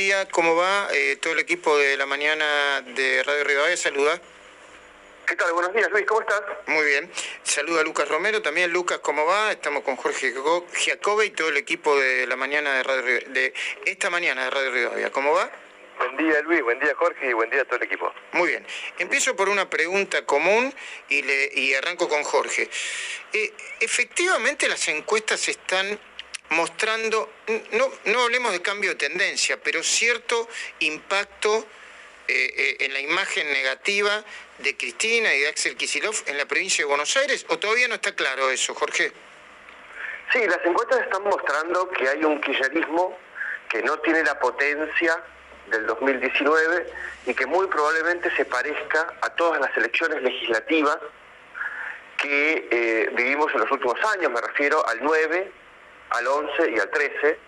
[0.00, 0.26] Día.
[0.30, 0.88] ¿Cómo va?
[0.94, 4.18] Eh, todo el equipo de la mañana de Radio Rivadavia saluda.
[5.26, 5.52] ¿Qué tal?
[5.52, 6.06] Buenos días, Luis.
[6.06, 6.40] ¿Cómo estás?
[6.68, 7.10] Muy bien.
[7.42, 8.40] Saluda a Lucas Romero.
[8.40, 9.52] También Lucas, ¿cómo va?
[9.52, 10.32] Estamos con Jorge
[10.74, 13.52] Giacobbe y todo el equipo de la mañana de Radio de
[13.84, 15.12] esta mañana de Radio Rivadavia.
[15.12, 15.50] ¿Cómo va?
[15.98, 16.62] Buen día, Luis.
[16.62, 17.28] Buen día, Jorge.
[17.28, 18.10] Y buen día a todo el equipo.
[18.32, 18.66] Muy bien.
[18.98, 20.72] Empiezo por una pregunta común
[21.10, 22.70] y, le, y arranco con Jorge.
[23.34, 26.00] Eh, efectivamente las encuestas están
[26.50, 27.30] mostrando,
[27.72, 30.48] no, no hablemos de cambio de tendencia, pero cierto
[30.80, 31.66] impacto
[32.28, 34.24] eh, eh, en la imagen negativa
[34.58, 37.94] de Cristina y de Axel Kisilov en la provincia de Buenos Aires, o todavía no
[37.94, 39.12] está claro eso, Jorge.
[40.32, 43.18] Sí, las encuestas están mostrando que hay un kirchnerismo
[43.68, 45.20] que no tiene la potencia
[45.68, 46.86] del 2019
[47.26, 50.98] y que muy probablemente se parezca a todas las elecciones legislativas
[52.16, 54.30] que eh, vivimos en los últimos años.
[54.30, 55.52] Me refiero al 9,
[56.10, 57.38] al 11 y al 13.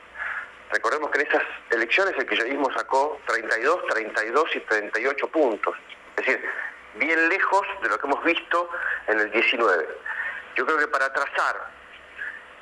[0.71, 5.77] Recordemos que en esas elecciones el kirchnerismo sacó 32, 32 y 38 puntos.
[6.17, 6.51] Es decir,
[6.95, 8.71] bien lejos de lo que hemos visto
[9.07, 9.89] en el 19.
[10.57, 11.71] Yo creo que para trazar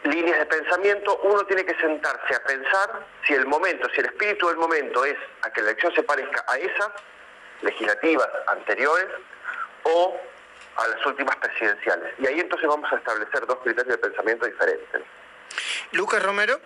[0.05, 4.49] líneas de pensamiento uno tiene que sentarse a pensar si el momento, si el espíritu
[4.49, 6.91] del momento es a que la elección se parezca a esas
[7.63, 9.07] legislativas anteriores
[9.83, 10.19] o
[10.77, 12.15] a las últimas presidenciales.
[12.19, 15.03] Y ahí entonces vamos a establecer dos criterios de pensamiento diferentes.
[15.93, 16.61] Lucas Romero.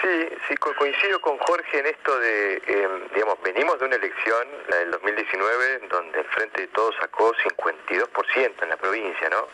[0.00, 4.48] Sí, sí, co- coincido con Jorge en esto de, eh, digamos, venimos de una elección,
[4.68, 9.46] la del 2019, donde el Frente de Todos sacó 52% en la provincia, ¿no?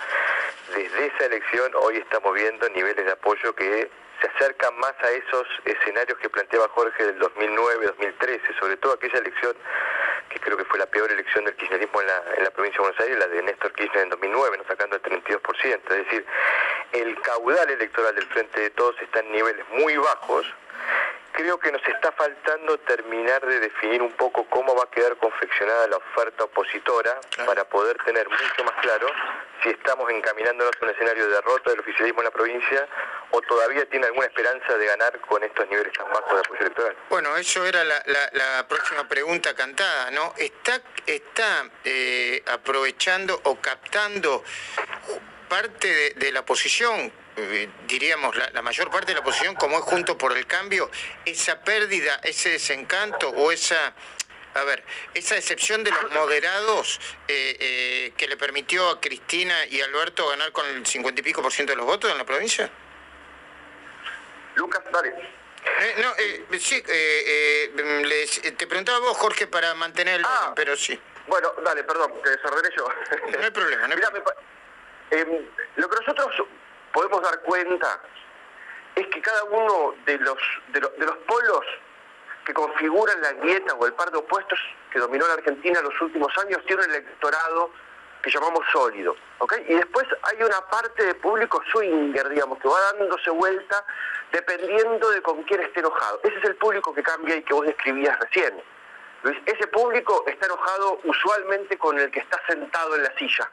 [0.75, 3.91] Desde esa elección hoy estamos viendo niveles de apoyo que
[4.22, 9.55] se acercan más a esos escenarios que planteaba Jorge del 2009-2013, sobre todo aquella elección
[10.28, 12.89] que creo que fue la peor elección del kirchnerismo en la, en la provincia de
[12.89, 14.65] Buenos Aires, la de Néstor Kirchner en 2009, ¿no?
[14.65, 15.65] sacando el 32%.
[15.65, 16.27] Es decir,
[16.93, 20.47] el caudal electoral del Frente de Todos está en niveles muy bajos.
[21.38, 25.87] Creo que nos está faltando terminar de definir un poco cómo va a quedar confeccionada
[25.87, 27.47] la oferta opositora Claro.
[27.49, 29.06] para poder tener mucho más claro
[29.62, 32.88] si estamos encaminándonos a un escenario de derrota del oficialismo en la provincia
[33.31, 36.97] o todavía tiene alguna esperanza de ganar con estos niveles tan bajos de apoyo electoral.
[37.09, 40.34] Bueno, eso era la, la- la próxima pregunta cantada, ¿no?
[40.38, 44.43] ¿Está, está eh, aprovechando o captando
[45.48, 49.78] parte de, de la oposición, eh, diríamos la, la mayor parte de la oposición, como
[49.78, 50.91] es Junto por el Cambio,
[51.25, 53.94] esa pérdida, ese desencanto o esa,
[54.54, 54.82] a ver,
[55.15, 60.50] esa decepción de los moderados eh, eh, que le permitió a Cristina y Alberto ganar
[60.53, 62.69] con el cincuenta y pico por ciento de los votos en la provincia?
[64.56, 65.10] Lucas, dale.
[65.81, 70.53] Eh, no, eh, sí, eh, eh, les- te preguntaba vos, Jorge, para mantener el Ah.
[70.56, 70.98] pero sí.
[71.27, 72.88] Bueno, dale, perdón, te desordené yo.
[73.38, 74.34] No hay problema, no hay Mirá, me pa-
[75.10, 75.28] em,
[75.77, 76.48] lo que nosotros
[76.93, 78.00] podemos dar cuenta
[78.94, 80.38] es que cada uno de los,
[80.69, 81.65] de, lo- de los polos
[82.44, 84.59] que configuran la grieta o el par de opuestos
[84.91, 87.71] que dominó la Argentina en los últimos años tiene un electorado
[88.22, 89.54] que llamamos sólido, ¿ok?
[89.69, 93.84] Y después hay una parte de público swinger, digamos, que va dándose vuelta
[94.32, 96.21] dependiendo de con quién esté enojado.
[96.25, 98.60] Ese es el público que cambia y que vos describías recién.
[99.47, 103.50] Ese público está enojado usualmente con el que está sentado en la silla.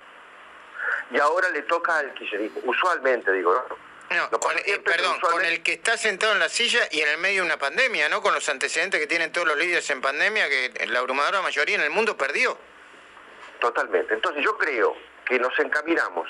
[1.11, 2.61] Y ahora le toca al kirchnerismo.
[2.65, 3.77] Usualmente, digo, ¿no?
[4.15, 7.09] No, No con- eh, perdón, con el que está sentado en la silla y en
[7.09, 8.21] el medio de una pandemia, ¿no?
[8.21, 11.81] Con los antecedentes que tienen todos los líderes en pandemia, que la abrumadora mayoría en
[11.81, 12.57] el mundo perdió.
[13.59, 14.13] Totalmente.
[14.13, 14.95] Entonces yo creo
[15.25, 16.29] que nos encaminamos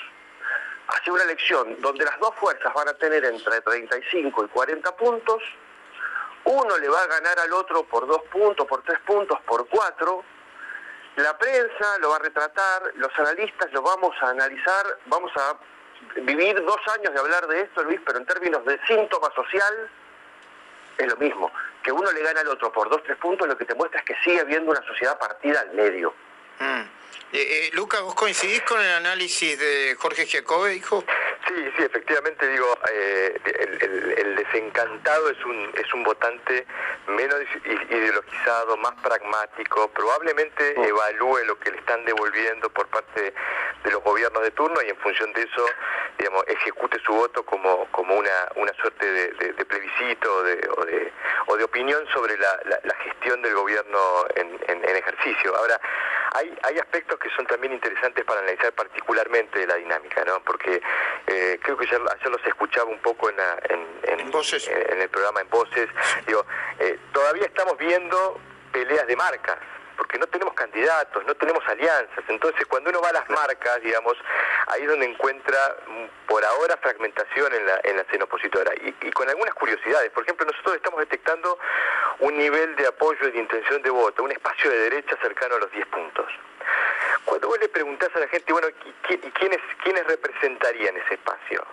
[0.88, 5.42] hacia una elección donde las dos fuerzas van a tener entre 35 y 40 puntos.
[6.44, 10.24] Uno le va a ganar al otro por dos puntos, por tres puntos, por cuatro.
[11.16, 15.56] La prensa lo va a retratar, los analistas lo vamos a analizar, vamos a
[16.20, 19.90] vivir dos años de hablar de esto, Luis, pero en términos de síntoma social
[20.98, 21.50] es lo mismo.
[21.82, 24.06] Que uno le gana al otro por dos, tres puntos, lo que te muestra es
[24.06, 26.12] que sigue habiendo una sociedad partida al medio.
[26.58, 26.82] Mm.
[27.36, 31.04] Eh, eh, Lucas, ¿vos coincidís con el análisis de Jorge Giacobbe, hijo?
[31.46, 36.66] Sí, sí, efectivamente digo, eh, el, el- el desencantado es un, es un votante
[37.08, 37.36] menos
[37.90, 40.84] ideologizado, más pragmático, probablemente oh.
[40.84, 43.34] evalúe lo que le están devolviendo por parte
[43.84, 45.66] de los gobiernos de turno y en función de eso,
[46.18, 50.70] digamos, ejecute su voto como, como una, una suerte de, plebiscito o de,
[51.48, 52.58] o de, opinión sobre la,
[53.04, 55.54] gestión del gobierno en, en ejercicio.
[55.54, 55.78] Ahora,
[56.36, 60.40] hay, hay aspectos que son también interesantes para analizar particularmente de la dinámica, ¿no?
[60.40, 60.82] Porque
[61.26, 63.36] eh, creo que ayer, los escuchaba un poco en,
[63.68, 65.88] en, el programa En Voces.
[66.26, 66.44] Digo,
[66.78, 68.38] eh, todavía estamos viendo
[68.72, 69.58] peleas de marcas
[69.96, 72.24] porque no tenemos candidatos, no tenemos alianzas.
[72.28, 74.16] Entonces, cuando uno va a las marcas, digamos,
[74.68, 78.72] ahí es donde encuentra mm, por ahora fragmentación en la, en la escena opositora.
[78.74, 80.10] Y, y, con algunas curiosidades.
[80.12, 81.58] Por ejemplo, nosotros estamos detectando
[82.20, 85.58] un nivel de apoyo y de intención de voto, un espacio de derecha cercano a
[85.60, 86.26] los 10 puntos.
[87.24, 88.92] Cuando vos le preguntás a la gente, bueno, ¿y
[89.30, 91.66] quiénes, quiénes representarían ese espacio?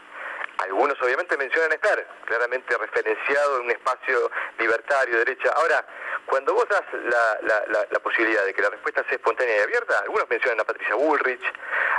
[0.60, 5.52] Algunos obviamente mencionan estar claramente referenciado en un espacio libertario, derecha.
[5.56, 5.86] Ahora,
[6.26, 10.60] cuando vos das la, posibilidad de que la respuesta sea espontánea y abierta, algunos mencionan
[10.60, 11.42] a Patricia Bullrich,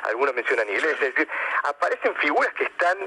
[0.05, 1.29] algunos mencionan a Iglesias, es decir,
[1.63, 2.99] aparecen figuras que están,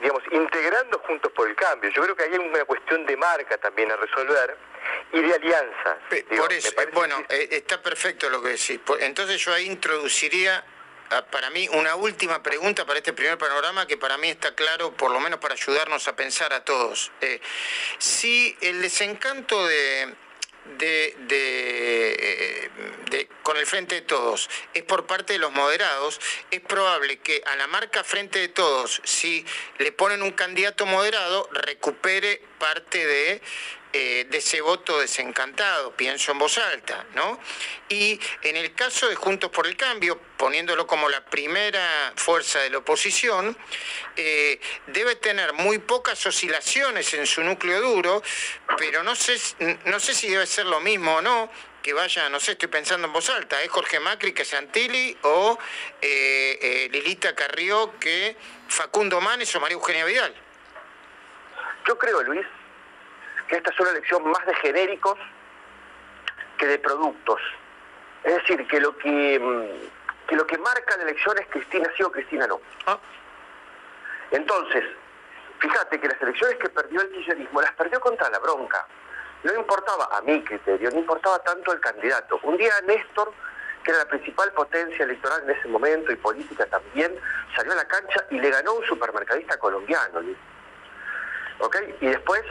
[0.00, 1.90] digamos, integrando juntos por el cambio.
[1.90, 4.56] Yo creo que hay una cuestión de marca también a resolver
[5.12, 5.98] y de alianzas.
[6.36, 8.80] por eso, bueno, eh, está perfecto lo que decís.
[9.00, 10.64] Entonces yo ahí introduciría
[11.30, 15.10] para mí una última pregunta para este primer panorama que para mí está claro, por
[15.10, 17.10] lo menos para ayudarnos a pensar a todos.
[17.20, 17.40] Eh,
[17.98, 20.14] si el desencanto de,
[20.76, 22.70] de,
[23.42, 26.20] con el Frente de Todos es por parte de los moderados,
[26.50, 29.46] es probable que a la marca Frente de Todos, si
[29.78, 33.40] le ponen un candidato moderado, recupere parte de
[33.90, 37.40] eh, de ese voto desencantado, pienso en voz alta, ¿no?
[37.88, 42.68] Y en el caso de Juntos por el Cambio, poniéndolo como la primera fuerza de
[42.68, 43.56] la oposición,
[44.14, 48.22] eh, debe tener muy pocas oscilaciones en su núcleo duro,
[48.76, 49.38] pero no sé,
[49.86, 51.50] no sé si debe ser lo mismo o no,
[51.82, 55.58] que vaya, no sé, estoy pensando en voz alta, ¿es Jorge Macri que Santilli o
[56.02, 58.36] eh, Lilita Carrió que
[58.68, 60.34] Facundo Manes o María Eugenia Vidal?
[61.86, 62.46] Yo creo, Luis,
[63.48, 65.18] que esta es una elección más de genéricos
[66.58, 67.40] que de productos.
[68.22, 72.12] Es decir, que lo que, mm, lo que marca la elección es Cristina sí o
[72.12, 72.60] Cristina no.
[72.86, 72.98] Ah.
[74.30, 74.84] Entonces,
[75.58, 78.86] fíjate que las elecciones que perdió el kirchnerismo las perdió contra la bronca.
[79.44, 82.38] No importaba, a mi criterio, no importaba tanto el candidato.
[82.42, 83.32] Un día Néstor,
[83.84, 87.18] que era la principal potencia electoral en ese momento y política también,
[87.54, 90.20] salió a la cancha y le ganó un supermercadista colombiano.
[91.60, 91.76] ¿Ok?
[92.00, 92.42] Y después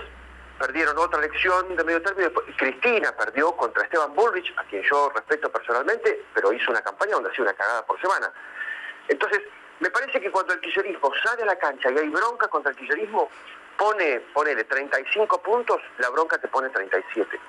[0.58, 2.32] perdieron otra elección de medio término.
[2.58, 7.30] Cristina perdió contra Esteban Bullrich, a quien yo respeto personalmente, pero hizo una campaña donde
[7.30, 8.32] hacía una cagada por semana.
[9.08, 9.42] Entonces,
[9.80, 12.78] me parece que cuando el kirchnerismo sale a la cancha y hay bronca contra el
[12.78, 13.30] kirchnerismo,
[13.78, 17.40] pone, ponele 35 puntos, la bronca te pone 37.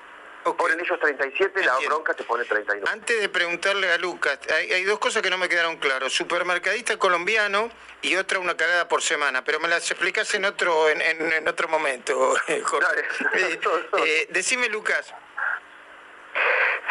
[0.43, 2.89] Ponen ellos 37, la bronca te pone 32.
[2.89, 6.11] Antes de preguntarle a Lucas, hay, dos cosas que no me quedaron claras.
[6.13, 7.69] Supermercadista colombiano
[8.01, 12.35] y otra una cagada por semana, pero me las explicas en otro, en, otro momento,
[12.63, 13.01] Jorge.
[13.33, 13.59] Eh,
[14.05, 15.13] eh, decime, Lucas.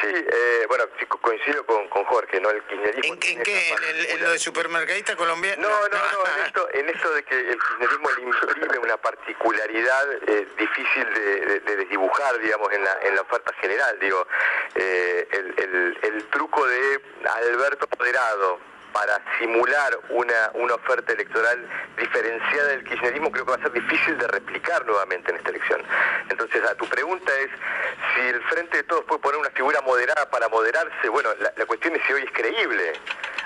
[0.01, 0.85] Sí, eh, bueno,
[1.21, 2.51] coincido con, con, Jorge, ¿no?
[2.51, 3.15] El kirchnerismo...
[3.15, 3.75] ¿En, qué?
[4.13, 5.63] ¿En, lo de supermercadista colombiano?
[5.63, 10.13] No, no, no, en, esto, en esto de que el kirchnerismo le imprime una particularidad
[10.29, 14.27] eh, difícil de, desdibujar, digamos, en la, en la oferta general, digo,
[14.75, 18.61] eh, el, el, el truco de Alberto Moderado,
[18.93, 21.67] para simular una, una oferta electoral
[21.97, 25.83] diferenciada del kirchnerismo creo que va a ser difícil de replicar nuevamente en esta elección.
[26.29, 27.51] Entonces, a tu pregunta es
[28.15, 31.67] si el Frente de Todos puede poner una figura moderada para moderarse, bueno, la, la
[31.67, 32.93] cuestión es si hoy es creíble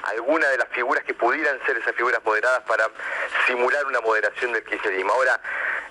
[0.02, 2.88] alguna de las figuras que pudieran ser esas figuras moderadas para
[3.46, 5.12] simular una moderación del kirchnerismo.
[5.12, 5.40] Ahora,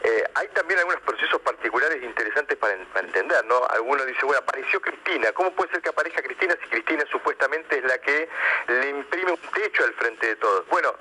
[0.04, 3.66] eh, hay también algunos procesos particulares interesantes para, entender, ¿no?
[3.70, 7.84] Algunos dicen, bueno, apareció Cristina, ¿cómo puede ser que aparezca Cristina si Cristina supuestamente es
[7.84, 8.28] la que
[8.68, 10.68] le imprime un techo al frente de todos?
[10.68, 10.94] Bueno,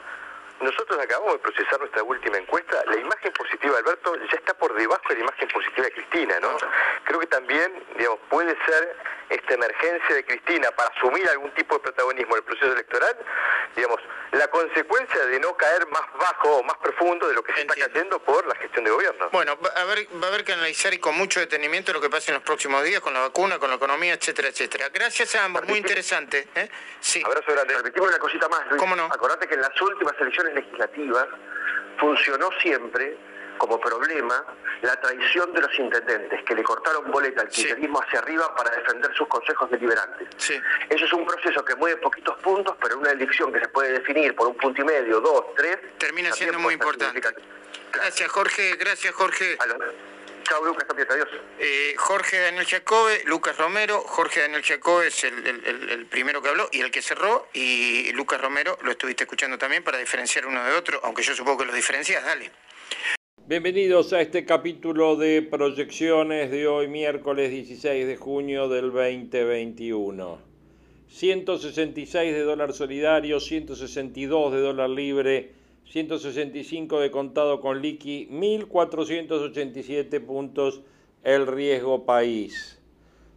[0.60, 4.74] nosotros acabamos de procesar nuestra última encuesta, la imagen positiva de Alberto ya está por
[4.74, 6.56] debajo de la imagen positiva de Cristina, ¿no?
[7.04, 8.96] Creo que también, digamos, puede ser
[9.30, 13.16] esta emergencia de Cristina para asumir algún tipo de protagonismo en el proceso electoral,
[13.76, 14.00] digamos,
[14.32, 17.74] la consecuencia de no caer más bajo o más profundo de lo que se está
[17.74, 19.28] cayendo por la gestión de gobierno.
[19.30, 22.10] Bueno, va a, haber, va a haber que analizar y con mucho detenimiento lo que
[22.10, 24.88] pasa en los próximos días con la vacuna, con la economía, etcétera, etcétera.
[24.92, 26.48] Gracias a ambos, muy interesante.
[26.54, 26.68] ¿eh?
[26.98, 27.22] Sí.
[27.24, 27.74] Abrazo grande.
[27.76, 28.80] Repetimos una cosita más, Luis.
[28.80, 29.04] ¿Cómo no?
[29.04, 31.26] Acordate que en las últimas elecciones legislativas
[31.98, 33.16] funcionó siempre
[33.60, 34.42] como problema
[34.80, 39.14] la traición de los intendentes, que le cortaron boleta al kirchnerismo hacia arriba para defender
[39.14, 40.28] sus consejos deliberantes.
[40.88, 44.34] Eso es un proceso que mueve poquitos puntos, pero una elección que se puede definir
[44.34, 45.78] por un punto y medio, dos, tres...
[45.98, 47.20] Termina siendo muy importante.
[47.92, 48.76] Gracias, Jorge.
[48.76, 49.58] Gracias, Jorge.
[50.44, 51.28] Chao, Lucas, adiós.
[51.58, 54.00] Eh, Jorge Daniel Jacobe, Lucas Romero.
[54.00, 57.48] Jorge Daniel Jacobe es el, primero que habló y el que cerró.
[57.52, 61.58] Y Lucas Romero lo estuviste escuchando también para diferenciar uno de otro, aunque yo supongo
[61.58, 62.24] que los diferencias.
[62.24, 62.50] Dale.
[63.48, 70.38] Bienvenidos a este capítulo de proyecciones de hoy, miércoles 16 de junio del 2021.
[71.08, 75.50] 166 de dólar solidario, 162 de dólar libre,
[75.84, 80.82] 165 de contado con liqui, 1487 puntos
[81.24, 82.80] el riesgo país.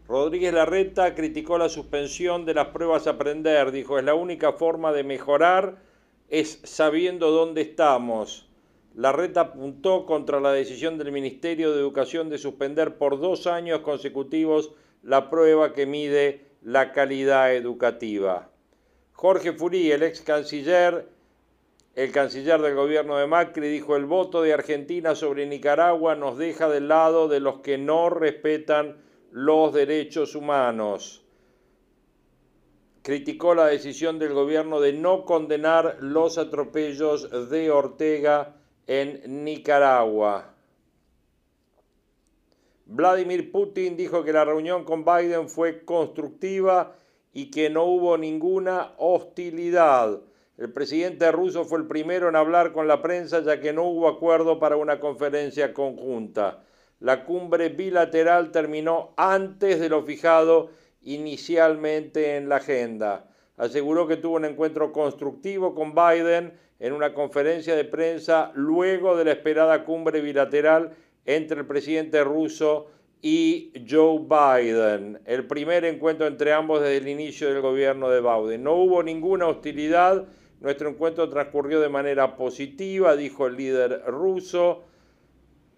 [0.08, 4.92] Rodríguez Larreta criticó la suspensión de las pruebas a aprender, dijo, es la única forma
[4.92, 5.82] de mejorar,
[6.30, 8.53] es sabiendo dónde estamos.
[8.96, 14.72] Larreta apuntó contra la decisión del Ministerio de Educación de suspender por dos años consecutivos
[15.02, 18.50] la prueba que mide la calidad educativa.
[19.14, 21.08] Jorge Furí, el ex canciller,
[21.96, 26.70] el canciller del gobierno de Macri, dijo el voto de Argentina sobre Nicaragua nos deja
[26.70, 28.98] del lado de los que no respetan
[29.32, 31.26] los derechos humanos.
[33.02, 38.56] Criticó la decisión del gobierno de no condenar los atropellos de Ortega
[38.88, 40.54] en Nicaragua.
[42.86, 46.96] Vladimir Putin dijo que la reunión con Biden fue constructiva
[47.34, 50.20] y que no hubo ninguna hostilidad.
[50.58, 54.08] El presidente ruso fue el primero en hablar con la prensa ya que no hubo
[54.08, 56.64] acuerdo para una conferencia conjunta.
[57.00, 60.70] La cumbre bilateral terminó antes de lo fijado
[61.02, 63.33] inicialmente en la agenda.
[63.58, 69.26] Aseguró que tuvo un encuentro constructivo con Biden en una conferencia de prensa luego de
[69.26, 70.92] la esperada cumbre bilateral
[71.26, 72.88] entre el presidente ruso
[73.22, 78.64] y Joe Biden, el primer encuentro entre ambos desde el inicio del gobierno de Biden.
[78.64, 80.26] No hubo ninguna hostilidad,
[80.60, 84.84] nuestro encuentro transcurrió de manera positiva, dijo el líder ruso.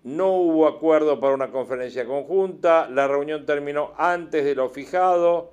[0.04, 5.52] No hubo acuerdo para una conferencia conjunta, la reunión terminó antes de lo fijado,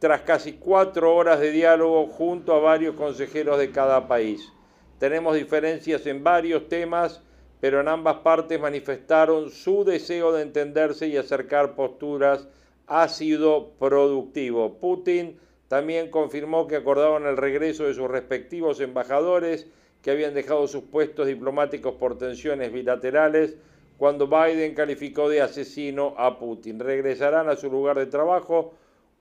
[0.00, 4.50] tras casi cuatro horas de diálogo junto a varios consejeros de cada país.
[4.98, 7.22] Tenemos diferencias en varios temas,
[7.60, 12.48] pero en ambas partes manifestaron su deseo de entenderse y acercar posturas.
[12.86, 14.78] Ha sido productivo.
[14.78, 15.38] Putin
[15.68, 19.66] también confirmó que acordaban el regreso de sus respectivos embajadores
[20.00, 23.56] que habían dejado sus puestos diplomáticos por tensiones bilaterales
[23.98, 26.80] cuando Biden calificó de asesino a Putin.
[26.80, 28.72] Regresarán a su lugar de trabajo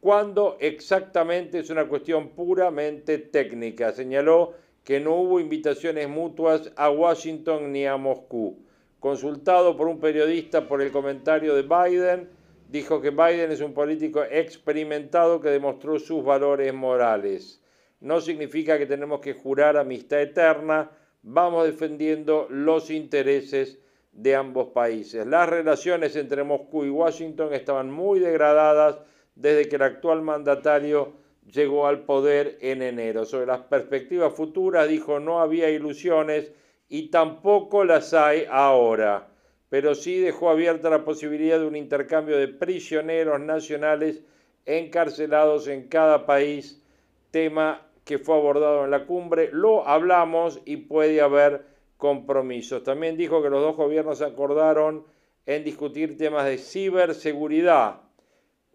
[0.01, 4.53] cuando exactamente es una cuestión puramente técnica, señaló
[4.83, 8.57] que no hubo invitaciones mutuas a Washington ni a Moscú.
[8.99, 12.29] Consultado por un periodista por el comentario de Biden,
[12.69, 17.61] dijo que Biden es un político experimentado que demostró sus valores morales.
[17.99, 20.91] No significa que tenemos que jurar amistad eterna,
[21.23, 23.79] vamos defendiendo los intereses
[24.13, 25.25] de ambos países.
[25.25, 28.99] Las relaciones entre Moscú y Washington estaban muy degradadas
[29.39, 31.13] desde que el actual mandatario
[31.49, 33.25] llegó al poder en enero.
[33.25, 36.51] Sobre las perspectivas futuras dijo no había ilusiones
[36.89, 39.29] y tampoco las hay ahora,
[39.69, 44.21] pero sí dejó abierta la posibilidad de un intercambio de prisioneros nacionales
[44.65, 46.83] encarcelados en cada país,
[47.31, 49.49] tema que fue abordado en la cumbre.
[49.53, 51.65] Lo hablamos y puede haber
[51.95, 52.83] compromisos.
[52.83, 55.05] También dijo que los dos gobiernos acordaron
[55.45, 58.08] en discutir temas de ciberseguridad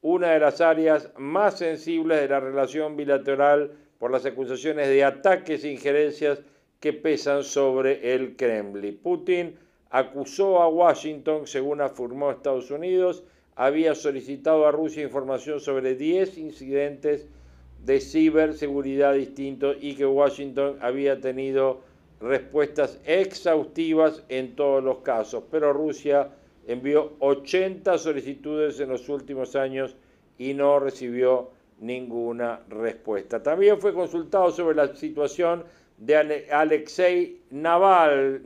[0.05, 5.65] una de las áreas más sensibles de la relación bilateral por las acusaciones de ataques
[5.65, 6.43] e injerencias
[6.79, 8.99] que pesan sobre el Kremlin.
[9.03, 9.57] Putin
[9.89, 13.25] acusó a Washington, según afirmó Estados Unidos,
[13.57, 17.27] había solicitado a Rusia información sobre 10 incidentes
[17.83, 21.81] de ciberseguridad distintos y que Washington había tenido
[22.21, 26.29] respuestas exhaustivas en todos los casos, pero Rusia
[26.67, 29.97] envió 80 solicitudes en los últimos años
[30.39, 33.43] y no recibió ninguna respuesta.
[33.43, 35.65] También fue consultado sobre la situación
[35.99, 38.45] de Alexei Navalny,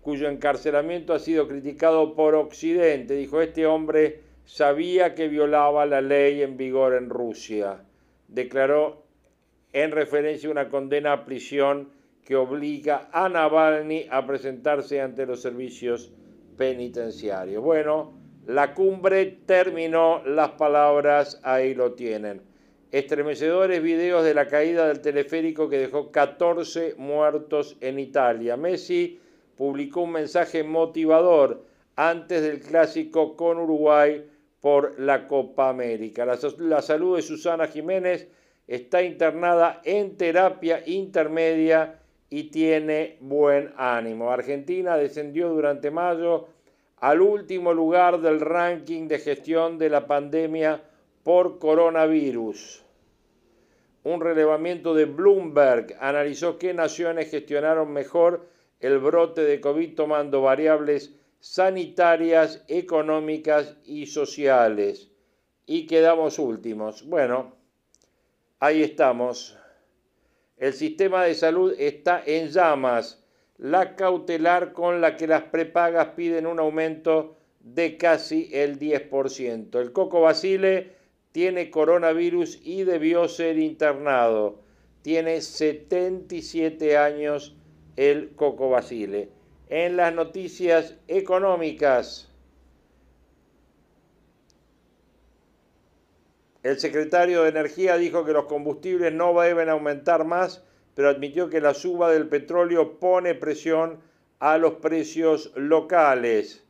[0.00, 3.14] cuyo encarcelamiento ha sido criticado por Occidente.
[3.14, 7.82] Dijo, este hombre sabía que violaba la ley en vigor en Rusia.
[8.28, 9.02] Declaró
[9.72, 11.90] en referencia a una condena a prisión
[12.24, 16.12] que obliga a Navalny a presentarse ante los servicios
[16.56, 17.62] penitenciario.
[17.62, 18.14] Bueno,
[18.46, 22.42] la cumbre terminó, las palabras ahí lo tienen.
[22.92, 28.56] Estremecedores videos de la caída del teleférico que dejó 14 muertos en Italia.
[28.56, 29.18] Messi
[29.56, 31.64] publicó un mensaje motivador
[31.96, 34.24] antes del clásico con Uruguay
[34.60, 36.24] por la Copa América.
[36.24, 38.28] La, la salud de Susana Jiménez
[38.66, 44.30] está internada en terapia intermedia y tiene buen ánimo.
[44.30, 46.48] Argentina descendió durante mayo
[46.98, 50.82] al último lugar del ranking de gestión de la pandemia
[51.22, 52.82] por coronavirus.
[54.04, 58.48] Un relevamiento de Bloomberg analizó qué naciones gestionaron mejor
[58.80, 65.10] el brote de COVID tomando variables sanitarias, económicas y sociales.
[65.66, 67.04] Y quedamos últimos.
[67.06, 67.56] Bueno,
[68.60, 69.58] ahí estamos.
[70.56, 73.22] El sistema de salud está en llamas.
[73.58, 79.78] La cautelar con la que las prepagas piden un aumento de casi el 10%.
[79.80, 80.92] El Coco Basile
[81.32, 84.60] tiene coronavirus y debió ser internado.
[85.02, 87.54] Tiene 77 años
[87.96, 89.28] el Coco Basile.
[89.68, 92.30] En las noticias económicas,
[96.66, 101.60] el secretario de Energía dijo que los combustibles no deben aumentar más, pero admitió que
[101.60, 104.00] la suba del petróleo pone presión
[104.40, 106.64] a los precios locales.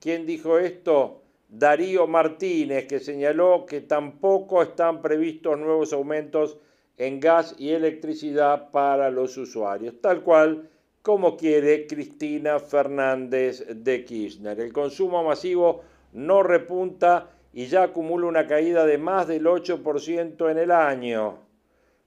[0.00, 1.22] ¿Quién dijo esto?
[1.48, 6.58] Darío Martínez, que señaló que tampoco están previstos nuevos aumentos
[6.96, 10.68] en gas y electricidad para los usuarios, tal cual
[11.02, 14.60] como quiere Cristina Fernández de Kirchner.
[14.60, 15.82] El consumo masivo
[16.12, 21.38] no repunta y ya acumula una caída de más del 8% en el año.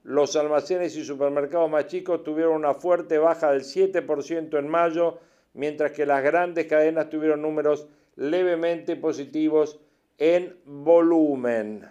[0.02, 5.18] Los almacenes y supermercados más chicos tuvieron una fuerte baja del 7% en mayo,
[5.54, 7.86] mientras que las grandes cadenas tuvieron números
[8.16, 9.80] levemente positivos
[10.18, 11.88] en volumen.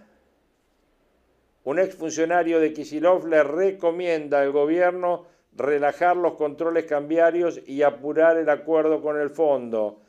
[1.64, 8.50] Un exfuncionario de Kisilov le recomienda al gobierno relajar los controles cambiarios y apurar el
[8.50, 10.02] acuerdo con el fondo.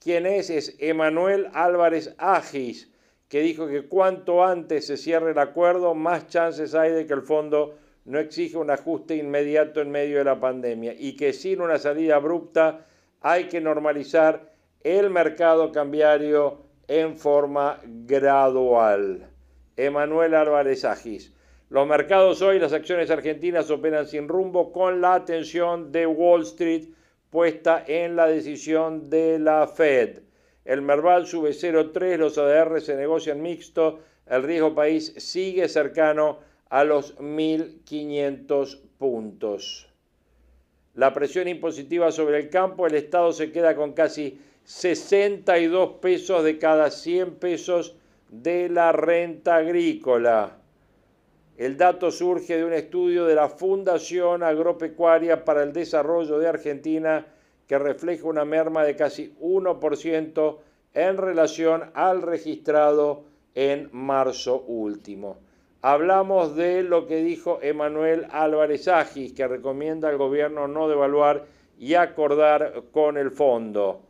[0.00, 0.50] ¿Quién es?
[0.50, 2.91] Es Emanuel Álvarez Agis,
[3.32, 7.22] que dijo que cuanto antes se cierre el acuerdo, más chances hay de que el
[7.22, 11.78] fondo no exija un ajuste inmediato en medio de la pandemia y que sin una
[11.78, 12.84] salida abrupta
[13.22, 14.52] hay que normalizar
[14.84, 19.30] el mercado cambiario en forma gradual.
[19.78, 21.32] Emanuel Álvarez Agis.
[21.70, 26.88] Los mercados hoy, las acciones argentinas operan sin rumbo con la atención de Wall Street
[27.30, 30.18] puesta en la decisión de la Fed.
[30.64, 36.84] El Merval sube 0,3, los ADR se negocian mixto, el riesgo país sigue cercano a
[36.84, 39.88] los 1.500 puntos.
[40.94, 46.58] La presión impositiva sobre el campo, el Estado se queda con casi 62 pesos de
[46.58, 47.96] cada 100 pesos
[48.28, 50.58] de la renta agrícola.
[51.56, 57.26] El dato surge de un estudio de la Fundación Agropecuaria para el Desarrollo de Argentina
[57.72, 60.58] que refleja una merma de casi 1%
[60.92, 65.38] en relación al registrado en marzo último.
[65.80, 71.46] Hablamos de lo que dijo Emanuel Álvarez Agis, que recomienda al gobierno no devaluar
[71.78, 74.02] y acordar con el fondo.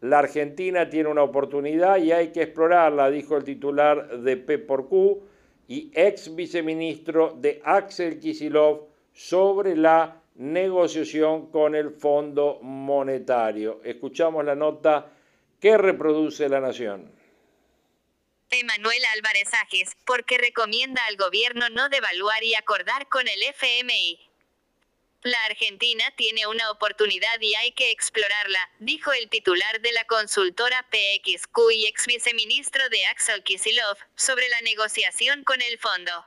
[0.00, 4.88] La Argentina tiene una oportunidad y hay que explorarla, dijo el titular de P por
[4.88, 5.22] Q
[5.68, 13.80] y ex viceministro de Axel Kisilov sobre la negociación con el Fondo Monetario.
[13.84, 15.10] Escuchamos la nota
[15.60, 17.12] que reproduce la Nación.
[18.50, 24.20] Emanuel Álvarez Agis, porque recomienda al gobierno no devaluar y acordar con el FMI.
[25.22, 30.86] La Argentina tiene una oportunidad y hay que explorarla, dijo el titular de la consultora
[30.90, 36.26] PXQ y ex viceministro de Axel Kisilov, sobre la negociación con el fondo.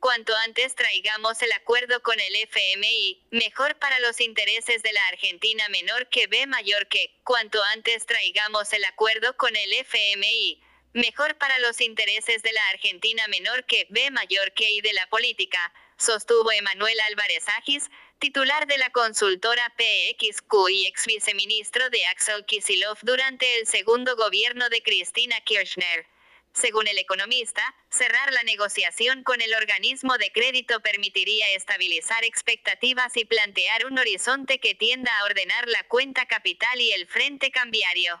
[0.00, 5.68] Cuanto antes traigamos el acuerdo con el FMI, mejor para los intereses de la Argentina
[5.68, 10.62] menor que B mayor que, cuanto antes traigamos el acuerdo con el FMI,
[10.94, 15.06] mejor para los intereses de la Argentina menor que B mayor que y de la
[15.10, 22.46] política, sostuvo Emanuel Álvarez Agis, titular de la consultora PXQ y ex viceministro de Axel
[22.46, 26.06] Kisilov durante el segundo gobierno de Cristina Kirchner.
[26.52, 33.24] Según el economista, cerrar la negociación con el organismo de crédito permitiría estabilizar expectativas y
[33.24, 38.20] plantear un horizonte que tienda a ordenar la cuenta capital y el frente cambiario.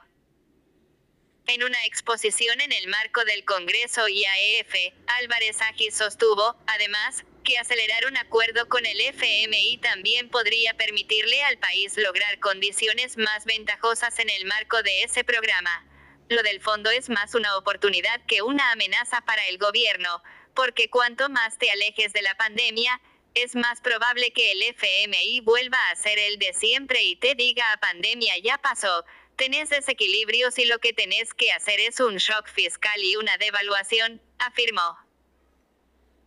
[1.46, 8.06] En una exposición en el marco del Congreso IAEF, Álvarez Agis sostuvo, además, que acelerar
[8.06, 14.30] un acuerdo con el FMI también podría permitirle al país lograr condiciones más ventajosas en
[14.30, 15.89] el marco de ese programa.
[16.30, 20.22] Lo del fondo es más una oportunidad que una amenaza para el gobierno,
[20.54, 23.00] porque cuanto más te alejes de la pandemia,
[23.34, 27.72] es más probable que el FMI vuelva a ser el de siempre y te diga
[27.72, 32.48] a pandemia ya pasó, tenés desequilibrios y lo que tenés que hacer es un shock
[32.48, 34.98] fiscal y una devaluación, afirmó.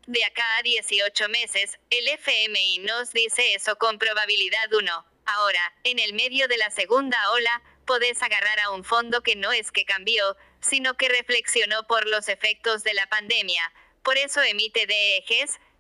[0.06, 5.06] De acá a 18 meses, el FMI nos dice eso con probabilidad 1.
[5.26, 9.52] Ahora, en el medio de la segunda ola, podés agarrar a un fondo que no
[9.52, 13.72] es que cambió, sino que reflexionó por los efectos de la pandemia.
[14.04, 15.24] Por eso emite de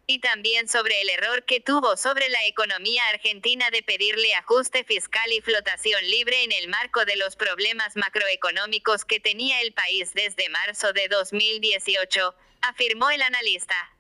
[0.05, 5.31] y también sobre el error que tuvo sobre la economía argentina de pedirle ajuste fiscal
[5.31, 10.49] y flotación libre en el marco de los problemas macroeconómicos que tenía el país desde
[10.49, 13.92] marzo de 2018, afirmó el analista.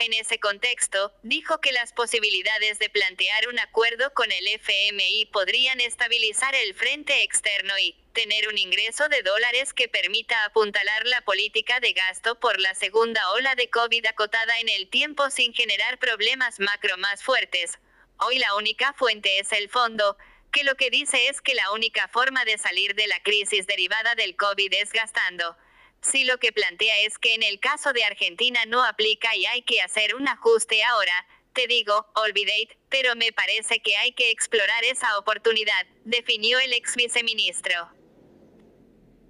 [0.00, 5.80] En ese contexto, dijo que las posibilidades de plantear un acuerdo con el FMI podrían
[5.80, 11.80] estabilizar el frente externo y tener un ingreso de dólares que permita apuntalar la política
[11.80, 16.60] de gasto por la segunda ola de COVID acotada en el tiempo sin generar problemas
[16.60, 17.80] macro más fuertes.
[18.18, 20.16] Hoy la única fuente es el fondo,
[20.52, 24.14] que lo que dice es que la única forma de salir de la crisis derivada
[24.14, 25.56] del COVID es gastando.
[26.02, 29.62] Si lo que plantea es que en el caso de Argentina no aplica y hay
[29.62, 34.84] que hacer un ajuste ahora, te digo, olvidate, pero me parece que hay que explorar
[34.84, 37.90] esa oportunidad, definió el ex viceministro.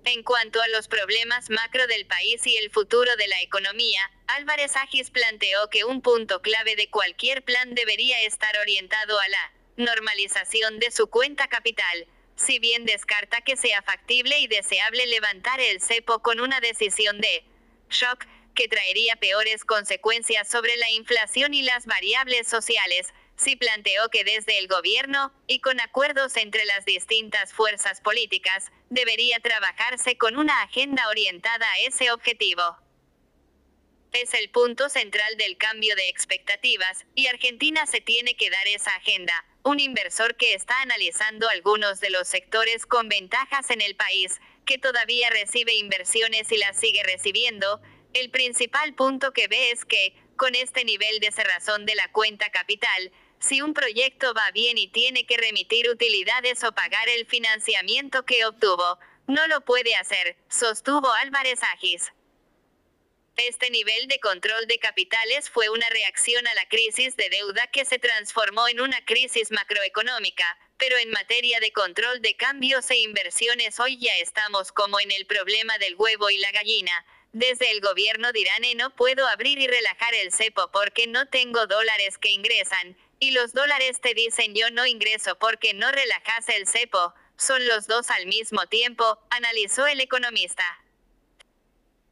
[0.05, 4.77] En cuanto a los problemas macro del país y el futuro de la economía, Álvarez
[4.77, 10.79] Agis planteó que un punto clave de cualquier plan debería estar orientado a la normalización
[10.79, 12.07] de su cuenta capital,
[12.39, 17.45] si bien descarta que sea factible y deseable levantar el cepo con una decisión de
[17.91, 18.25] shock,
[18.55, 24.59] que traería peores consecuencias sobre la inflación y las variables sociales, si planteó que desde
[24.59, 31.09] el gobierno, y con acuerdos entre las distintas fuerzas políticas, debería trabajarse con una agenda
[31.09, 32.77] orientada a ese objetivo.
[34.13, 38.95] Es el punto central del cambio de expectativas, y Argentina se tiene que dar esa
[38.95, 44.41] agenda, un inversor que está analizando algunos de los sectores con ventajas en el país,
[44.65, 47.81] que todavía recibe inversiones y las sigue recibiendo,
[48.15, 52.51] el principal punto que ve es que, con este nivel de cerrazón de la cuenta
[52.51, 58.25] capital, si un proyecto va bien y tiene que remitir utilidades o pagar el financiamiento
[58.25, 62.13] que obtuvo, no lo puede hacer, sostuvo Álvarez Agis.
[63.39, 67.85] Este nivel de control de capitales fue una reacción a la crisis de deuda que
[67.85, 73.79] se transformó en una crisis macroeconómica, pero en materia de control de cambios e inversiones
[73.79, 77.07] hoy ya estamos como en el problema del huevo y la gallina.
[77.33, 81.69] Desde el gobierno dirán eh, no puedo abrir y relajar el cepo porque no tengo
[81.69, 86.67] dólares que ingresan, y los dólares te dicen yo no ingreso porque no relajas el
[86.67, 90.65] cepo, son los dos al mismo tiempo, analizó el economista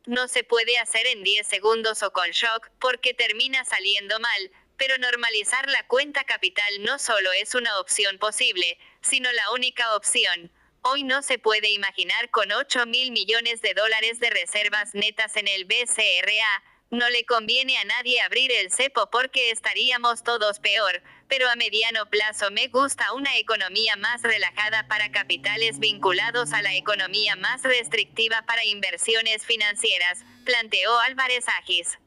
[0.07, 4.99] no se puede hacer en 10 segundos o con shock, porque termina saliendo mal, pero
[4.99, 10.51] normalizar la cuenta capital no solo es una opción posible, sino la única opción.
[10.83, 15.49] Hoy no se puede imaginar con 8 mil millones de dólares de reservas netas en
[15.49, 21.49] el BCRA, no le conviene a nadie abrir el cepo porque estaríamos todos peor, pero
[21.49, 27.37] a mediano plazo me gusta una economía más relajada para capitales vinculados a la economía
[27.37, 31.99] más restrictiva para inversiones financieras, planteó Álvarez Agis.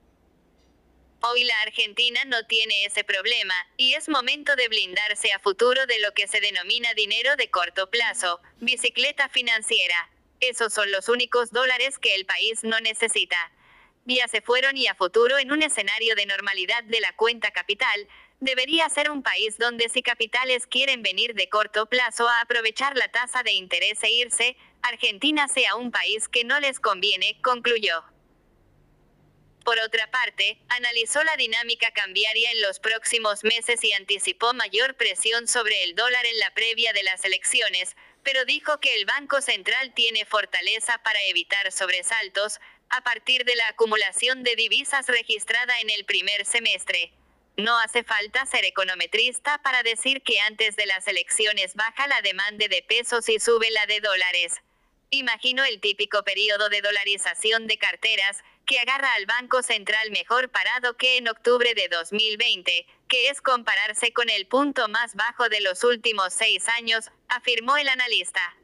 [1.21, 5.99] Hoy la Argentina no tiene ese problema, y es momento de blindarse a futuro de
[5.99, 10.09] lo que se denomina dinero de corto plazo, bicicleta financiera.
[10.39, 13.51] Esos son los únicos dólares que el país no necesita
[14.15, 18.07] ya se fueron y a futuro en un escenario de normalidad de la cuenta capital,
[18.39, 23.09] debería ser un país donde si capitales quieren venir de corto plazo a aprovechar la
[23.09, 28.03] tasa de interés e irse, Argentina sea un país que no les conviene, concluyó.
[29.65, 35.47] Por otra parte, analizó la dinámica cambiaria en los próximos meses y anticipó mayor presión
[35.47, 39.93] sobre el dólar en la previa de las elecciones, pero dijo que el Banco Central
[39.93, 46.05] tiene fortaleza para evitar sobresaltos, a partir de la acumulación de divisas registrada en el
[46.05, 47.13] primer semestre.
[47.59, 52.69] No hace falta ser econometrista para decir que antes de las elecciones baja la demanda
[52.69, 54.61] de pesos y sube la de dólares.
[55.09, 60.95] Imagino el típico periodo de dolarización de carteras, que agarra al Banco Central mejor parado
[60.95, 65.83] que en octubre de 2020, que es compararse con el punto más bajo de los
[65.83, 68.55] últimos seis años, afirmó el analista.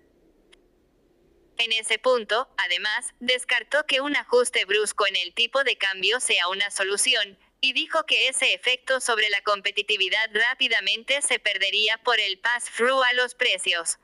[1.57, 6.47] En ese punto, además, descartó que un ajuste brusco en el tipo de cambio sea
[6.47, 12.37] una solución, y dijo que ese efecto sobre la competitividad rápidamente se perdería por el
[12.37, 13.97] pass-through a los precios.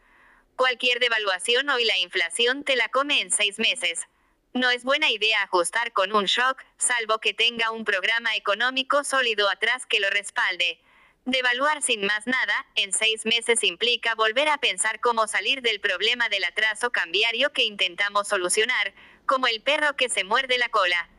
[0.56, 4.08] Cualquier devaluación hoy la inflación te la come en seis meses.
[4.56, 9.48] No es buena idea ajustar con un shock, salvo que tenga un programa económico sólido
[9.48, 10.82] atrás que lo respalde.
[11.26, 16.30] Devaluar sin más nada, en seis meses implica volver a pensar cómo salir del problema
[16.30, 18.96] del atraso cambiario que intentamos solucionar,
[19.28, 21.11] como el perro que se muerde la cola.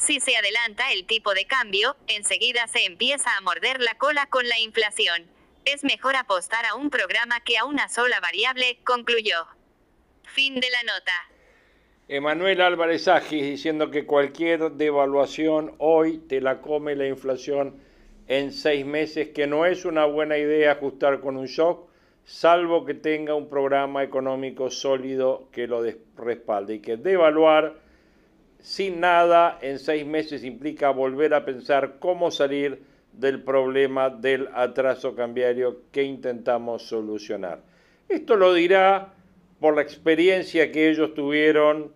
[0.00, 4.48] Si se adelanta el tipo de cambio, enseguida se empieza a morder la cola con
[4.48, 5.26] la inflación.
[5.66, 9.46] Es mejor apostar a un programa que a una sola variable, concluyó.
[10.22, 11.12] Fin de la nota.
[12.08, 17.78] Emanuel Álvarez Agis diciendo que cualquier devaluación hoy te la come la inflación
[18.26, 21.90] en seis meses, que no es una buena idea ajustar con un shock,
[22.24, 25.84] salvo que tenga un programa económico sólido que lo
[26.16, 27.89] respalde y que devaluar
[28.60, 35.14] sin nada en seis meses implica volver a pensar cómo salir del problema del atraso
[35.14, 37.60] cambiario que intentamos solucionar.
[38.08, 39.14] Esto lo dirá
[39.58, 41.92] por la experiencia que ellos tuvieron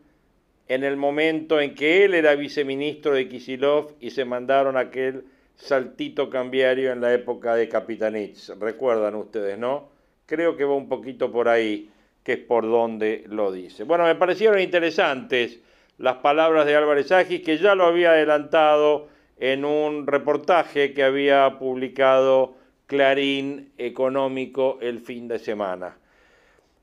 [0.69, 5.25] en el momento en que él era viceministro de Kisilov y se mandaron aquel
[5.57, 8.49] saltito cambiario en la época de Capitanich.
[8.59, 9.91] Recuerdan ustedes, ¿no?
[10.27, 11.91] Creo que va un poquito por ahí,
[12.23, 13.85] que es por donde lo dice.
[13.85, 15.61] Bueno, me parecieron interesantes
[16.05, 21.59] las palabras de Álvarez Agis, que ya lo había adelantado en un reportaje que había
[21.59, 25.97] publicado Clarín Económico el fin de semana.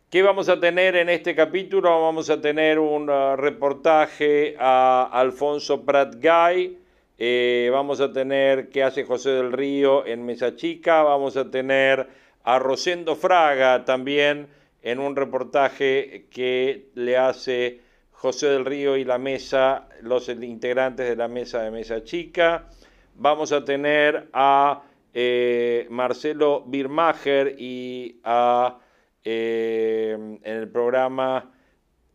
[0.10, 2.02] ¿Qué vamos a tener en este capítulo?
[2.02, 6.80] Vamos a tener un uh, reportaje a Alfonso Prat Gay,
[7.20, 12.08] eh, vamos a tener qué hace José del Río en Mesa Chica, vamos a tener
[12.44, 14.48] a Rosendo Fraga también
[14.82, 17.81] en un reportaje que le hace
[18.22, 22.68] José del Río y la mesa, los integrantes de la mesa de Mesa Chica.
[23.16, 28.78] Vamos a tener a eh, Marcelo Birmacher y a,
[29.24, 31.52] eh, en el programa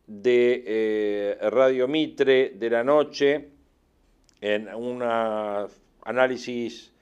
[0.05, 3.49] de eh, Radio Mitre de la noche,
[4.39, 5.03] en un
[6.05, 6.93] análisis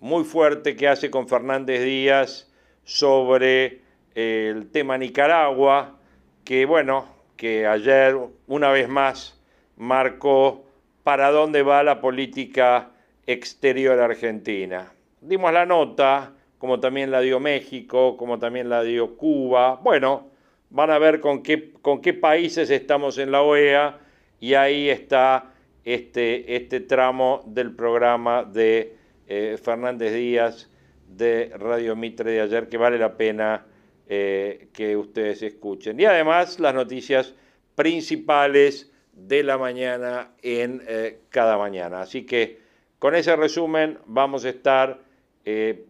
[0.00, 2.52] muy fuerte que hace con Fernández Díaz
[2.82, 3.82] sobre
[4.16, 5.96] el tema Nicaragua,
[6.44, 7.11] que bueno,
[7.42, 9.36] que ayer una vez más
[9.76, 10.64] marcó
[11.02, 12.90] para dónde va la política
[13.26, 14.92] exterior argentina.
[15.20, 19.80] Dimos la nota, como también la dio México, como también la dio Cuba.
[19.82, 20.28] Bueno,
[20.70, 23.98] van a ver con qué, con qué países estamos en la OEA
[24.38, 25.52] y ahí está
[25.84, 30.70] este, este tramo del programa de eh, Fernández Díaz
[31.08, 33.66] de Radio Mitre de ayer que vale la pena
[34.14, 35.98] eh, que ustedes escuchen.
[35.98, 37.32] Y además las noticias
[37.74, 42.02] principales de la mañana en eh, cada mañana.
[42.02, 42.60] Así que
[42.98, 45.00] con ese resumen vamos a estar
[45.46, 45.86] eh,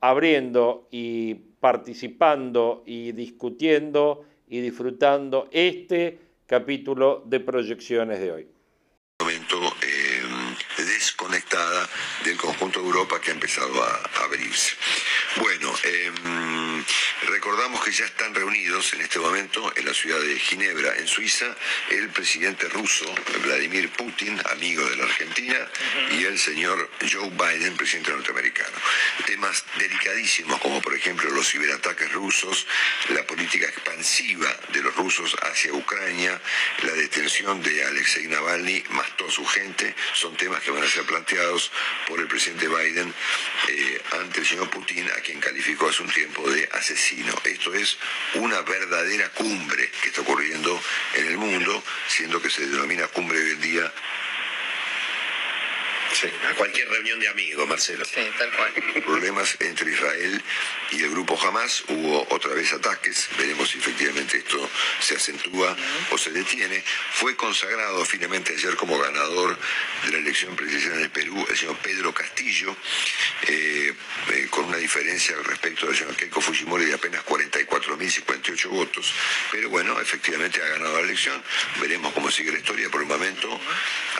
[0.00, 8.48] abriendo y participando y discutiendo y disfrutando este capítulo de proyecciones de hoy.
[9.18, 9.56] Momento
[10.76, 11.88] desconectada
[12.24, 14.76] del conjunto de Europa que ha empezado a abrirse.
[15.38, 16.84] Bueno, em,
[17.28, 21.46] recordamos que ya están reunidos en este momento en la ciudad de Ginebra, en Suiza,
[21.90, 23.04] el presidente ruso
[23.42, 25.56] Vladimir Putin, amigo de la Argentina,
[26.12, 28.76] y el señor Joe Biden, presidente norteamericano.
[29.26, 32.66] Temas delicadísimos como por ejemplo los ciberataques rusos,
[33.10, 36.40] la política expansiva de los rusos hacia Ucrania,
[36.82, 41.04] la detención de Alexei Navalny, más toda su gente, son temas que van a ser
[41.04, 41.70] planteados
[42.08, 43.12] por el presidente Biden
[43.68, 47.34] eh, ante el señor Putin, quien calificó hace un tiempo de asesino.
[47.42, 47.98] Esto es
[48.34, 50.80] una verdadera cumbre que está ocurriendo
[51.14, 53.92] en el mundo, siendo que se denomina cumbre hoy en día
[56.50, 58.04] a cualquier reunión de amigos, Marcelo.
[58.04, 58.72] Sí, tal cual.
[59.04, 60.42] Problemas entre Israel
[60.92, 65.76] y el grupo Hamas, hubo otra vez ataques, veremos si efectivamente esto se acentúa
[66.10, 66.82] o se detiene.
[67.12, 69.58] Fue consagrado finalmente ayer como ganador
[70.04, 72.76] de la elección presidencial en el Perú el señor Pedro Castillo,
[73.42, 73.92] eh,
[74.32, 79.12] eh, con una diferencia respecto del señor Keiko Fujimori de apenas 44.058 votos.
[79.52, 81.42] Pero bueno, efectivamente ha ganado la elección,
[81.80, 83.60] veremos cómo sigue la historia por el momento.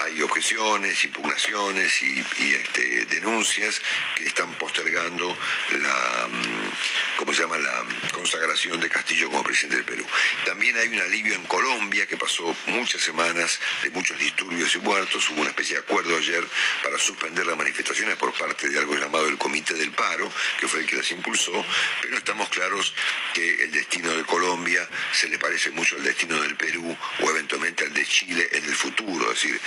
[0.02, 3.82] Hay objeciones, impugnaciones y, este, denuncias
[4.16, 5.36] que están postergando
[5.72, 7.58] la, mm, ¿cómo se llama?
[7.58, 10.06] la consagración de Castillo como presidente del Perú.
[10.44, 15.28] También hay un alivio en Colombia que pasó muchas semanas de muchos disturbios y muertos.
[15.30, 16.46] Hubo una especie de acuerdo ayer
[16.82, 20.80] para suspender las manifestaciones por parte de algo llamado el Comité del Paro, que fue
[20.80, 21.64] el que las impulsó,
[22.00, 22.94] pero estamos claros
[23.34, 27.84] que el destino de Colombia se le parece mucho al destino del Perú o eventualmente
[27.84, 29.60] al de Chile en el futuro, es decir,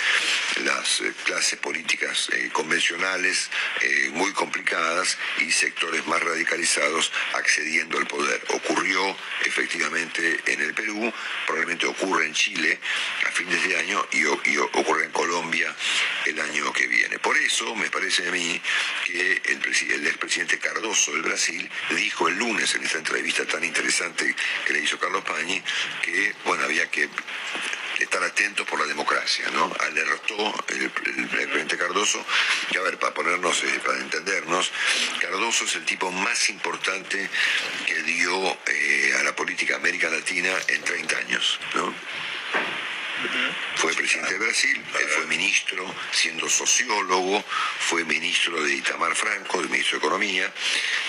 [0.64, 3.50] las eh, clases políticas eh, convencionales
[3.82, 8.42] eh, muy complicadas y sectores más radicalizados accediendo al poder.
[8.54, 11.12] Ocurrió efectivamente en el Perú,
[11.46, 12.78] probablemente ocurre en Chile
[13.26, 15.74] a fines de año y, ocurre en Colombia
[16.24, 17.18] el año que viene.
[17.18, 18.60] Por eso me parece a mí
[19.04, 24.34] que el, el expresidente Cardoso del Brasil dijo el lunes en esta entrevista tan interesante
[24.66, 25.62] que le hizo Carlos Pañi
[26.02, 27.08] que bueno había que
[28.00, 29.70] estar atentos por la democracia, ¿no?
[29.80, 32.24] Alertó el, presidente Cardoso,
[32.70, 34.70] que a ver, para ponernos, eh, para entendernos,
[35.20, 37.28] Cardoso es el tipo más importante
[37.86, 41.94] que dio eh, a la política América Latina en 30 años, ¿no?
[43.80, 47.42] Fue presidente de Brasil, él fue ministro, siendo sociólogo,
[47.78, 50.52] fue ministro de Itamar Franco, el ministro de Economía,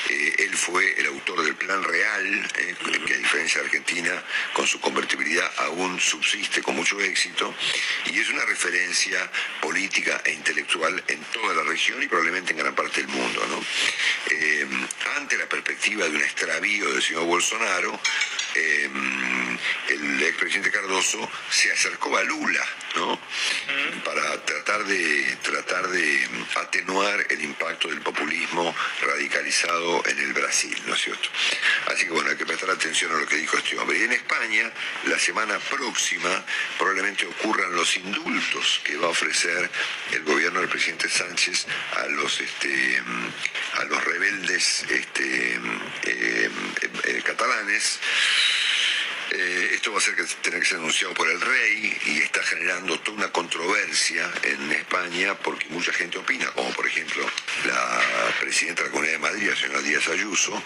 [0.09, 4.65] eh, él fue el autor del Plan Real, eh, que a diferencia de Argentina, con
[4.65, 7.53] su convertibilidad aún subsiste con mucho éxito,
[8.05, 9.29] y es una referencia
[9.59, 13.41] política e intelectual en toda la región y probablemente en gran parte del mundo.
[14.29, 14.65] Eh,
[15.17, 17.99] ante la perspectiva de un extravío del señor Bolsonaro,
[18.53, 22.60] el expresidente Cardoso se acercó a Lula,
[22.95, 23.19] ¿no?
[24.03, 30.93] Para tratar de, tratar de atenuar el impacto del populismo radicalizado en el Brasil, ¿no
[30.93, 31.29] es cierto?
[31.87, 33.99] Así que bueno, hay que prestar atención a lo que dijo este hombre.
[33.99, 34.71] Y en España,
[35.05, 36.43] la semana próxima,
[36.77, 39.69] probablemente ocurran los indultos que va a ofrecer
[40.11, 43.01] el gobierno del presidente Sánchez a los este,
[43.79, 45.59] a los rebeldes este,
[46.05, 46.49] eh,
[47.03, 47.99] eh, catalanes.
[49.33, 52.43] Eh, esto va a ser que tener que ser anunciado por el rey y está
[52.43, 57.25] generando toda una controversia en España porque mucha gente opina, como por ejemplo
[57.65, 58.01] la
[58.41, 60.61] presidenta de la Comunidad de Madrid, la señora Díaz Ayuso,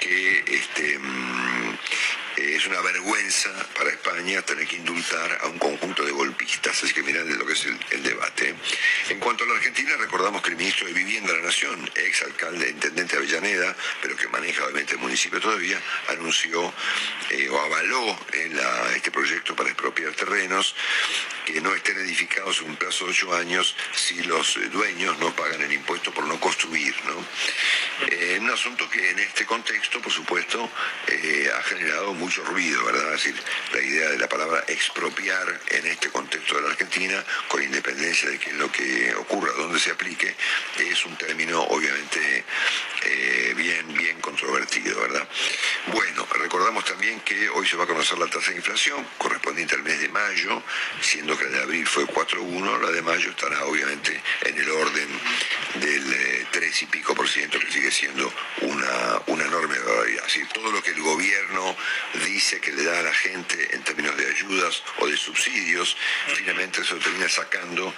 [0.00, 1.78] que este, mm,
[2.36, 6.82] es una vergüenza para España tener que indultar a un conjunto de golpistas.
[6.82, 8.54] Así que miren lo que es el, debate.
[9.08, 12.22] En cuanto a la Argentina, recordamos que el ministro de Vivienda de la Nación, ex
[12.22, 16.72] alcalde, intendente de Avellaneda, pero que maneja obviamente el municipio todavía, anunció
[17.30, 18.18] eh, o avaló
[18.94, 20.74] este proyecto para expropiar terrenos
[21.44, 25.62] que no estén edificados en un plazo de ocho años si los dueños no pagan
[25.62, 26.94] el impuesto por no construir.
[27.04, 27.24] ¿no?
[28.08, 30.70] Eh, un asunto que en este contexto, por supuesto,
[31.08, 33.14] eh, ha generado mucho ruido, ¿verdad?
[33.14, 37.60] Es decir, la idea de la palabra expropiar en este contexto de la Argentina, con
[37.60, 40.32] independencia de que lo que ocurra, donde se aplique,
[40.78, 42.44] es un término obviamente
[43.04, 45.26] eh, bien, bien controvertido, ¿verdad?
[45.88, 49.82] Bueno, recordamos también que hoy se va a conocer la tasa de inflación correspondiente al
[49.82, 50.62] mes de mayo,
[51.00, 55.08] siendo que la de abril fue 4,1, la de mayo estará obviamente en el orden
[55.80, 60.24] del 3 y pico por ciento, que sigue siendo una, una enorme barbaridad.
[60.24, 61.76] Así, todo lo que el gobierno
[62.26, 65.96] dice que le da a la gente en términos de ayudas o de subsidios,
[66.34, 67.94] finalmente se lo termina sacando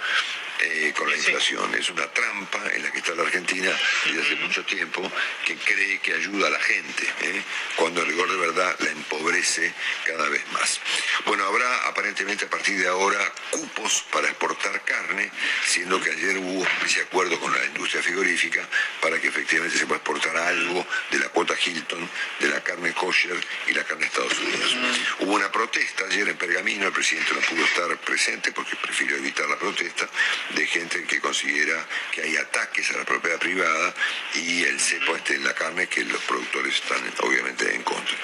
[0.61, 1.73] eh, con la inflación.
[1.75, 3.71] Es una trampa en la que está la Argentina
[4.05, 5.11] desde hace mucho tiempo
[5.45, 7.41] que cree que ayuda a la gente, ¿eh?
[7.75, 9.73] cuando el rigor de verdad la empobrece
[10.05, 10.79] cada vez más.
[11.25, 13.19] Bueno, habrá aparentemente a partir de ahora
[13.51, 15.31] cupos para exportar carne,
[15.65, 18.67] siendo que ayer hubo ese acuerdo con la industria frigorífica
[19.01, 23.39] para que efectivamente se pueda exportar algo de la cuota Hilton, de la carne kosher
[23.67, 24.75] y la carne de Estados Unidos.
[25.19, 29.47] Hubo una protesta ayer en Pergamino, el presidente no pudo estar presente porque prefirió evitar
[29.49, 30.07] la protesta,
[30.53, 33.93] de gente que considera que hay ataques a la propiedad privada
[34.35, 38.15] y el cepo esté en la carne que los productores están obviamente en contra.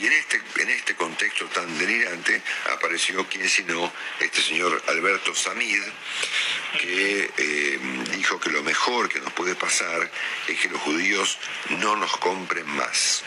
[0.00, 5.82] Y en este, en este contexto tan delirante apareció quien sino este señor Alberto Samid,
[6.80, 7.78] que eh,
[8.16, 10.10] dijo que lo mejor que nos puede pasar
[10.46, 11.38] es que los judíos
[11.70, 13.24] no nos compren más.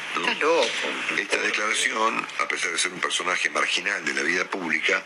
[1.17, 5.03] Esta declaración, a pesar de ser un personaje marginal de la vida pública,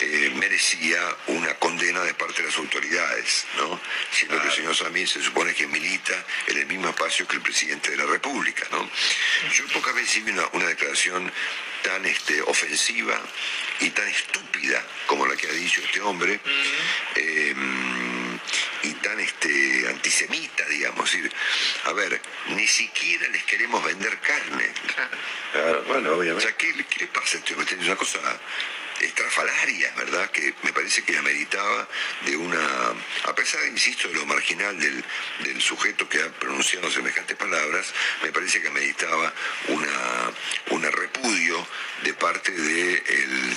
[0.00, 2.67] eh, merecía una condena de parte de las autoridades,
[3.56, 3.80] ¿no?
[4.10, 7.42] Siendo que el señor Samid se supone que milita en el mismo espacio que el
[7.42, 8.88] presidente de la República, ¿no?
[9.52, 11.32] Yo pocas veces vi una, declaración
[11.82, 13.20] tan este, ofensiva
[13.80, 16.40] y tan estúpida como la que ha dicho este hombre,
[17.14, 18.38] em,
[18.82, 21.16] y tan este, antisemita, digamos.
[21.84, 24.72] a ver, ni siquiera les queremos vender carne.
[25.52, 26.46] Claro, bueno, obviamente.
[26.46, 27.76] O sea, ¿qué, qué le pasa a este hombre?
[27.80, 28.18] Una cosa
[29.00, 30.30] estrafalarias, ¿verdad?
[30.30, 31.88] Que me parece que ameritaba
[32.24, 35.04] de una, a pesar, insisto, de lo marginal del,
[35.60, 39.32] sujeto que ha pronunciado semejantes palabras, me parece que ameritaba
[39.68, 40.30] una,
[40.70, 41.66] una repudio
[42.04, 43.56] de parte de el,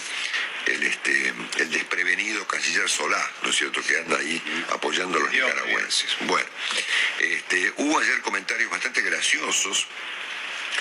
[0.65, 5.32] el, este, el desprevenido canciller Solá, ¿no es cierto?, que anda ahí apoyando a los
[5.32, 6.17] nicaragüenses.
[6.21, 6.49] Bueno,
[7.19, 9.87] este, hubo ayer comentarios bastante graciosos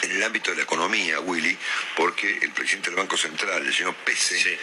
[0.03, 1.57] en el ámbito de la economía, Willy,
[1.97, 4.59] porque el presidente del Banco Central, el señor Pese,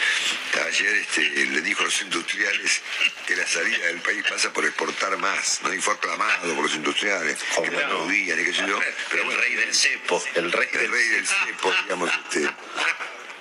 [0.66, 2.82] ayer este, le dijo a los industriales
[3.26, 5.74] que la salida del país pasa por exportar más, ¿no?
[5.74, 8.80] y fue aclamado por los industriales, que no qué sé yo.
[9.10, 12.50] Pero el rey del cepo, el rey, del cepo, digamos, este,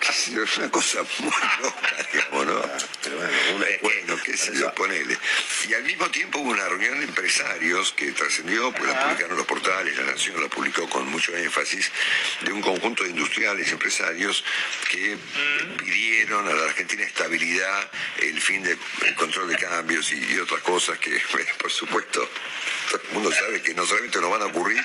[0.47, 1.33] Es una cosa muy
[1.63, 2.63] loca, digamos, ¿no?
[3.03, 5.17] Pero bueno, que- Bueno, qué sé yo, ponele.
[5.69, 9.47] Y al mismo tiempo hubo una reunión de empresarios que trascendió, pues la publicaron los
[9.47, 11.91] portales, La Nación la publicó con mucho énfasis,
[12.43, 14.45] de un conjunto de industriales, empresarios
[14.91, 15.17] que
[15.79, 18.79] pidieron a la Argentina estabilidad, el fin del
[19.17, 22.29] control de cambios y, y otras cosas que, bueno, por supuesto,
[22.91, 24.83] todo el mundo sabe que no solamente no van a ocurrir,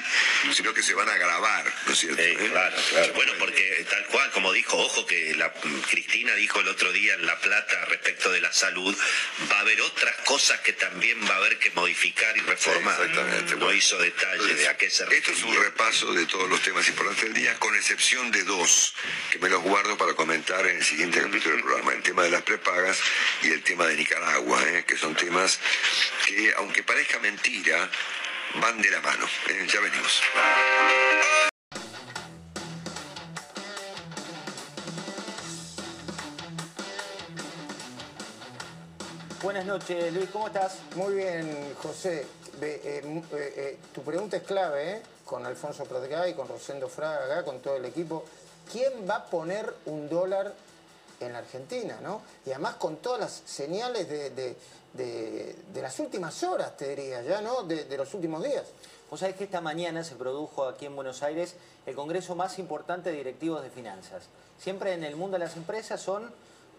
[0.54, 2.22] sino que se van a agravar, ¿no es cierto?
[2.22, 2.50] Sí, ¿Eh?
[2.52, 3.14] claro, claro.
[3.14, 5.52] Bueno, porque tal cual, como dijo, ojo que la,
[5.90, 8.96] Cristina dijo el otro día en La Plata respecto de la salud,
[9.52, 12.96] va a haber otras cosas que también va a haber que modificar y reformar.
[12.96, 13.56] Sí, exactamente.
[13.56, 16.88] No hizo detalle de a qué se Esto es un repaso de todos los temas
[16.88, 18.94] importantes del día, con excepción de dos,
[19.32, 21.94] que me los guardo para comentar en el siguiente capítulo del programa.
[21.94, 23.00] El tema de las prepagas
[23.44, 24.86] y el tema de Nicaragua, ¿eh?
[24.88, 25.60] que son temas
[26.26, 27.90] que, aunque parezca mentira,
[28.56, 29.30] van de la mano.
[29.50, 29.68] ¿eh?
[29.68, 30.22] Ya venimos.
[39.42, 40.78] Buenas noches, Luis, ¿cómo estás?
[40.96, 42.26] Muy bien, José.
[42.62, 45.02] Eh, eh, eh, tu pregunta es clave, ¿eh?
[45.26, 48.24] Con Alfonso Pratgay, con Rosendo Fraga, acá, con todo el equipo.
[48.72, 50.54] ¿Quién va a poner un dólar
[51.20, 52.22] en la Argentina, no?
[52.46, 54.56] Y además con todas las señales de, de-
[54.94, 57.64] de- de las últimas horas, te diría, ya, ¿no?
[57.64, 58.66] De, de los últimos días.
[59.10, 63.10] Vos sabés que esta mañana se produjo aquí en Buenos Aires el congreso más importante
[63.10, 64.24] de directivos de finanzas.
[64.60, 66.32] Siempre en el mundo de las empresas son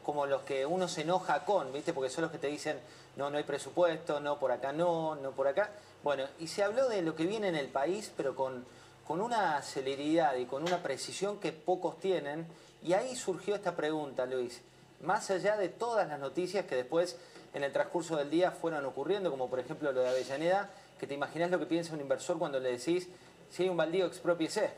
[0.02, 1.92] como los que uno se enoja con, ¿viste?
[1.92, 2.78] Porque son los que te dicen,
[3.16, 5.70] no, no hay presupuesto, no, por acá no, no por acá.
[6.02, 8.64] Bueno, y se habló de lo que viene en el país, pero con,
[9.06, 12.46] con una celeridad y con una precisión que pocos tienen.
[12.82, 14.62] Y ahí surgió esta pregunta, Luis.
[15.00, 17.16] Más allá de todas las noticias que después
[17.54, 21.14] en el transcurso del día fueron ocurriendo, como por ejemplo lo de Avellaneda, que te
[21.14, 23.08] imaginas lo que piensa un inversor cuando le decís,
[23.50, 24.70] si hay un baldío, expropiese.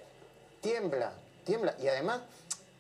[0.61, 1.13] tiembla,
[1.45, 1.75] tiembla.
[1.79, 2.23] Y además,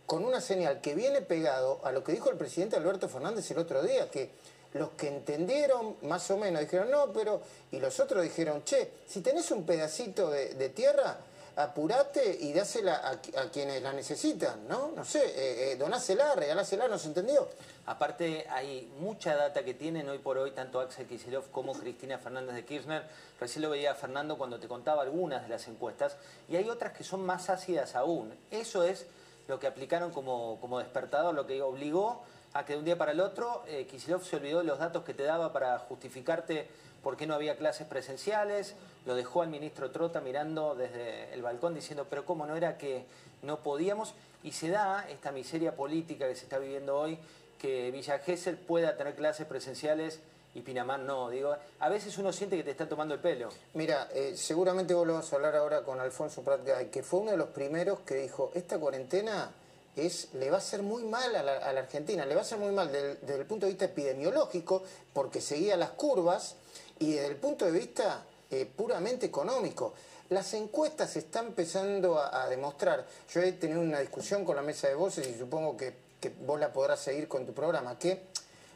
[0.06, 3.58] con una señal que viene pegado a lo que dijo el presidente Alberto Fernández el
[3.58, 4.30] otro día, que
[4.74, 7.40] los que entendieron más o menos dijeron, no, pero...
[7.70, 11.16] Y los otros dijeron, che, si tenés un pedacito de, tierra,
[11.56, 14.90] apurate y dásela a quienes la necesitan, ¿no?
[14.94, 17.48] No sé, eh, eh, donásela, regalásela, ¿no se entendió?
[17.86, 22.54] Aparte, hay mucha data que tienen hoy por hoy tanto Axel Kicillof como Cristina Fernández
[22.54, 23.04] de Kirchner.
[23.38, 26.16] Recién lo veía Fernando cuando te contaba algunas de las encuestas.
[26.48, 28.34] Y hay otras que son más ácidas aún.
[28.50, 29.06] Eso es
[29.48, 32.22] lo que aplicaron como, como despertador, lo que obligó
[32.54, 35.12] a que de un día para el otro eh, se olvidó de los datos que
[35.12, 36.68] te daba para justificarte
[37.02, 38.76] por qué no había clases presenciales.
[39.06, 43.04] Lo dejó al ministro Trota mirando desde el balcón diciendo, pero cómo no era que
[43.42, 44.14] no podíamos.
[44.42, 47.18] Y se da esta miseria política que se está viviendo hoy
[47.58, 50.20] que Villa Gesell pueda tener clases presenciales
[50.54, 51.30] y Pinamar no.
[51.30, 53.48] Digo, a veces uno siente que te está tomando el pelo.
[53.74, 57.32] Mira, eh, seguramente vos lo vas a hablar ahora con Alfonso Pratgay, que fue uno
[57.32, 59.52] de los primeros que dijo, esta cuarentena
[59.96, 62.72] es, le va a hacer muy mal a la, Argentina, le va a hacer muy
[62.72, 64.82] mal del- desde el punto de vista epidemiológico,
[65.12, 66.56] porque seguía las curvas,
[66.98, 69.94] y desde el punto de vista eh, puramente económico.
[70.30, 74.88] Las encuestas están empezando a, a demostrar, yo he tenido una discusión con la mesa
[74.88, 78.22] de voces y supongo que, que vos la podrás seguir con tu programa, que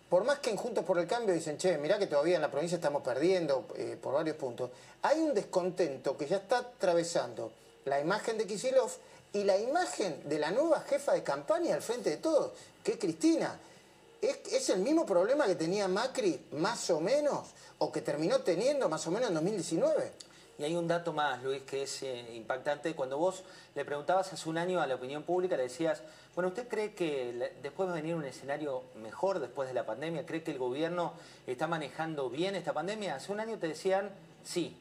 [0.08, 2.50] por más que en Juntos por el Cambio dicen, che, mirá que todavía en la
[2.50, 4.70] provincia estamos perdiendo eh, por varios puntos,
[5.02, 7.52] hay un descontento que ya está atravesando
[7.84, 8.90] la imagen de Kisilov
[9.32, 12.52] y la imagen de la nueva jefa de campaña al frente de todos,
[12.82, 13.58] que es Cristina.
[14.20, 17.48] ¿Es, es el mismo problema que tenía Macri, más o menos,
[17.78, 20.12] o que terminó teniendo más o menos en 2019?
[20.58, 22.94] Y hay un dato más, Luis, que es eh, impactante.
[22.94, 23.44] Cuando vos
[23.76, 26.02] le preguntabas hace un año a la opinión pública, le decías,
[26.34, 30.26] bueno, ¿usted cree que después va a venir un escenario mejor después de la pandemia?
[30.26, 31.12] ¿Cree que el gobierno
[31.46, 33.14] está manejando bien esta pandemia?
[33.14, 34.10] Hace un año te decían,
[34.42, 34.76] sí.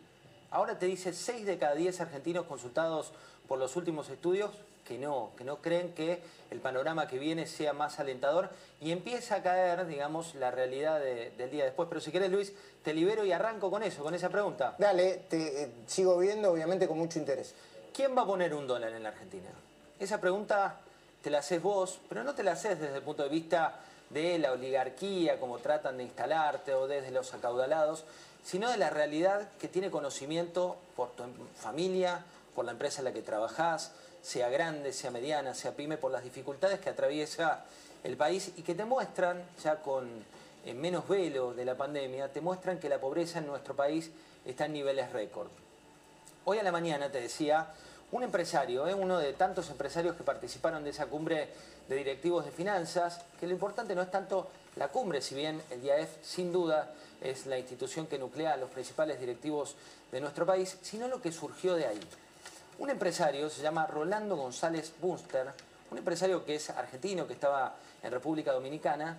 [0.49, 3.11] Ahora te dice 6 de cada 10 argentinos consultados
[3.47, 4.51] por los últimos estudios
[4.87, 9.35] que no, que no creen que el panorama que viene sea más alentador y empieza
[9.35, 11.89] a caer, digamos, la realidad de- del día después.
[11.89, 14.75] Pero si querés, Luis, te libero y arranco con eso, con esa pregunta.
[14.77, 17.53] Dale, te eh, sigo viendo obviamente con mucho interés.
[17.93, 19.49] ¿Quién va a poner un dólar en la Argentina?
[19.99, 20.77] Esa pregunta
[21.21, 23.79] te la haces vos, pero no te la haces desde el punto de vista
[24.09, 28.05] de la oligarquía, como tratan de instalarte, o desde los acaudalados,
[28.43, 32.23] sino de la realidad que tiene conocimiento por tu em- familia,
[32.55, 33.91] por la empresa en la que trabajás,
[34.27, 37.63] sea grande, sea mediana, sea pyme, por las dificultades que atraviesa
[38.03, 40.05] el país y que te muestran, ya con
[40.65, 44.11] eh, menos velo de la pandemia, te muestran que la pobreza en nuestro país
[44.45, 45.47] está en niveles récord.
[46.43, 47.67] Hoy a la mañana te decía
[48.11, 48.93] un empresario, ¿eh?
[48.93, 51.47] uno de tantos empresarios que participaron de esa cumbre
[51.87, 55.81] de directivos de finanzas, que lo importante no es tanto la cumbre, si bien el
[55.85, 59.75] IAF sin duda es la institución que nuclea a los principales directivos
[60.11, 61.99] de nuestro país, sino lo que surgió de ahí.
[62.79, 65.47] Un empresario se llama Rolando González Bunster,
[65.89, 69.17] un empresario que es argentino, que estaba en República Dominicana,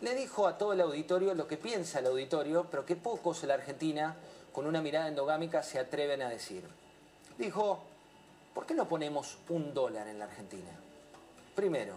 [0.00, 3.48] le dijo a todo el auditorio lo que piensa el auditorio, pero que pocos en
[3.48, 4.16] la Argentina,
[4.52, 6.64] con una mirada endogámica, se atreven a decir.
[7.36, 7.80] Dijo,
[8.54, 10.70] ¿por qué no ponemos un dólar en la Argentina?
[11.54, 11.96] Primero,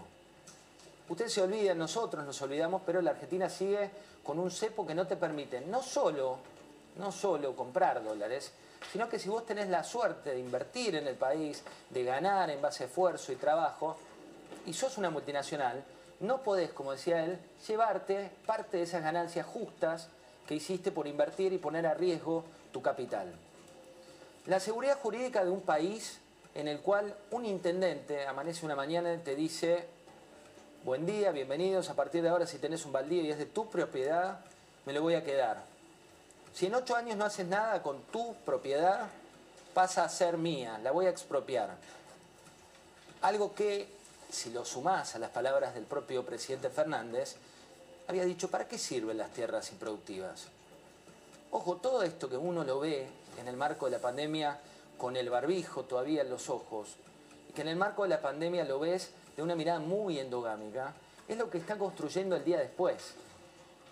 [1.08, 3.90] usted se olvida, nosotros nos olvidamos, pero la Argentina sigue
[4.22, 6.40] con un cepo que no te permite no solo,
[6.98, 8.52] no solo comprar dólares,
[8.92, 12.62] sino que si vos tenés la suerte de invertir en el país, de ganar en
[12.62, 13.98] base a esfuerzo y trabajo,
[14.66, 15.84] y sos una multinacional,
[16.20, 20.10] no podés, como decía él, llevarte parte de esas ganancias justas
[20.48, 23.34] que hiciste por invertir y poner a riesgo tu capital.
[24.46, 26.20] La seguridad jurídica de un país
[26.56, 29.88] en el cual un intendente amanece una mañana y te dice,
[30.84, 33.70] buen día, bienvenidos, a partir de ahora si tenés un baldío y es de tu
[33.70, 34.40] propiedad,
[34.86, 35.73] me lo voy a quedar.
[36.54, 39.08] Si en ocho años no haces nada con tu propiedad,
[39.74, 41.76] pasa a ser mía, la voy a expropiar.
[43.24, 43.90] Algo que,
[44.30, 47.38] si lo sumás a las palabras del propio presidente Fernández,
[48.08, 50.46] había dicho, ¿para qué sirven las tierras improductivas?
[51.50, 53.08] Ojo, todo esto que uno lo ve
[53.40, 54.60] en el marco de la pandemia
[54.98, 56.98] con el barbijo todavía en los ojos,
[57.50, 60.94] y que en el marco de la pandemia lo ves de una mirada muy endogámica,
[61.28, 63.16] es lo que está construyendo el día después.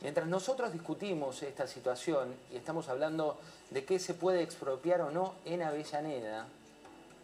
[0.02, 3.38] Mientras nosotros discutimos esta situación y estamos hablando
[3.70, 6.48] de qué se puede expropiar o no en Avellaneda,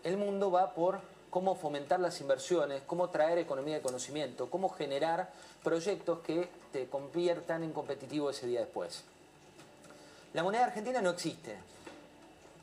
[0.03, 0.99] el mundo va por
[1.32, 5.32] cómo fomentar las inversiones, cómo traer economía de conocimiento, cómo generar
[5.63, 9.03] proyectos que te conviertan en competitivo ese día después.
[10.34, 11.57] La moneda argentina no existe.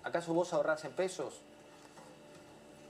[0.04, 1.34] ¿Acaso vos ahorrás en pesos?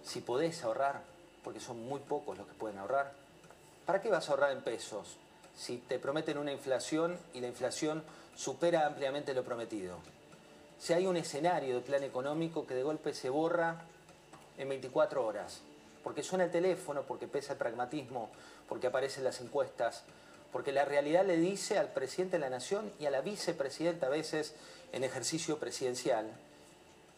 [0.04, 1.00] Si podés ahorrar,
[1.42, 3.12] porque son muy pocos los que pueden ahorrar,
[3.86, 5.16] ¿para qué vas a ahorrar en pesos?
[5.57, 8.02] Si te prometen una inflación y la inflación
[8.36, 9.98] supera ampliamente lo prometido.
[10.78, 13.84] Si hay un escenario de plan económico que de golpe se borra
[14.59, 15.61] en 24 horas,
[16.02, 18.30] porque suena el teléfono, porque pesa el pragmatismo,
[18.68, 20.02] porque aparecen las encuestas,
[20.52, 24.11] porque la realidad le dice al presidente de la nación y a la vicepresidenta a
[24.11, 24.55] veces
[24.92, 26.30] en ejercicio presidencial,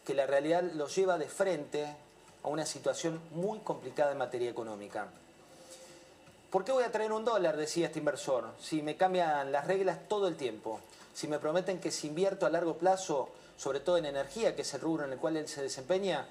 [0.05, 1.85] que la realidad los lleva de frente
[2.43, 5.09] a una situación muy complicada en materia económica.
[6.49, 7.57] ¿Por qué voy a traer un dólar?
[7.57, 10.79] Decía este inversor, si me cambian las reglas todo el tiempo,
[11.13, 14.73] si me prometen que si invierto a largo plazo, sobre todo en energía, que es
[14.73, 16.25] el rubro en el cual él se desempeña,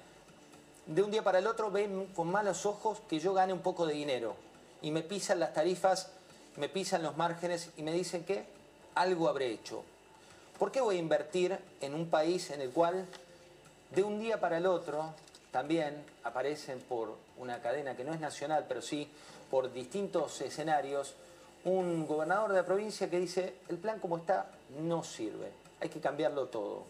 [0.87, 3.85] de un día para el otro ven con malos ojos que yo gane un poco
[3.85, 4.35] de dinero
[4.81, 6.09] y me pisan las tarifas,
[6.55, 8.45] me pisan los márgenes y me dicen que
[8.95, 9.83] algo habré hecho.
[10.57, 13.05] ¿Por qué voy a invertir en un país en el cual
[13.93, 15.13] de un día para el otro
[15.51, 19.09] también aparecen por una cadena que no es nacional, pero sí
[19.49, 21.15] por distintos escenarios,
[21.63, 25.99] un gobernador de la provincia que dice, el plan como está no sirve, hay que
[25.99, 26.83] cambiarlo todo.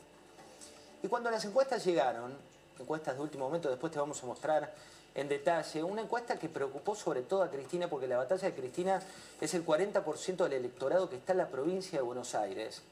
[1.04, 2.36] Y cuando las encuestas llegaron,
[2.80, 4.74] encuestas de último momento, después te vamos a mostrar
[5.16, 9.02] en detalle, una encuesta que preocupó sobre todo a Cristina, porque la batalla de Cristina
[9.42, 12.84] es el 40% del electorado que está en la provincia de Buenos Aires.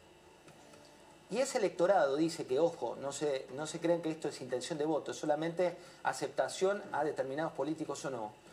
[1.29, 4.77] Y ese electorado dice que, ojo, no se, no se creen que esto es intención
[4.79, 8.44] de voto, es solamente aceptación a determinados políticos o no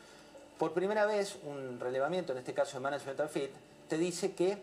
[0.59, 3.51] por primera vez, un relevamiento, en este caso de Management Fit,
[3.89, 4.59] te dice que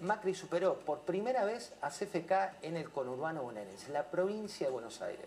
[0.00, 4.72] Macri superó por primera vez a CFK en el conurbano bonaerense, en la provincia de
[4.72, 5.26] Buenos Aires.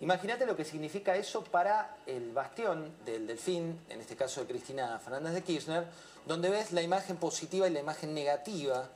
[0.00, 4.98] Imagínate lo que significa eso para el bastión del Delfín, en este caso de Cristina
[4.98, 5.84] Fernández de Kirchner,
[6.26, 8.88] donde ves la imagen positiva y la imagen negativa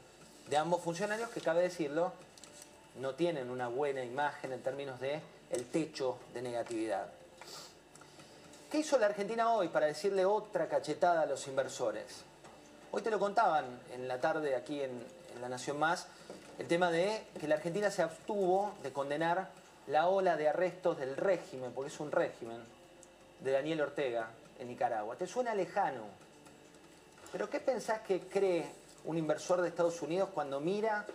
[0.48, 2.12] de ambos funcionarios que, cabe decirlo,
[3.00, 7.06] no tienen una buena imagen en términos de el techo de negatividad.
[8.70, 12.22] ¿Qué hizo la Argentina hoy para decirle otra cachetada a los inversores?
[12.92, 15.04] Hoy te lo contaban en la tarde aquí en,
[15.40, 16.06] La Nación Más,
[16.56, 19.48] el tema de que la Argentina se abstuvo de condenar
[19.88, 22.62] la ola de arrestos del régimen, porque es un régimen,
[23.40, 24.28] de Daniel Ortega
[24.60, 25.16] en Nicaragua.
[25.16, 26.04] ¿Te suena lejano?
[27.32, 28.70] ¿Pero qué pensás que cree
[29.04, 31.06] un inversor de Estados Unidos cuando mira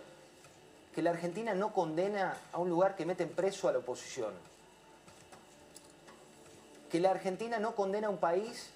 [0.94, 4.34] que la Argentina no condena a un lugar que mete en preso a la oposición?
[6.90, 8.70] Que la Argentina no condena a un país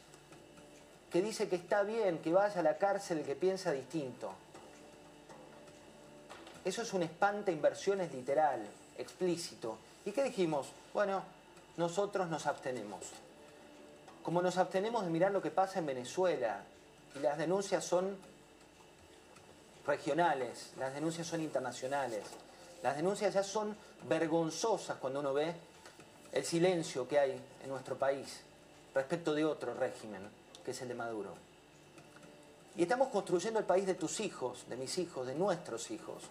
[1.10, 4.32] que dice que está bien que vaya a la cárcel el que piensa distinto.
[6.64, 8.60] Eso es un espanta inversiones literal,
[8.98, 9.78] explícito.
[10.04, 10.68] ¿Y qué dijimos?
[10.92, 11.22] Bueno,
[11.76, 13.00] nosotros nos abstenemos.
[14.22, 16.62] Como nos abstenemos de mirar lo que pasa en Venezuela,
[17.16, 18.16] y las denuncias son
[19.86, 22.24] regionales, las denuncias son internacionales,
[22.82, 23.76] las denuncias ya son
[24.08, 25.54] vergonzosas cuando uno ve
[26.32, 28.40] el silencio que hay en nuestro país
[28.94, 30.22] respecto de otro régimen,
[30.64, 31.34] que es el de Maduro.
[32.76, 36.22] Y estamos construyendo el país de tus hijos, de mis hijos, de nuestros hijos.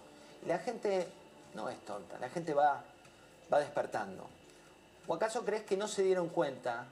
[0.44, 1.08] Y la gente
[1.54, 2.84] no es tonta, la gente va,
[3.52, 4.28] va despertando.
[5.08, 6.86] ¿O acaso crees que no se dieron cuenta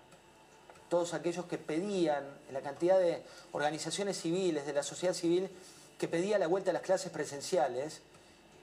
[0.90, 5.50] todos aquellos que pedían, la cantidad de organizaciones civiles, de la sociedad civil,
[5.98, 8.02] que pedía la vuelta a las clases presenciales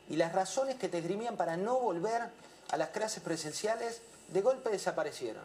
[0.09, 2.23] y las razones que te esgrimían para no volver
[2.71, 5.45] a las clases presenciales, de golpe desaparecieron.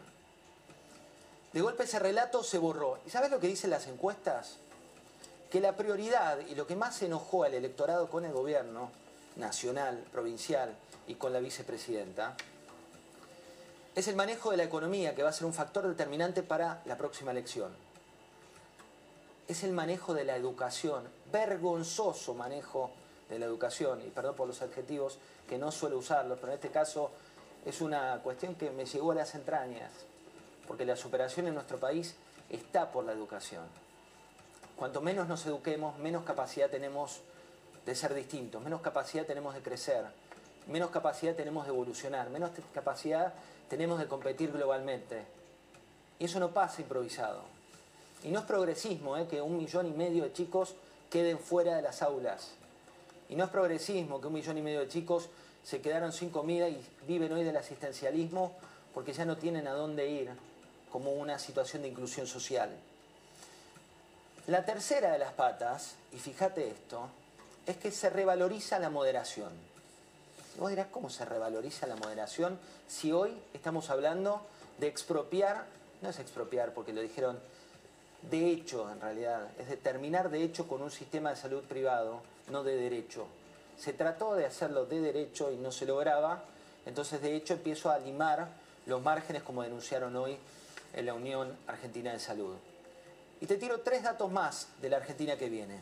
[1.52, 2.98] De golpe ese relato se borró.
[3.06, 4.56] ¿Y sabes lo que dicen las encuestas?
[5.50, 8.90] Que la prioridad y lo que más enojó al electorado con el gobierno
[9.36, 10.76] nacional, provincial
[11.06, 12.36] y con la vicepresidenta
[13.94, 16.96] es el manejo de la economía que va a ser un factor determinante para la
[16.96, 17.72] próxima elección.
[19.48, 22.92] Es el manejo de la educación, vergonzoso manejo
[23.28, 25.18] de la educación, y perdón por los adjetivos
[25.48, 27.10] que no suelo usarlos, pero en este caso
[27.64, 29.90] es una cuestión que me llegó a las entrañas,
[30.66, 32.14] porque la superación en nuestro país
[32.48, 33.64] está por la educación.
[34.76, 37.20] Cuanto menos nos eduquemos, menos capacidad tenemos
[37.84, 40.04] de ser distintos, menos capacidad tenemos de crecer,
[40.66, 43.34] menos capacidad tenemos de evolucionar, menos capacidad
[43.68, 45.24] tenemos de competir globalmente.
[46.18, 47.42] Y eso no pasa improvisado.
[48.22, 49.26] Y no es progresismo ¿eh?
[49.28, 50.74] que un millón y medio de chicos
[51.10, 52.52] queden fuera de las aulas.
[53.28, 55.28] Y no es progresismo que un millón y medio de chicos
[55.64, 58.52] se quedaron sin comida y viven hoy del asistencialismo
[58.94, 60.30] porque ya no tienen a dónde ir
[60.90, 62.70] como una situación de inclusión social.
[64.46, 67.08] La tercera de las patas, y fíjate esto,
[67.66, 69.50] es que se revaloriza la moderación.
[70.58, 72.58] Vos dirás, ¿cómo se revaloriza la moderación
[72.88, 74.44] si hoy estamos hablando
[74.78, 75.66] de expropiar?
[76.02, 77.38] No es expropiar porque lo dijeron
[78.22, 82.22] de hecho en realidad, es de terminar de hecho con un sistema de salud privado,
[82.48, 83.26] no de derecho.
[83.80, 86.44] Se trató de hacerlo de derecho y no se lograba,
[86.84, 88.48] entonces de hecho empiezo a limar
[88.84, 90.36] los márgenes como denunciaron hoy
[90.92, 92.56] en la Unión Argentina de Salud.
[93.40, 95.80] Y te tiro tres datos más de la Argentina que viene.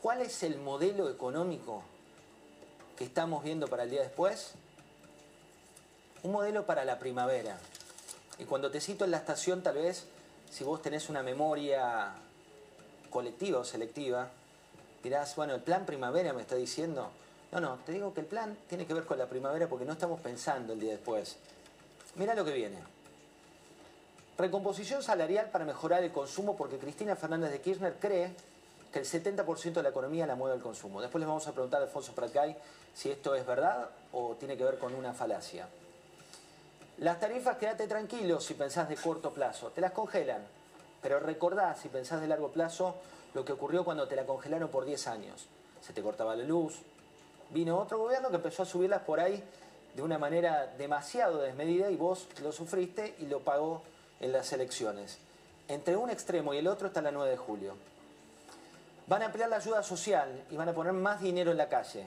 [0.00, 1.82] ¿Cuál es el modelo económico
[2.96, 4.52] que estamos viendo para el día después?
[6.22, 7.58] Un modelo para la primavera.
[8.38, 10.06] Y cuando te cito en la estación, tal vez,
[10.52, 12.12] si vos tenés una memoria
[13.10, 14.30] colectiva o selectiva,
[15.04, 17.10] dirás, bueno, el plan primavera me está diciendo.
[17.52, 19.92] No, no, te digo que el plan tiene que ver con la primavera porque no
[19.92, 21.36] estamos pensando el día después.
[22.16, 22.78] Mira lo que viene.
[24.36, 28.34] Recomposición salarial para mejorar el consumo porque Cristina Fernández de Kirchner cree
[28.92, 31.00] que el 70% de la economía la mueve el consumo.
[31.00, 32.56] Después les vamos a preguntar a Alfonso Pratcay
[32.94, 35.68] si esto es verdad o tiene que ver con una falacia.
[36.98, 40.42] Las tarifas, quédate tranquilo si pensás de corto plazo, te las congelan.
[41.02, 42.96] Pero recordá, si pensás de largo plazo,
[43.34, 45.46] lo que ocurrió cuando te la congelaron por 10 años.
[45.80, 46.80] Se te cortaba la luz.
[47.50, 49.42] Vino otro gobierno que empezó a subirlas por ahí
[49.94, 53.82] de una manera demasiado desmedida y vos lo sufriste y lo pagó
[54.20, 55.18] en las elecciones.
[55.68, 57.74] Entre un extremo y el otro está la 9 de julio.
[59.06, 62.06] Van a ampliar la ayuda social y van a poner más dinero en la calle.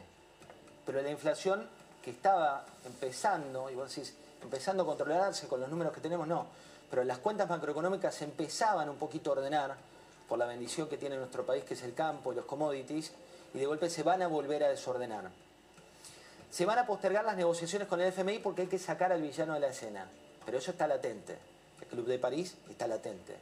[0.85, 1.67] Pero la inflación
[2.03, 6.47] que estaba empezando, y vos decís, empezando a controlarse con los números que tenemos, no.
[6.89, 9.75] Pero las cuentas macroeconómicas empezaban un poquito a ordenar
[10.27, 13.11] por la bendición que tiene nuestro país, que es el campo y los commodities,
[13.53, 15.29] y de golpe se van a volver a desordenar.
[16.51, 19.53] Se van a postergar las negociaciones con el FMI porque hay que sacar al villano
[19.53, 20.07] de la escena.
[20.45, 21.37] Pero eso está latente.
[21.81, 23.35] El Club de París está latente.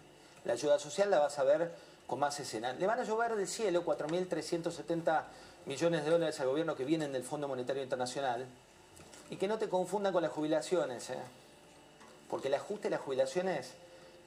[0.44, 1.72] La ayuda social la vas a ver
[2.08, 2.74] con más escena.
[2.74, 5.24] Le van a llover del cielo 4.370
[5.66, 8.46] millones de dólares al gobierno que vienen del Fondo Monetario Internacional.
[9.30, 11.18] Y que no te confundan con las jubilaciones, ¿eh?
[12.30, 13.72] porque el ajuste de las jubilaciones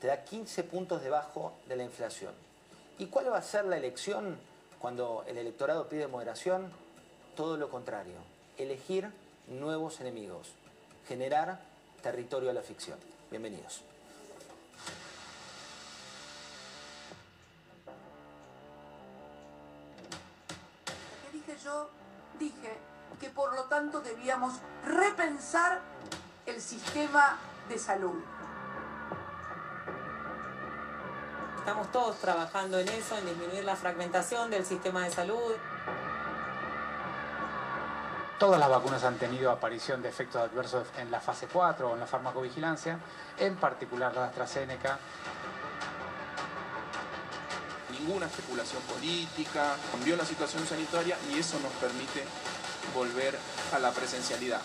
[0.01, 2.33] te da 15 puntos debajo de la inflación.
[2.99, 4.39] ¿Y cuál va a ser la elección
[4.81, 6.73] cuando el electorado pide moderación?
[7.37, 8.17] Todo lo contrario,
[8.57, 9.09] elegir
[9.47, 10.49] nuevos enemigos,
[11.07, 11.61] generar
[12.03, 12.99] territorio a la ficción.
[13.31, 13.85] Bienvenidos.
[21.65, 21.91] yo
[22.39, 22.73] dije
[23.21, 25.81] que por lo tanto debíamos repensar
[26.47, 27.37] el sistema
[27.69, 28.23] de salud.
[31.69, 35.53] Estamos todos trabajando en eso, en disminuir la fragmentación del sistema de salud.
[38.39, 42.01] Todas las vacunas han tenido aparición de efectos adversos en la fase 4 o en
[42.01, 42.99] la farmacovigilancia,
[43.39, 44.99] en particular la AstraZeneca
[48.01, 52.25] ninguna especulación política, cambió la situación sanitaria y eso nos permite
[52.95, 53.39] volver
[53.75, 54.63] a la presencialidad.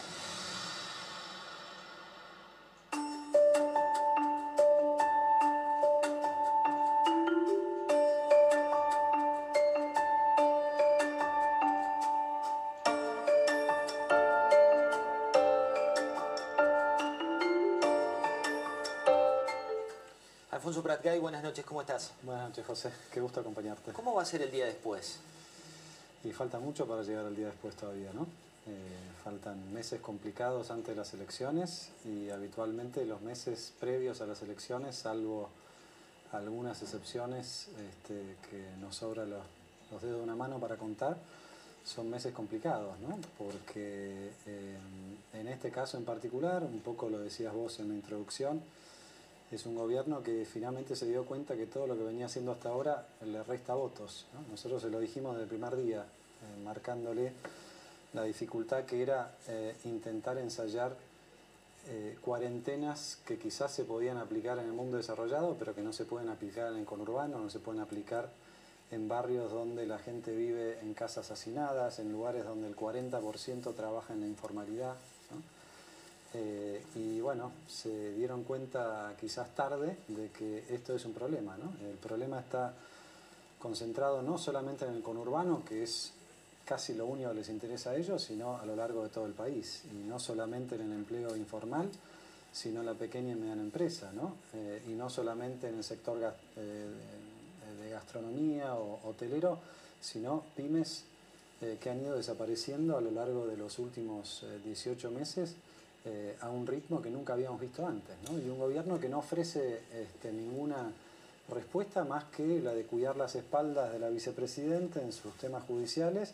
[21.73, 22.11] ¿Cómo estás?
[22.21, 23.93] Buenas noches, José, qué gusto acompañarte.
[23.93, 25.17] ¿Cómo va a ser el día después?
[26.23, 28.27] Y falta mucho para llegar al día después todavía, ¿no?
[29.23, 34.97] faltan meses complicados antes de las elecciones y habitualmente los meses previos a las elecciones,
[34.97, 35.49] salvo
[36.31, 39.41] algunas excepciones este, que nos sobra los,
[40.03, 41.17] dedos de una mano para contar,
[41.83, 43.17] son meses complicados, ¿no?
[43.39, 44.77] porque eh,
[45.33, 48.61] en este caso en particular, un poco lo decías vos en la introducción,
[49.55, 52.69] es un gobierno que finalmente se dio cuenta que todo lo que venía haciendo hasta
[52.69, 54.25] ahora le resta votos.
[54.49, 57.33] Nosotros se lo dijimos desde el primer día, eh, marcándole
[58.13, 60.95] la dificultad que era eh, intentar ensayar
[61.87, 66.05] eh, cuarentenas que quizás se podían aplicar en el mundo desarrollado, pero que no se
[66.05, 68.29] pueden aplicar en el conurbano, no se pueden aplicar
[68.91, 74.13] en barrios donde la gente vive en casas hacinadas, en lugares donde el 40% trabaja
[74.13, 74.95] en la informalidad.
[76.35, 81.55] Eh, y bueno, se dieron cuenta quizás tarde de que esto es un problema.
[81.81, 82.73] El problema está
[83.59, 86.11] concentrado no solamente en el conurbano, que es
[86.65, 89.33] casi lo único que les interesa a ellos, sino a lo largo de todo el
[89.33, 89.83] país.
[89.91, 91.89] Y no solamente en el empleo informal,
[92.51, 94.35] sino en la pequeña y mediana empresa, ¿no?
[94.53, 96.17] Eh, y no solamente en el sector
[96.55, 96.87] eh,
[97.81, 99.59] de gastronomía o hotelero,
[100.01, 101.05] sino pymes
[101.79, 105.55] que han ido desapareciendo a lo largo de los últimos 18 meses
[106.41, 108.15] a un ritmo que nunca habíamos visto antes.
[108.29, 110.91] Y un gobierno que no ofrece este, ninguna
[111.49, 116.33] respuesta más que la de cuidar las espaldas de la vicepresidenta en sus temas judiciales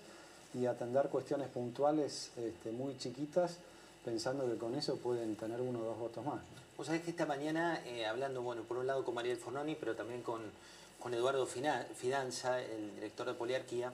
[0.54, 3.58] y atender cuestiones puntuales este, muy chiquitas,
[4.04, 6.42] pensando que con eso pueden tener uno o dos votos más.
[6.78, 9.96] Vos sabés que esta mañana, eh, hablando, bueno, por un lado con Mariel Fornoni, pero
[9.96, 10.42] también con,
[11.00, 13.94] con Eduardo Fidanza, el director de Poliarquía,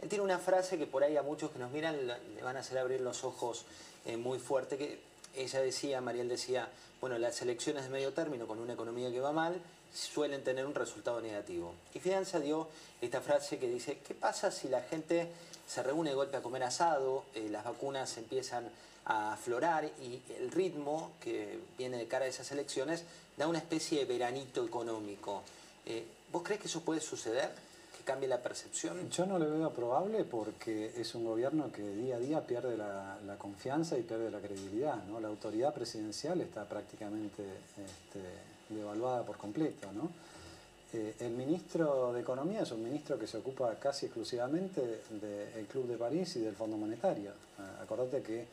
[0.00, 2.60] él tiene una frase que por ahí a muchos que nos miran le van a
[2.60, 3.66] hacer abrir los ojos
[4.06, 4.98] eh, muy fuerte, que
[5.36, 6.68] ella decía, Mariel decía,
[7.00, 9.60] bueno, las elecciones de medio término con una economía que va mal
[9.92, 11.74] suelen tener un resultado negativo.
[11.94, 12.68] Y Fidanza dio
[13.00, 15.28] esta frase que dice, ¿qué pasa si la gente
[15.66, 18.68] se reúne de golpe a comer asado, eh, las vacunas empiezan
[19.04, 23.04] a aflorar y el ritmo que viene de cara a esas elecciones
[23.36, 25.42] da una especie de veranito económico.
[25.86, 27.50] Eh, ¿Vos crees que eso puede suceder?
[29.10, 33.36] Yo no lo veo probable porque es un gobierno que día a día pierde la,
[33.38, 35.04] confianza y pierde la credibilidad.
[35.04, 35.20] ¿no?
[35.20, 39.92] La autoridad presidencial está prácticamente este, devaluada por completo.
[39.92, 40.10] ¿no?
[40.92, 45.86] Eh, el ministro de Economía es un ministro que se ocupa casi exclusivamente del Club
[45.86, 47.30] de París y del Fondo Monetario.
[47.30, 48.46] Uh, acordate que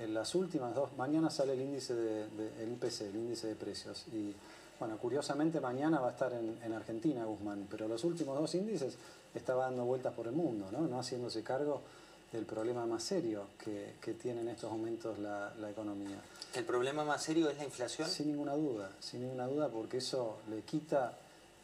[0.00, 2.26] en las últimas dos, mañana sale el índice de,
[2.64, 4.34] IPC, el índice de precios, y
[4.80, 8.96] bueno, curiosamente mañana va a estar en, Argentina Guzmán, pero los últimos dos índices
[9.34, 11.82] estaba dando vueltas por el mundo, no, no haciéndose cargo
[12.32, 16.16] del problema más serio que, tiene en estos momentos la, la economía.
[16.54, 18.08] ¿El problema más serio es la inflación?
[18.08, 21.12] Sin ninguna duda, sin ninguna duda, porque eso le quita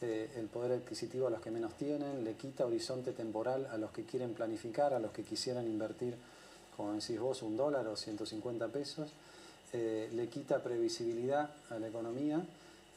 [0.02, 3.92] eh, el poder adquisitivo a los que menos tienen, le quita horizonte temporal a los
[3.92, 6.14] que quieren planificar, a los que quisieran invertir,
[6.76, 9.08] como decís vos, un dólar o 150 pesos,
[9.72, 12.44] eh, le quita previsibilidad a la economía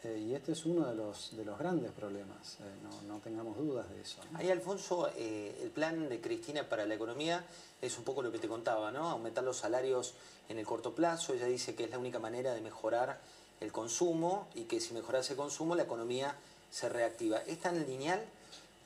[0.03, 3.89] eh, y este es uno de los, de los grandes problemas, no, no, tengamos dudas
[3.89, 4.19] de eso.
[4.33, 7.45] Ahí, Alfonso, el plan de Cristina para la economía
[7.81, 9.09] es un poco lo que te contaba, ¿no?
[9.09, 10.13] Aumentar los salarios
[10.49, 13.19] en el corto plazo, ella dice que es la única manera de mejorar
[13.59, 16.35] el consumo y que si mejorase el consumo la economía
[16.71, 17.39] se reactiva.
[17.39, 18.23] ¿Es tan lineal?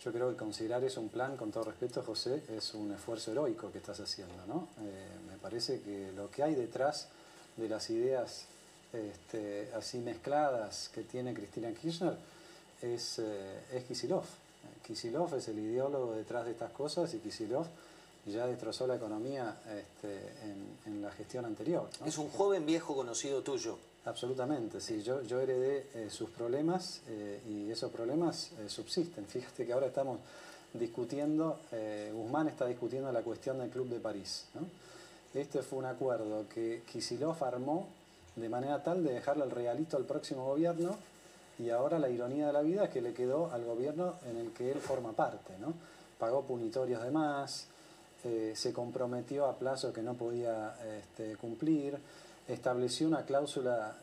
[0.03, 3.71] Yo creo que considerar eso un plan, con todo respeto, José, es un esfuerzo heroico
[3.71, 4.45] que estás haciendo.
[4.47, 4.67] ¿no?
[4.81, 7.07] Eh, me parece que lo que hay detrás
[7.55, 8.47] de las ideas
[8.93, 12.15] este, así mezcladas que tiene Cristina Kirchner
[12.81, 14.25] es, eh, es Kisilov.
[14.85, 17.67] Kisilov es el ideólogo detrás de estas cosas y Kisilov
[18.25, 20.31] ya destrozó la economía este,
[20.85, 21.89] en, la gestión anterior.
[22.05, 23.77] Es un joven viejo conocido tuyo.
[24.05, 25.01] Absolutamente, sí.
[25.01, 29.25] Yo, yo heredé eh, sus problemas eh, y esos problemas eh, subsisten.
[29.25, 30.19] Fíjate que ahora estamos
[30.73, 31.59] discutiendo,
[32.13, 34.45] Guzmán está discutiendo la cuestión del Club de París.
[35.31, 37.87] Este fue un acuerdo que Kisilov armó
[38.35, 40.95] de manera tal de dejarle el regalito al próximo gobierno
[41.59, 44.51] y ahora la ironía de la vida es que le quedó al gobierno en el
[44.51, 45.53] que él forma parte.
[45.59, 45.73] ¿no?
[46.17, 47.67] Pagó punitorios de más,
[48.53, 51.99] se comprometió a plazo que no podía este, cumplir
[52.47, 53.95] estableció una cláusula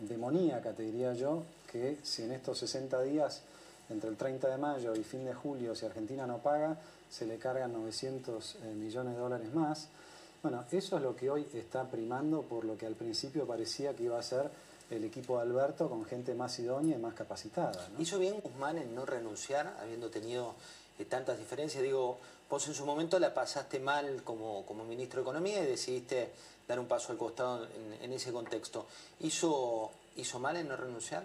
[0.00, 3.42] demoníaca, te diría yo, que si en estos 60 días,
[3.90, 6.76] entre el 30 de mayo y fin de julio, si Argentina no paga,
[7.10, 9.88] se le cargan 900 eh, millones de dólares más.
[10.44, 14.02] Bueno, eso es lo que hoy está primando por lo que al principio parecía que
[14.02, 14.50] iba a ser
[14.90, 17.88] el equipo de Alberto con gente más idónea y más capacitada.
[17.98, 20.54] ¿Hizo bien Guzmán en no renunciar, habiendo tenido
[20.98, 21.82] eh, tantas diferencias?
[21.82, 22.18] Digo,
[22.50, 26.30] vos en su momento la pasaste mal como, como ministro de Economía y decidiste
[26.68, 27.66] dar un paso al costado
[28.02, 28.84] en, ese contexto.
[29.20, 31.22] ¿Hizo, ¿Hizo mal en no renunciar?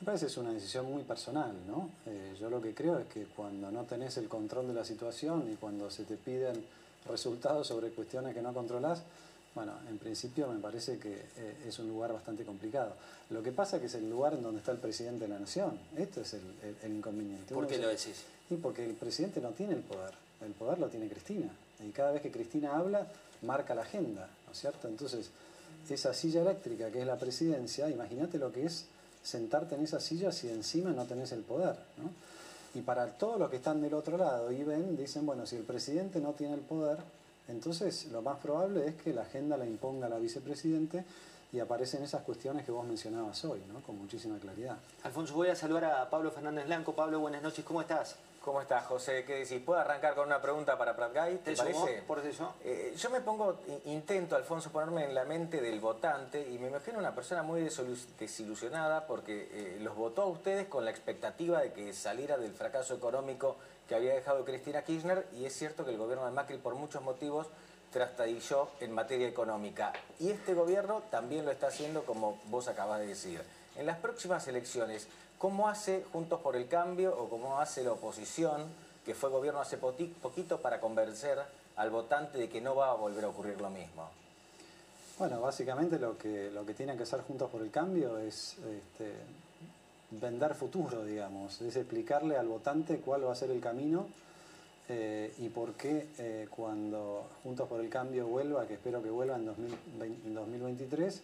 [0.00, 1.90] Me parece que es una decisión muy personal, ¿no?
[2.06, 5.48] Eh, yo lo que creo es que cuando no tenés el control de la situación
[5.48, 9.02] y cuando se te piden resultados sobre cuestiones que no controlás,
[9.54, 12.94] bueno, en principio me parece que eh, es un lugar bastante complicado.
[13.30, 15.38] Lo que pasa es que es el lugar en donde está el presidente de la
[15.38, 15.78] nación.
[15.96, 17.54] Esto es el, inconveniente.
[17.54, 18.22] ¿Por qué lo decís?
[18.48, 20.14] Y porque el presidente no tiene el poder.
[20.40, 21.50] El poder lo tiene Cristina.
[21.86, 23.06] Y cada vez que Cristina habla,
[23.42, 24.88] marca la agenda, ¿no es cierto?
[24.88, 25.30] Entonces,
[25.88, 28.86] esa silla eléctrica que es la presidencia, imagínate lo que es
[29.22, 32.10] sentarte en esa silla si encima no tenés el poder, ¿no?
[32.74, 35.62] Y para todos los que están del otro lado y ven, dicen, bueno, si el
[35.62, 36.98] presidente no tiene el poder,
[37.48, 41.04] entonces lo más probable es que la agenda la imponga la vicepresidente
[41.52, 43.80] y aparecen esas cuestiones que vos mencionabas hoy, ¿no?
[43.80, 44.76] con muchísima claridad.
[45.02, 46.94] Alfonso, voy a saludar a Pablo Fernández Blanco.
[46.94, 48.16] Pablo, buenas noches, ¿cómo estás?
[48.42, 49.24] ¿Cómo estás, José?
[49.24, 49.62] ¿Qué decís?
[49.64, 51.36] ¿Puedo arrancar con una pregunta para Prat Guy?
[51.38, 52.02] ¿Te, parece?
[52.04, 52.54] ¿Por eso?
[52.64, 56.98] Eh, yo me pongo, intento, Alfonso, ponerme en la mente del votante y me imagino
[56.98, 61.92] una persona muy desilusionada porque eh, los votó a ustedes con la expectativa de que
[61.92, 66.24] saliera del fracaso económico que había dejado Cristina Kirchner y es cierto que el gobierno
[66.24, 67.46] de Macri por muchos motivos
[67.92, 69.92] trastadilló en materia económica.
[70.18, 73.40] Y este gobierno también lo está haciendo como vos acabas de decir.
[73.76, 75.06] En las próximas elecciones,
[75.42, 78.62] ¿Cómo hace Juntos por el Cambio o cómo hace la oposición,
[79.04, 81.36] que fue gobierno hace poquito, para convencer
[81.74, 84.08] al votante de que no va a volver a ocurrir lo mismo?
[85.18, 89.14] Bueno, básicamente lo que, lo que tienen que hacer Juntos por el Cambio es este,
[90.12, 94.06] vender futuro, digamos, es explicarle al votante cuál va a ser el camino
[94.88, 99.34] eh, y por qué eh, cuando Juntos por el Cambio vuelva, que espero que vuelva
[99.34, 99.48] en,
[100.24, 101.20] en 2023,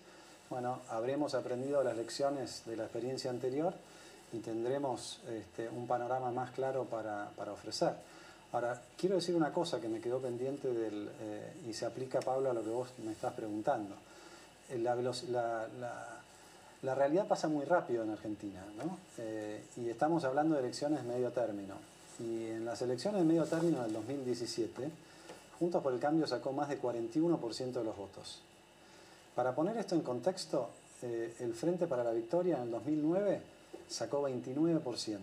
[0.50, 3.74] bueno, habremos aprendido las lecciones de la experiencia anterior
[4.32, 7.92] y tendremos este, un panorama más claro para, ofrecer.
[8.52, 12.50] Ahora, quiero decir una cosa que me quedó pendiente del, eh, y se aplica, Pablo,
[12.50, 13.94] a lo que vos me estás preguntando.
[14.70, 14.94] Eh, la,
[16.94, 18.98] realidad pasa muy rápido en Argentina, ¿no?
[19.18, 21.74] Eh, y estamos hablando de elecciones medio término.
[22.20, 24.90] Y en las elecciones de medio término del 2017,
[25.58, 28.40] Juntos por el Cambio sacó más de 41% de los votos.
[29.34, 30.70] Para poner esto en contexto,
[31.02, 33.40] el Frente para la Victoria en el 2009
[33.88, 35.18] sacó 29%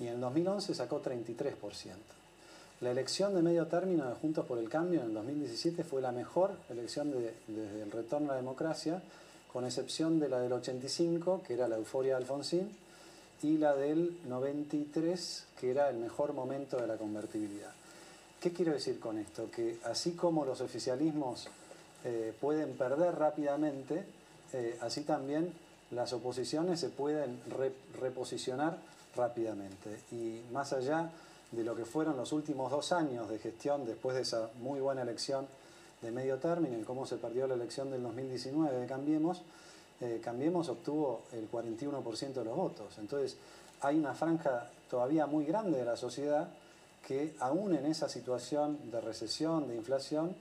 [0.00, 1.54] y en el 2011 sacó 33%.
[2.80, 6.12] La elección de medio término de Juntos por el Cambio en el 2017 fue la
[6.12, 9.02] mejor elección desde el retorno a la democracia,
[9.52, 12.70] con excepción de la del 85, que era la euforia de Alfonsín,
[13.42, 17.72] y la del 93, que era el mejor momento de la convertibilidad.
[18.40, 19.50] ¿Qué quiero decir con esto?
[19.50, 21.48] Que así como los oficialismos
[22.04, 24.04] eh, pueden perder rápidamente,
[24.52, 25.52] eh, así también
[25.90, 27.40] las oposiciones se pueden
[28.00, 28.78] reposicionar
[29.16, 30.00] rápidamente.
[30.12, 31.10] Y más allá
[31.52, 35.02] de lo que fueron los últimos dos años de gestión después de esa muy buena
[35.02, 35.46] elección
[36.02, 39.42] de medio término y cómo se perdió la elección del 2019 de Cambiemos,
[40.00, 42.98] eh, Cambiemos obtuvo el 41% de los votos.
[42.98, 43.36] Entonces
[43.80, 46.48] hay una franja todavía muy grande de la sociedad
[47.06, 50.34] que aún en esa situación de recesión, de inflación,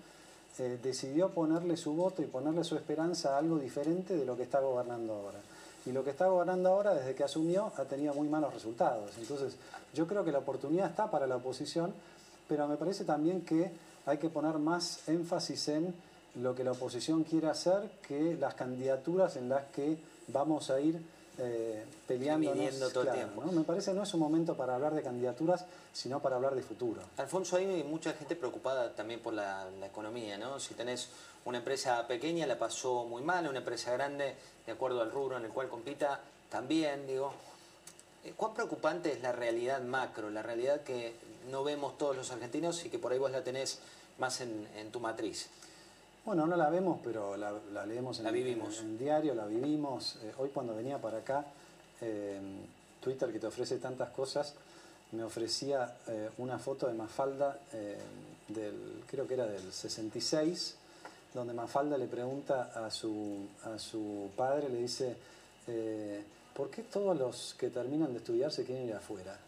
[0.58, 4.60] decidió ponerle su voto y ponerle su esperanza a algo diferente de lo que está
[4.60, 5.40] gobernando ahora.
[5.86, 9.12] Y lo que está gobernando ahora, desde que asumió, ha tenido muy malos resultados.
[9.18, 9.56] Entonces,
[9.94, 11.94] yo creo que la oportunidad está para la oposición,
[12.48, 13.72] pero me parece también que
[14.06, 15.94] hay que poner más énfasis en
[16.42, 19.98] lo que la oposición quiere hacer que las candidaturas en las que
[20.28, 21.02] vamos a ir
[21.40, 22.52] eh, peleando
[22.90, 23.44] todo el tiempo.
[23.52, 27.02] Me parece no es un momento para hablar de candidaturas, sino para hablar de futuro.
[27.18, 30.60] Alfonso, hay mucha gente preocupada también por la, economía, ¿no?
[30.60, 31.10] Si tenés
[31.46, 34.36] una empresa pequeña, la pasó muy mal, una empresa grande,
[34.66, 36.20] de acuerdo al rubro en el cual compita,
[36.50, 37.32] también, digo.
[38.24, 41.14] Eh, ¿Cuán preocupante es la realidad macro, la realidad que
[41.52, 43.80] no vemos todos los argentinos y que por ahí vos la tenés
[44.18, 45.50] más en, en tu matriz?
[46.28, 47.54] Bueno, no la vemos, pero la,
[47.86, 50.18] leemos en, el diario, la vivimos.
[50.24, 51.46] Eh, hoy cuando venía para acá,
[52.02, 52.38] eh,
[53.00, 54.54] Twitter que te ofrece tantas cosas,
[55.14, 57.58] me ofrecía eh, una foto de Mafalda,
[58.50, 60.76] del, creo que era del 66,
[61.34, 65.16] donde Mafalda le pregunta a su, a su padre, le dice,
[66.54, 69.40] ¿por qué todos los que terminan de estudiar se quieren ir afuera?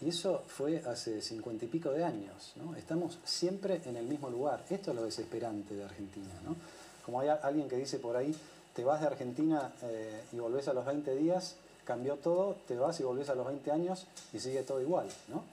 [0.00, 2.52] Y eso fue hace cincuenta y pico de años.
[2.56, 2.74] ¿no?
[2.76, 4.64] Estamos siempre en el mismo lugar.
[4.68, 6.32] Esto es lo desesperante de Argentina.
[6.44, 6.56] ¿no?
[7.04, 8.34] Como hay alguien que dice por ahí,
[8.74, 13.00] te vas de Argentina eh, y volvés a los 20 días, cambió todo, te vas
[13.00, 15.08] y volvés a los 20 años y sigue todo igual.
[15.28, 15.44] ¿no?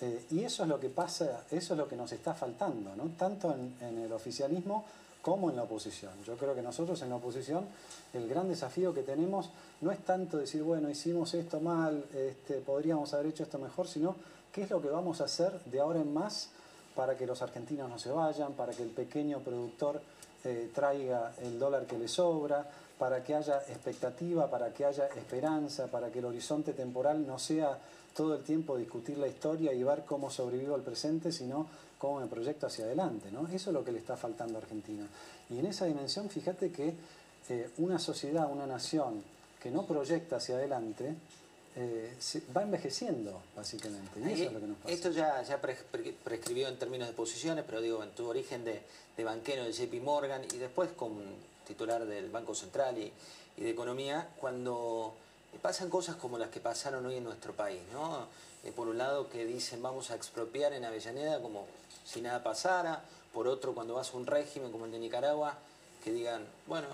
[0.00, 3.04] Eh, y eso es lo que pasa, eso es lo que nos está faltando, ¿no?
[3.16, 4.84] tanto en, en el oficialismo
[5.24, 6.12] como en la oposición.
[6.26, 7.64] Yo creo que nosotros en la oposición
[8.12, 9.48] el gran desafío que tenemos
[9.80, 14.16] no es tanto decir, bueno, hicimos esto mal, este, podríamos haber hecho esto mejor, sino
[14.52, 16.50] qué es lo que vamos a hacer de ahora en más
[16.94, 20.02] para que los argentinos no se vayan, para que el pequeño productor
[20.44, 22.68] eh, traiga el dólar que le sobra,
[22.98, 27.78] para que haya expectativa, para que haya esperanza, para que el horizonte temporal no sea
[28.14, 31.66] todo el tiempo discutir la historia y ver cómo sobrevivo al presente, sino
[32.04, 33.46] cómo me proyecto hacia adelante, ¿no?
[33.48, 35.06] Eso es lo que le está faltando a Argentina.
[35.48, 36.92] Y en esa dimensión, fíjate que
[37.48, 39.22] eh, una sociedad, una nación
[39.62, 41.14] que no proyecta hacia adelante,
[41.76, 44.20] eh, se va envejeciendo, básicamente.
[44.20, 44.92] Y eso es lo que nos pasa.
[44.94, 48.66] Esto ya, ya pre- pre- prescribió en términos de posiciones, pero digo, en tu origen
[48.66, 48.82] de,
[49.16, 51.20] de banquero de JP Morgan y después como
[51.66, 53.10] titular del Banco Central y,
[53.56, 55.14] y de Economía, cuando
[55.62, 58.26] pasan cosas como las que pasaron hoy en nuestro país, ¿no?
[58.62, 61.66] Eh, por un lado que dicen vamos a expropiar en Avellaneda como
[62.04, 63.02] si nada pasara,
[63.32, 65.54] por otro cuando vas a un régimen como el de Nicaragua,
[66.02, 66.86] que digan, bueno,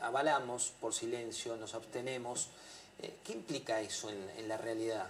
[0.00, 2.48] avalamos por silencio, nos abstenemos.
[3.00, 5.06] Eh, ¿Qué implica eso en, en la realidad?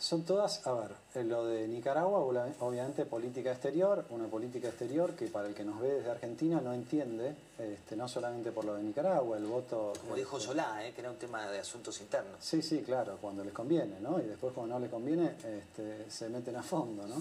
[0.00, 5.26] Son todas, a ver, en lo de Nicaragua, obviamente política exterior, una política exterior que
[5.26, 8.82] para el que nos ve desde Argentina no entiende, este, no solamente por lo de
[8.82, 9.92] Nicaragua, el voto...
[10.00, 10.94] Como dijo este, Solá, ¿eh?
[10.94, 12.36] que era un tema de asuntos internos.
[12.40, 14.18] Sí, sí, claro, cuando les conviene, ¿no?
[14.18, 17.20] Y después cuando no les conviene, este, se meten a fondo, ¿no?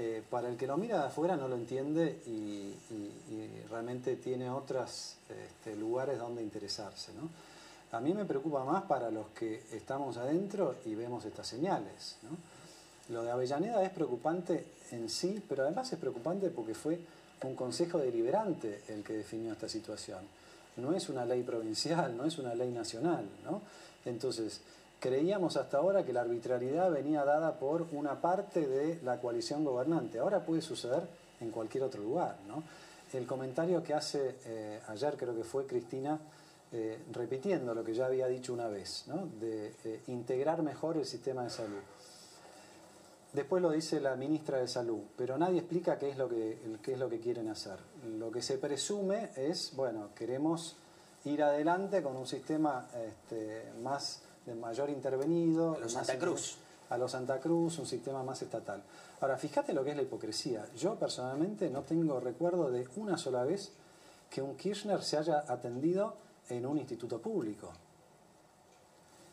[0.00, 4.48] Eh, para el que lo mira de afuera no lo entiende y, y- realmente tiene
[4.48, 7.28] otros este, lugares donde interesarse, ¿no?
[7.96, 12.16] A mí me preocupa más para los que estamos adentro y vemos estas señales.
[13.08, 17.00] Lo de Avellaneda es preocupante en sí, pero además es preocupante porque fue
[17.42, 20.20] un consejo deliberante el que definió esta situación.
[20.76, 23.62] No es una ley provincial, no es una ley nacional, ¿no?
[24.04, 24.60] Entonces,
[25.00, 30.18] creíamos hasta ahora que la arbitrariedad venía dada por una parte de la coalición gobernante.
[30.18, 31.02] Ahora puede suceder
[31.40, 32.62] en cualquier otro lugar, ¿no?
[33.12, 36.18] El comentario que hace eh, ayer, creo que fue Cristina,
[36.70, 39.26] eh, repitiendo lo que ya había dicho una vez, ¿no?
[39.40, 41.80] de eh, integrar mejor el sistema de salud.
[43.32, 46.98] Después lo dice la ministra de Salud, pero nadie explica qué es lo que, es
[46.98, 47.78] lo que quieren hacer.
[48.18, 50.76] Lo que se presume es, bueno, queremos
[51.24, 55.74] ir adelante con un sistema este, más de mayor intervenido.
[55.74, 56.56] A los Santa Cruz.
[56.90, 58.82] A los Santa Cruz, un sistema más estatal.
[59.20, 60.66] Ahora, fíjate lo que es la hipocresía.
[60.76, 63.70] Yo personalmente no tengo recuerdo de una sola vez
[64.30, 66.14] que un Kirchner se haya atendido
[66.48, 67.70] en un instituto público.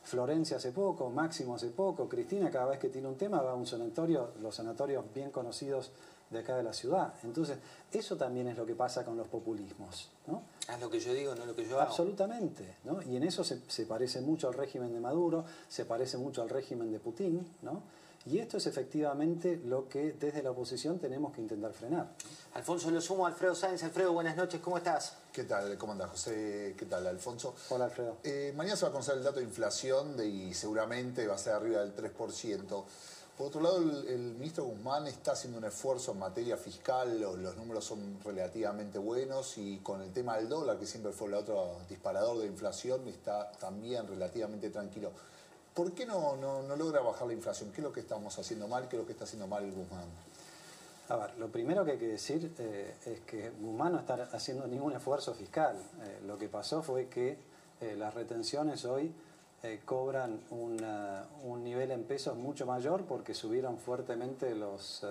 [0.03, 3.55] Florencia hace poco, Máximo hace poco, Cristina cada vez que tiene un tema va a
[3.55, 5.91] un sanatorio, los sanatorios bien conocidos
[6.29, 7.13] de acá de la ciudad.
[7.23, 7.57] Entonces,
[7.91, 10.09] eso también es lo que pasa con los populismos.
[10.27, 10.41] ¿no?
[10.67, 11.89] Haz lo que yo digo, no lo que yo hago.
[11.89, 13.01] Absolutamente, ¿no?
[13.03, 16.49] Y en eso se, se parece mucho al régimen de Maduro, se parece mucho al
[16.49, 17.81] régimen de Putin, ¿no?
[18.27, 22.09] Y esto es efectivamente lo que desde la oposición tenemos que intentar frenar.
[22.55, 23.83] Alfonso lo sumo, Alfredo Sáenz.
[23.83, 25.13] Alfredo, buenas noches, ¿cómo estás?
[25.31, 25.77] ¿Qué tal?
[25.77, 26.73] ¿Cómo andás, José?
[26.75, 27.53] ¿Qué tal, Alfonso?
[27.69, 28.17] Hola, Alfredo.
[28.23, 31.37] Eh, mañana se va a conocer el dato de inflación de- y seguramente va a
[31.37, 32.85] ser arriba del 3%.
[33.37, 37.83] Por otro lado, el, ministro Guzmán está haciendo un esfuerzo en materia fiscal, los, números
[37.83, 42.37] son relativamente buenos y con el tema del dólar, que siempre fue el otro disparador
[42.37, 45.11] de inflación, está también relativamente tranquilo.
[45.73, 47.71] ¿Por qué no, no, no logra bajar la inflación?
[47.73, 48.87] ¿Qué es lo que estamos haciendo mal?
[48.87, 50.05] ¿Qué es lo que está haciendo mal el Guzmán?
[51.09, 54.65] A ver, lo primero que hay que decir eh, es que Guzmán no está haciendo
[54.65, 55.75] ningún esfuerzo fiscal.
[55.75, 57.37] Eh, lo que pasó fue que
[57.81, 59.13] eh, las retenciones hoy
[59.65, 65.07] eh, cobran un nivel en pesos mucho mayor porque subieron fuertemente los, eh,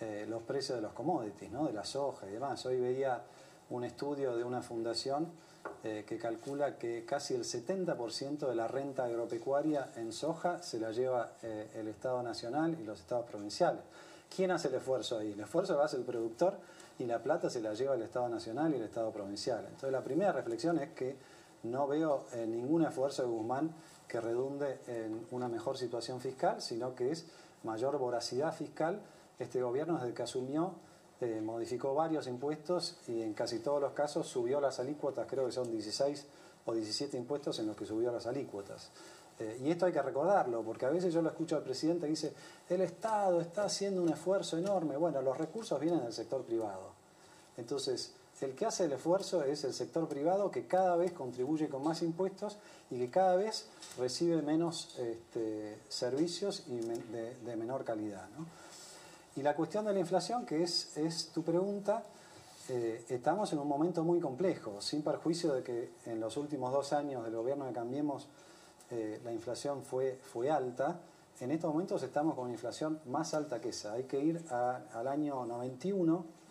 [0.00, 1.66] eh, los precios de los commodities, ¿no?
[1.66, 2.66] de la soja y demás.
[2.66, 3.22] Hoy veía
[3.70, 5.44] un estudio de una fundación
[5.82, 11.32] que calcula que casi el 70% de la renta agropecuaria en soja se la lleva
[11.42, 13.80] el Estado Nacional y los Estados provinciales.
[14.34, 15.32] ¿Quién hace el esfuerzo ahí?
[15.32, 16.54] El esfuerzo lo hace el productor
[16.98, 19.64] y la plata se la lleva el Estado Nacional y el Estado Provincial.
[19.64, 21.16] Entonces la primera reflexión es que
[21.64, 23.74] no veo eh, ningún esfuerzo de Guzmán
[24.08, 27.26] que redunde en una mejor situación fiscal, sino que es
[27.64, 29.00] mayor voracidad fiscal.
[29.38, 30.74] Este gobierno desde que asumió
[31.20, 35.52] eh, modificó varios impuestos y en casi todos los casos subió las alícuotas, creo que
[35.52, 36.26] son 16
[36.66, 38.90] o 17 impuestos en los que subió las alícuotas.
[39.38, 42.10] Eh, y esto hay que recordarlo, porque a veces yo lo escucho al presidente que
[42.10, 42.32] dice,
[42.68, 44.96] el Estado está haciendo un esfuerzo enorme.
[44.96, 46.92] Bueno, los recursos vienen del sector privado.
[47.56, 51.84] Entonces, el que hace el esfuerzo es el sector privado que cada vez contribuye con
[51.84, 52.58] más impuestos
[52.90, 53.66] y que cada vez
[53.98, 58.28] recibe menos este, servicios y de, menor calidad.
[59.36, 62.02] Y la cuestión de la inflación, que es, tu pregunta,
[62.68, 66.92] eh, estamos en un momento muy complejo, sin perjuicio de que en los últimos dos
[66.92, 68.26] años del gobierno de Cambiemos
[68.90, 71.00] eh, la inflación fue, fue alta.
[71.40, 73.92] En estos momentos estamos con una inflación más alta que esa.
[73.92, 76.43] Hay que ir al año 91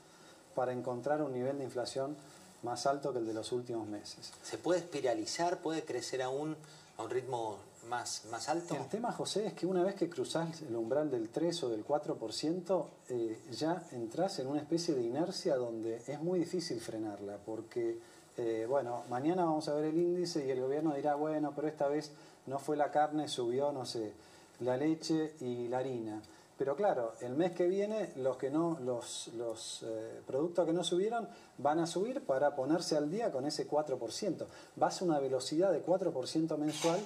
[0.56, 2.16] para encontrar un nivel de inflación
[2.64, 4.32] más alto que el de los últimos meses.
[4.42, 5.60] ¿Se puede espiralizar?
[5.60, 6.56] ¿Puede crecer aún
[6.98, 7.58] a un ritmo
[7.90, 8.76] más, más alto?
[8.76, 11.86] El tema, José, es que una vez que cruzás el umbral del 3 o del
[11.86, 18.00] 4%, eh, ya entras en una especie de inercia donde es muy difícil frenarla, porque,
[18.38, 21.88] eh, bueno, mañana vamos a ver el índice y el gobierno dirá, bueno, pero esta
[21.88, 22.12] vez
[22.46, 24.14] no fue la carne, subió, no sé,
[24.60, 26.22] la leche y la harina.
[26.64, 30.82] Pero claro, el mes que viene los, que no, los, los eh, productos que no
[30.82, 34.46] subieron van a subir para ponerse al día con ese 4%.
[34.82, 37.02] Va a una velocidad de 4% mensual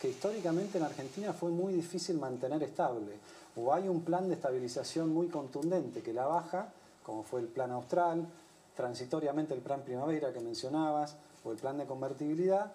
[0.00, 3.18] que históricamente en Argentina fue muy difícil mantener estable.
[3.56, 7.70] O hay un plan de estabilización muy contundente que la baja, como fue el plan
[7.72, 8.26] austral,
[8.74, 12.72] transitoriamente el plan primavera que mencionabas, o el plan de convertibilidad,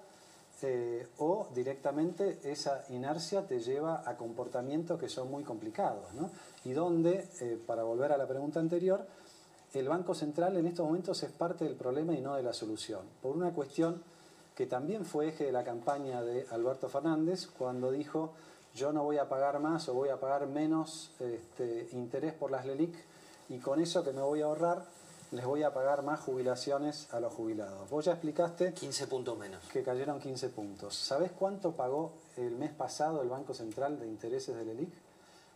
[0.62, 6.14] eh, o directamente esa inercia te lleva a comportamientos que son muy complicados.
[6.14, 6.30] ¿no?
[6.66, 9.06] Y donde, eh, para volver a la pregunta anterior,
[9.74, 13.02] el Banco Central en estos momentos es parte del problema y no de la solución,
[13.22, 14.02] por una cuestión
[14.56, 18.32] que también fue eje de la campaña de Alberto Fernández cuando dijo
[18.74, 22.66] yo no voy a pagar más o voy a pagar menos este, interés por las
[22.66, 22.94] LELIC
[23.50, 24.86] y con eso que me voy a ahorrar
[25.32, 27.90] les voy a pagar más jubilaciones a los jubilados.
[27.90, 28.74] Vos ya explicaste...
[28.74, 29.64] 15 puntos menos.
[29.72, 30.96] Que cayeron 15 puntos.
[30.96, 34.90] ¿Sabés cuánto pagó el mes pasado el Banco Central de intereses del ELIC?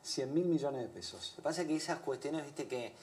[0.04, 1.32] 100 mil millones de pesos.
[1.32, 2.94] Lo que pasa es que esas cuestiones, viste que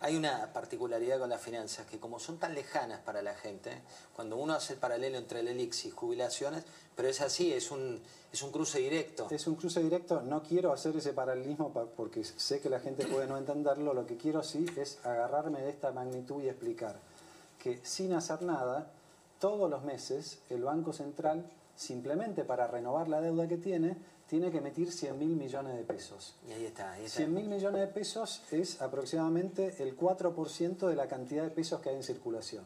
[0.00, 3.82] hay una particularidad con las finanzas, que como son tan lejanas para la gente,
[4.14, 6.64] cuando uno hace el paralelo entre el ELIX y jubilaciones,
[6.94, 8.00] pero es así, es un,
[8.32, 9.26] es un cruce directo.
[9.30, 13.26] Es un cruce directo, no quiero hacer ese paralelismo porque sé que la gente puede
[13.26, 16.98] no entenderlo, lo que quiero sí es agarrarme de esta magnitud y explicar
[17.64, 18.90] que sin hacer nada,
[19.40, 23.96] todos los meses el Banco Central, simplemente para renovar la deuda que tiene,
[24.28, 26.34] tiene que emitir 100 mil millones de pesos.
[26.48, 26.92] Y ahí está.
[26.92, 31.80] Ahí 100 mil millones de pesos es aproximadamente el 4% de la cantidad de pesos
[31.80, 32.64] que hay en circulación.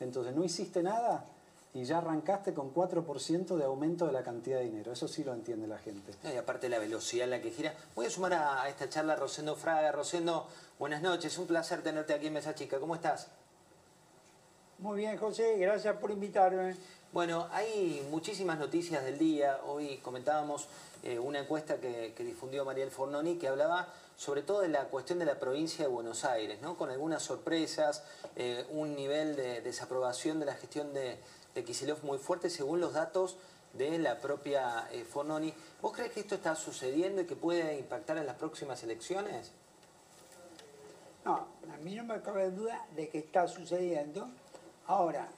[0.00, 1.26] Entonces no hiciste nada
[1.74, 4.92] y ya arrancaste con 4% de aumento de la cantidad de dinero.
[4.92, 6.12] Eso sí lo entiende la gente.
[6.22, 7.74] Y aparte la velocidad en la que gira.
[7.94, 9.90] Voy a sumar a, esta charla a Rosendo Fraga.
[9.90, 10.46] Rosendo,
[10.78, 11.36] buenas noches.
[11.38, 12.78] Un placer tenerte aquí en Mesa Chica.
[12.78, 13.28] ¿Cómo estás?
[14.78, 15.56] Muy bien, José.
[15.58, 16.76] Gracias por invitarme.
[17.12, 19.60] Bueno, hay muchísimas noticias del día.
[19.66, 20.66] Hoy comentábamos
[21.02, 23.86] eh, una encuesta que, difundió Mariel Fornoni que hablaba
[24.16, 26.78] sobre todo de la cuestión de la provincia de Buenos Aires, ¿no?
[26.78, 28.02] con algunas sorpresas,
[28.34, 31.18] eh, un nivel de desaprobación de la gestión de,
[31.54, 33.36] de muy fuerte según los datos
[33.74, 35.52] de la propia eh, Fornoni.
[35.82, 39.52] ¿Vos crees que esto está sucediendo y que puede impactar en las próximas elecciones?
[41.26, 44.30] No, a mí no me cabe duda de que está sucediendo.
[44.86, 45.28] Ahora,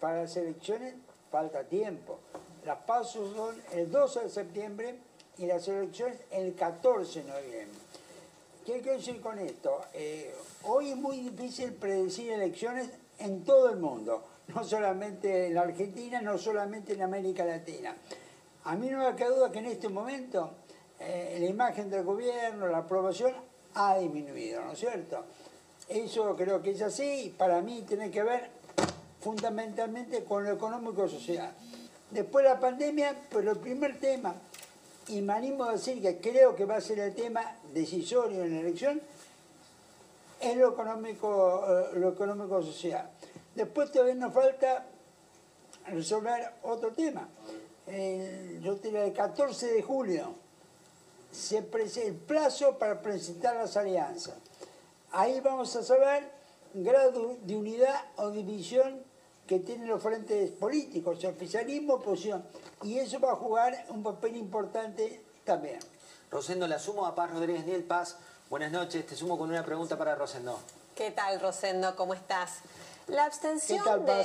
[0.00, 0.94] para las elecciones
[1.30, 2.18] falta tiempo.
[2.64, 4.94] Las pasos son el 12 de septiembre
[5.38, 7.78] y las elecciones el 14 de noviembre.
[8.66, 9.80] ¿Qué quiero decir con esto?
[9.94, 15.62] Eh, hoy es muy difícil predecir elecciones en todo el mundo, no solamente en la
[15.62, 17.96] Argentina, no solamente en América Latina.
[18.64, 20.50] A mí no me queda duda que en este momento
[20.98, 23.32] eh, la imagen del gobierno, la aprobación
[23.74, 25.24] ha disminuido, ¿no es cierto?
[25.88, 28.59] Eso creo que es así y para mí tiene que ver
[29.20, 31.52] fundamentalmente con lo económico y social.
[32.10, 34.34] Después de la pandemia, pero el primer tema,
[35.08, 38.54] y me animo a decir que creo que va a ser el tema decisorio en
[38.54, 39.00] la elección,
[40.40, 43.10] es lo económico, eh, lo económico social.
[43.54, 44.86] Después todavía nos falta
[45.86, 47.28] resolver otro tema.
[47.86, 50.34] El, yo te el 14 de julio
[51.30, 54.34] se el plazo para presentar las alianzas.
[55.12, 56.30] Ahí vamos a saber
[56.74, 59.09] grado de unidad o división
[59.50, 62.44] que tienen los frentes políticos, oficialismo, oposición.
[62.84, 65.80] Y eso va a jugar un papel importante también.
[66.30, 68.16] Rosendo, la sumo a Paz Rodríguez Niel Paz.
[68.48, 70.56] Buenas noches, te sumo con una pregunta para Rosendo.
[70.94, 71.96] ¿Qué tal, Rosendo?
[71.96, 72.58] ¿Cómo estás?
[73.08, 74.24] La abstención de...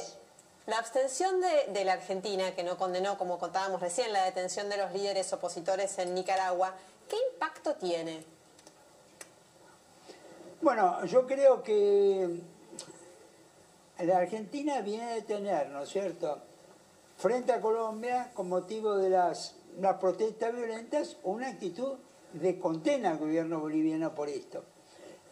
[0.68, 4.78] La abstención de, de, la Argentina, que no condenó, como contábamos recién, la detención de
[4.78, 6.76] los líderes opositores en Nicaragua,
[7.10, 8.24] ¿qué impacto tiene?
[10.62, 12.42] Bueno, yo creo que
[14.00, 16.40] la Argentina viene de tener, ¿no es cierto?,
[17.18, 19.56] frente a Colombia, con motivo de las,
[20.00, 21.98] protestas violentas, una actitud
[22.34, 24.64] de condena al gobierno boliviano por esto.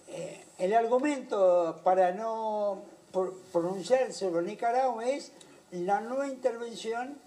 [0.09, 2.83] Eh, el argumento para no
[3.51, 5.31] pronunciarse sobre Nicaragua es
[5.71, 7.17] la nueva intervención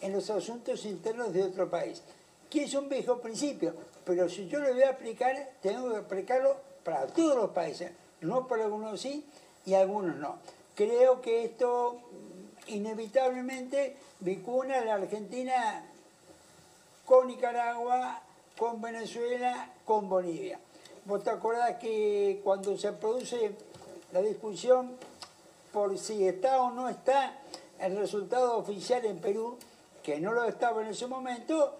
[0.00, 2.02] en los asuntos internos de otro país,
[2.50, 6.56] que es un viejo principio, pero si yo lo voy a aplicar, tengo que aplicarlo
[6.84, 9.24] para todos los países, no para algunos sí
[9.64, 10.38] y algunos no.
[10.74, 12.00] Creo que esto
[12.68, 15.84] inevitablemente vincula a la Argentina
[17.04, 18.22] con Nicaragua,
[18.56, 20.58] con Venezuela, con Bolivia.
[21.04, 23.52] Vos te acordás que cuando se produce
[24.12, 24.96] la discusión
[25.72, 27.38] por si está o no está
[27.78, 29.58] el resultado oficial en Perú,
[30.02, 31.76] que no lo estaba en ese momento,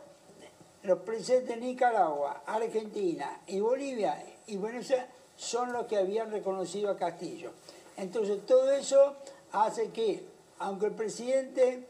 [0.82, 5.06] los presidentes de Nicaragua, Argentina y Bolivia y Venezuela
[5.36, 7.52] son los que habían reconocido a Castillo.
[7.96, 9.16] Entonces todo eso
[9.52, 10.24] hace que,
[10.58, 11.86] aunque el presidente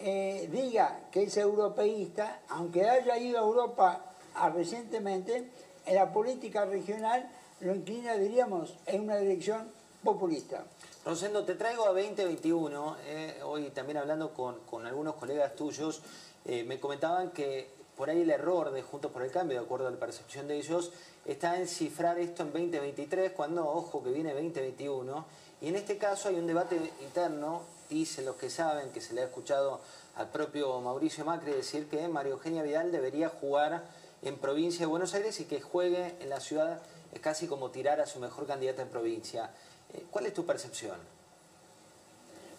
[0.00, 4.14] eh, diga que es europeísta, aunque haya ido a Europa
[4.52, 5.50] recientemente,
[5.86, 9.70] en la política regional lo inclina, diríamos, en una dirección
[10.02, 10.64] populista.
[11.04, 16.02] Rosendo, te traigo a 2021, eh, hoy también hablando con, con algunos colegas tuyos,
[16.44, 19.86] eh, me comentaban que por ahí el error de Juntos por el Cambio, de acuerdo
[19.86, 20.92] a la percepción de ellos,
[21.24, 25.26] está en cifrar esto en 2023, cuando, ojo, que viene 2021.
[25.64, 29.22] Y en este caso hay un debate interno, dicen los que saben, que se le
[29.22, 29.80] ha escuchado
[30.14, 33.82] al propio Mauricio Macri decir que María Eugenia Vidal debería jugar
[34.20, 36.82] en provincia de Buenos Aires y que juegue en la ciudad
[37.14, 39.52] es casi como tirar a su mejor candidata en provincia.
[39.94, 40.98] Eh, ¿Cuál es tu percepción?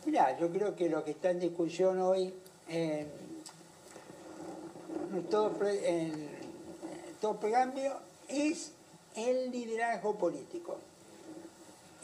[0.07, 2.33] Mira, yo creo que lo que está en discusión hoy
[2.67, 3.07] en
[5.29, 6.27] todo, en
[7.21, 8.71] todo cambio es
[9.15, 10.79] el liderazgo político.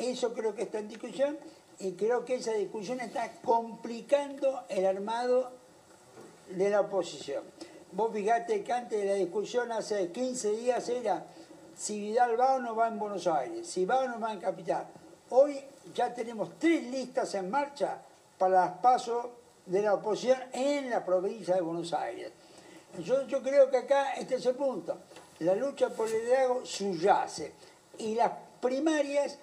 [0.01, 1.37] Eso creo que está en discusión
[1.79, 5.51] y creo que esa discusión está complicando el armado
[6.49, 7.43] de la oposición.
[7.91, 11.23] Vos fijate que antes de la discusión hace 15 días era
[11.77, 14.39] si Vidal va o no va en Buenos Aires, si va o no va en
[14.39, 14.87] Capital.
[15.29, 15.59] Hoy
[15.93, 18.01] ya tenemos tres listas en marcha
[18.39, 19.27] para los pasos
[19.67, 22.31] de la oposición en la provincia de Buenos Aires.
[23.03, 24.97] Yo, yo creo que acá este es el punto.
[25.39, 27.53] La lucha por el liderazgo subyace
[27.99, 29.37] y las primarias,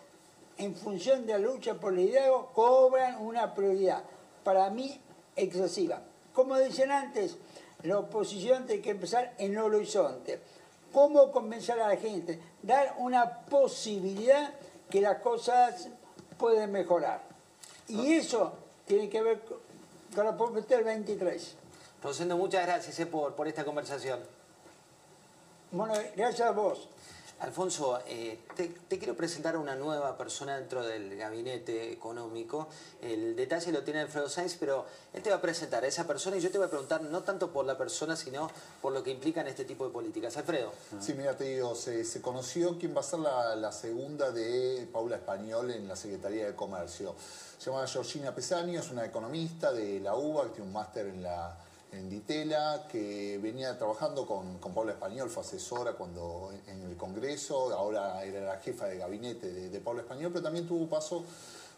[0.59, 4.03] en función de la lucha por el liderazgo, cobran una prioridad,
[4.45, 5.01] para mí
[5.37, 6.03] excesiva.
[6.33, 7.37] Como decían antes,
[7.83, 10.41] la oposición tiene que empezar en el horizonte.
[10.93, 12.41] ¿Cómo convencer a la gente?
[12.63, 14.53] Dar una posibilidad
[14.91, 15.89] que las cosas
[16.39, 17.23] pueden mejorar.
[17.87, 18.53] Y eso
[18.87, 19.43] tiene que ver
[20.15, 21.57] con la propuesta del 23.
[22.03, 24.21] Rosendo, muchas gracias eh, por, por esta conversación.
[25.71, 26.89] Bueno, gracias a vos.
[27.41, 32.69] Alfonso, eh, te, quiero presentar a una nueva persona dentro del gabinete económico.
[33.01, 36.37] El detalle lo tiene Alfredo Sainz, pero él te va a presentar a esa persona
[36.37, 38.51] y yo te voy a preguntar no tanto por la persona, sino
[38.83, 40.37] por lo que implican este tipo de políticas.
[40.37, 40.73] Alfredo.
[41.01, 45.71] Sí, mira, te digo, se, conoció quién va a ser la, segunda de Paula Español
[45.71, 47.15] en la Secretaría de Comercio.
[47.59, 51.23] Se llama Georgina Pesani, es una economista de la UBA, que tiene un máster en
[51.23, 51.57] la
[51.93, 57.73] en Ditela, que venía trabajando con, con Pablo Español, fue asesora cuando en el Congreso,
[57.75, 61.25] ahora era la jefa de gabinete de, Pablo Español, pero también tuvo paso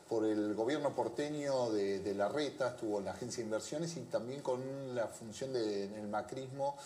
[0.09, 4.43] por el gobierno porteño de, La Reta, estuvo en la agencia de inversiones y también
[4.43, 4.61] con
[4.95, 6.77] la función del macrismo,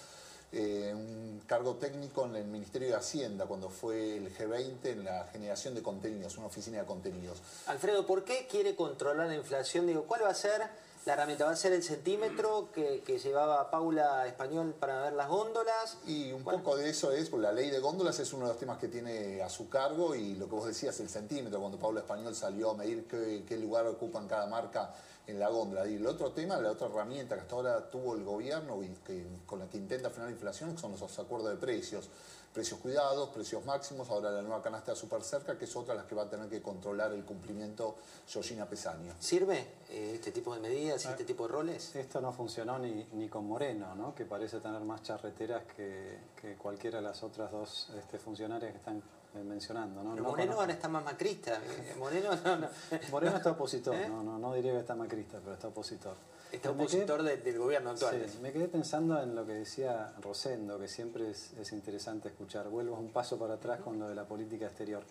[0.52, 5.26] eh, un cargo técnico en el Ministerio de Hacienda, cuando fue el G20 en la
[5.32, 7.38] generación de contenidos, una oficina de contenidos.
[7.66, 9.86] Alfredo, ¿por qué quiere controlar la inflación?
[9.86, 10.62] Digo, ¿cuál va a ser
[11.04, 15.98] la herramienta va a ser el centímetro que, llevaba Paula Español para ver las góndolas.
[16.06, 18.78] Y un poco de eso es, la ley de góndolas es uno de los temas
[18.78, 22.34] que tiene a su cargo y lo que vos decías, el centímetro, cuando Paula Español
[22.34, 24.94] salió a medir qué, lugar ocupan cada marca
[25.26, 25.86] en la góndola.
[25.86, 29.26] Y el otro tema, la otra herramienta que hasta ahora tuvo el gobierno y que,
[29.44, 32.08] con la que intenta frenar la inflación son los acuerdos de precios
[32.54, 36.06] precios cuidados, precios máximos, ahora la nueva canasta súper cerca, que es otra de las
[36.06, 37.96] que va a tener que controlar el cumplimiento
[38.28, 39.12] Georgina Pesaña.
[39.18, 39.58] ¿Sirve
[39.90, 41.96] eh, este tipo de medidas y este tipo de roles?
[41.96, 44.14] Esto no funcionó ni, ni con Moreno, ¿no?
[44.14, 48.98] que parece tener más charreteras que, cualquiera de las otras dos este, funcionarias que están
[48.98, 50.04] eh, mencionando.
[50.04, 50.14] ¿no?
[50.22, 51.60] Moreno ahora está más macrista.
[51.98, 52.30] Moreno,
[53.10, 54.08] Moreno está opositor, ¿Eh?
[54.08, 56.14] no, no, no diría que está macrista, pero está opositor.
[56.54, 58.24] Está opositor del gobierno actual.
[58.28, 62.68] Sí, me quedé pensando en lo que decía Rosendo, que siempre es, interesante escuchar.
[62.68, 65.02] Vuelvo un paso para atrás con lo de la política exterior.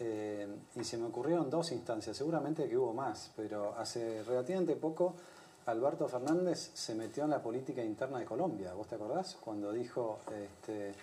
[0.00, 5.14] Eh, y se me ocurrieron dos instancias, seguramente que hubo más, pero hace relativamente poco
[5.66, 8.72] Alberto Fernández se metió en la política interna de Colombia.
[8.72, 9.36] ¿Vos te acordás?
[9.40, 10.94] Cuando dijo, este,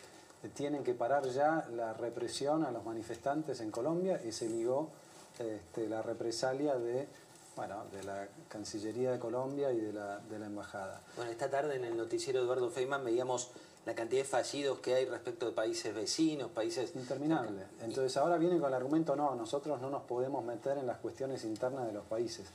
[0.50, 4.90] tienen que parar ya la represión a los manifestantes en Colombia y se ligó
[5.38, 7.08] este, la represalia de
[7.56, 11.02] bueno, de la Cancillería de Colombia y de la, de la Embajada.
[11.16, 13.52] Bueno, esta tarde en el noticiero Eduardo Feynman veíamos
[13.86, 16.96] la cantidad de fallidos que hay respecto de países vecinos, países...
[16.96, 17.64] Interminable.
[17.82, 21.44] Entonces ahora viene con el argumento, no, nosotros no nos podemos meter en las cuestiones
[21.44, 22.48] internas de los países.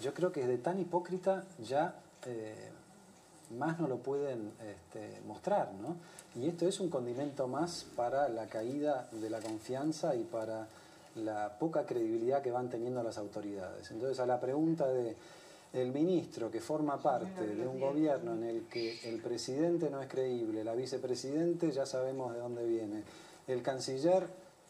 [0.00, 1.94] Yo creo que es de tan hipócrita ya
[2.26, 2.70] eh,
[3.58, 5.96] más no lo pueden este, mostrar, ¿no?
[6.34, 10.66] Y esto es un condimento más para la caída de la confianza y para
[11.16, 13.90] la poca credibilidad que van teniendo las autoridades.
[13.90, 15.16] Entonces, a la pregunta de
[15.72, 20.08] el ministro que forma parte de un gobierno en el que el presidente no es
[20.08, 23.02] creíble, la vicepresidente ya sabemos de dónde viene,
[23.46, 24.26] el canciller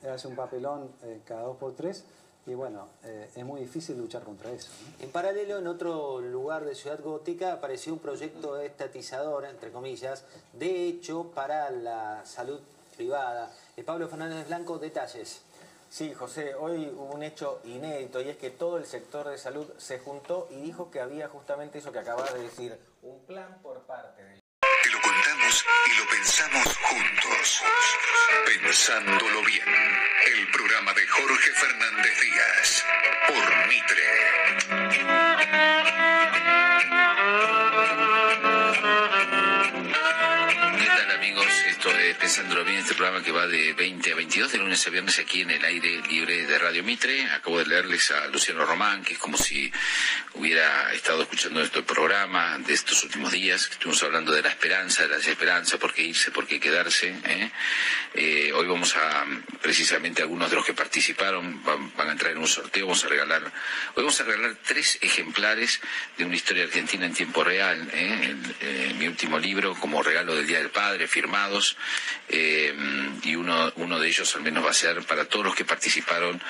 [0.08, 2.04] hace un papelón eh, cada dos por tres,
[2.46, 4.68] y bueno, eh, es muy difícil luchar contra eso.
[5.00, 10.88] En paralelo, en otro lugar de Ciudad Gótica, apareció un proyecto estatizador, entre comillas, de
[10.88, 12.60] hecho para la salud
[12.96, 13.52] privada.
[13.76, 15.42] Eh, Pablo Fernández Blanco, detalles.
[15.92, 19.70] Sí, José, hoy hubo un hecho inédito y es que todo el sector de salud
[19.76, 23.82] se juntó y dijo que había justamente eso que acabas de decir, un plan por
[23.82, 24.40] parte del...
[24.82, 27.62] Te lo contamos y lo pensamos juntos.
[28.46, 29.68] Pensándolo bien.
[30.28, 32.86] El programa de Jorge Fernández Díaz.
[33.28, 34.32] Por Mitre.
[42.22, 45.40] Pensándolo Bien, este programa que va de 20 a 22, de lunes a viernes aquí
[45.40, 47.28] en el aire libre de Radio Mitre.
[47.32, 49.72] Acabo de leerles a Luciano Román, que es como si
[50.34, 55.08] hubiera estado escuchando este programa de estos últimos días, estuvimos hablando de la esperanza, de
[55.08, 57.08] la desesperanza, por qué irse, por qué quedarse.
[57.24, 57.50] ¿eh?
[58.14, 59.26] Eh, hoy vamos a,
[59.60, 63.42] precisamente algunos de los que participaron van, a entrar en un sorteo, vamos a regalar,
[63.42, 65.80] hoy vamos a regalar tres ejemplares
[66.16, 70.58] de una historia argentina en tiempo real, eh, mi último libro como regalo del Día
[70.58, 71.76] del Padre, firmados,
[72.28, 72.74] eh,
[73.24, 76.40] y uno, uno de ellos al menos va a ser para todos los que participaron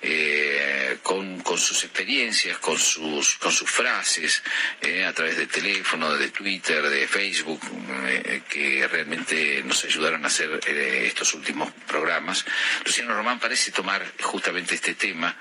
[0.00, 4.42] eh, con, con sus experiencias, con sus, con sus frases,
[4.80, 7.60] eh, a través de teléfono, de Twitter, de Facebook,
[8.06, 12.44] eh, que realmente nos ayudaron a hacer estos últimos programas.
[12.84, 15.36] Luciano Román parece tomar justamente este tema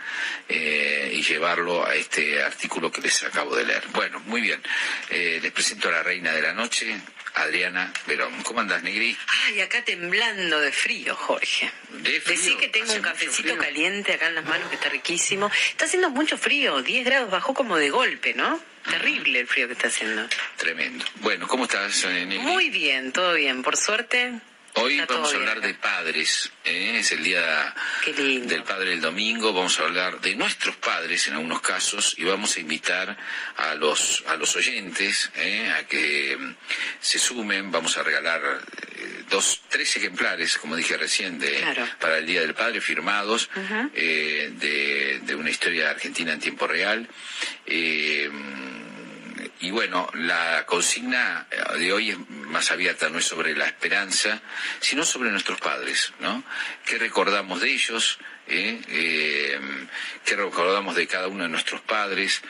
[0.49, 3.83] y llevarlo a este artículo que les acabo de leer.
[3.93, 4.61] Bueno, muy bien.
[5.09, 6.99] Les presento a la reina de la noche,
[7.35, 8.33] Adriana Verón.
[8.43, 9.17] ¿Cómo andás, Negri?
[9.45, 11.71] Ay, acá temblando de frío, Jorge.
[11.89, 12.37] ¿De frío?
[12.37, 15.49] Decí que tengo ¿Hace un cafecito caliente acá en las manos que está riquísimo.
[15.69, 18.59] Está haciendo mucho frío, 10 grados bajó como de golpe, ¿no?
[18.89, 20.27] Terrible el frío que está haciendo.
[20.57, 21.05] Tremendo.
[21.21, 22.39] Bueno, ¿cómo estás, eh, Negri?
[22.39, 24.33] Muy bien, todo bien, por suerte.
[24.75, 26.97] Hoy Está vamos a bien hablar de padres, ¿eh?
[26.99, 27.73] es el día
[28.47, 32.55] del padre el domingo, vamos a hablar de nuestros padres en algunos casos y vamos
[32.55, 33.17] a invitar
[33.57, 35.69] a los, a los oyentes ¿eh?
[35.77, 36.37] a que
[37.01, 38.41] se sumen, vamos a regalar
[38.95, 41.87] eh, dos, tres ejemplares, como dije recién, de, Claro.
[41.99, 43.49] para el Día del Padre firmados
[43.93, 47.07] de, de una historia argentina en tiempo real.
[47.65, 48.29] Eh,
[49.59, 54.41] y bueno, la consigna eh, de hoy es más abierta, no es sobre la esperanza,
[54.79, 56.43] sino sobre nuestros padres, ¿no?
[56.85, 58.19] ¿Qué recordamos de ellos?
[58.51, 58.79] Eh?
[58.89, 59.59] Eh,
[60.25, 62.41] ¿Qué recordamos de cada uno de nuestros padres?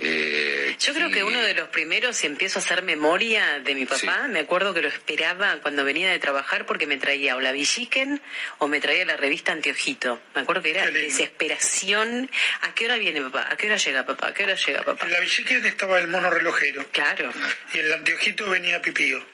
[0.00, 3.84] Eh, Yo creo que uno de los primeros, si empiezo a hacer memoria de mi
[3.84, 7.50] papá, me acuerdo que lo esperaba cuando venía de trabajar porque me traía o la
[7.50, 8.20] Villiquen
[8.58, 10.20] o me traía la revista Anteojito.
[10.36, 12.30] Me acuerdo que era desesperación.
[12.62, 13.48] ¿A qué hora viene papá?
[13.50, 14.28] ¿A qué hora llega papá?
[14.28, 15.04] ¿A qué hora llega papá?
[15.04, 16.86] En la Villiquen estaba el mono relojero.
[16.92, 17.32] Claro.
[17.74, 19.24] Y en el anteojito venía Pipío.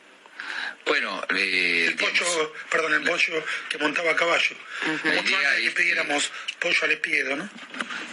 [0.87, 4.57] Bueno, eh, El pollo, perdón, el pollo que montaba a caballo.
[5.05, 7.49] La Mucho idea antes que pidiéramos pollo al espiedo, ¿no?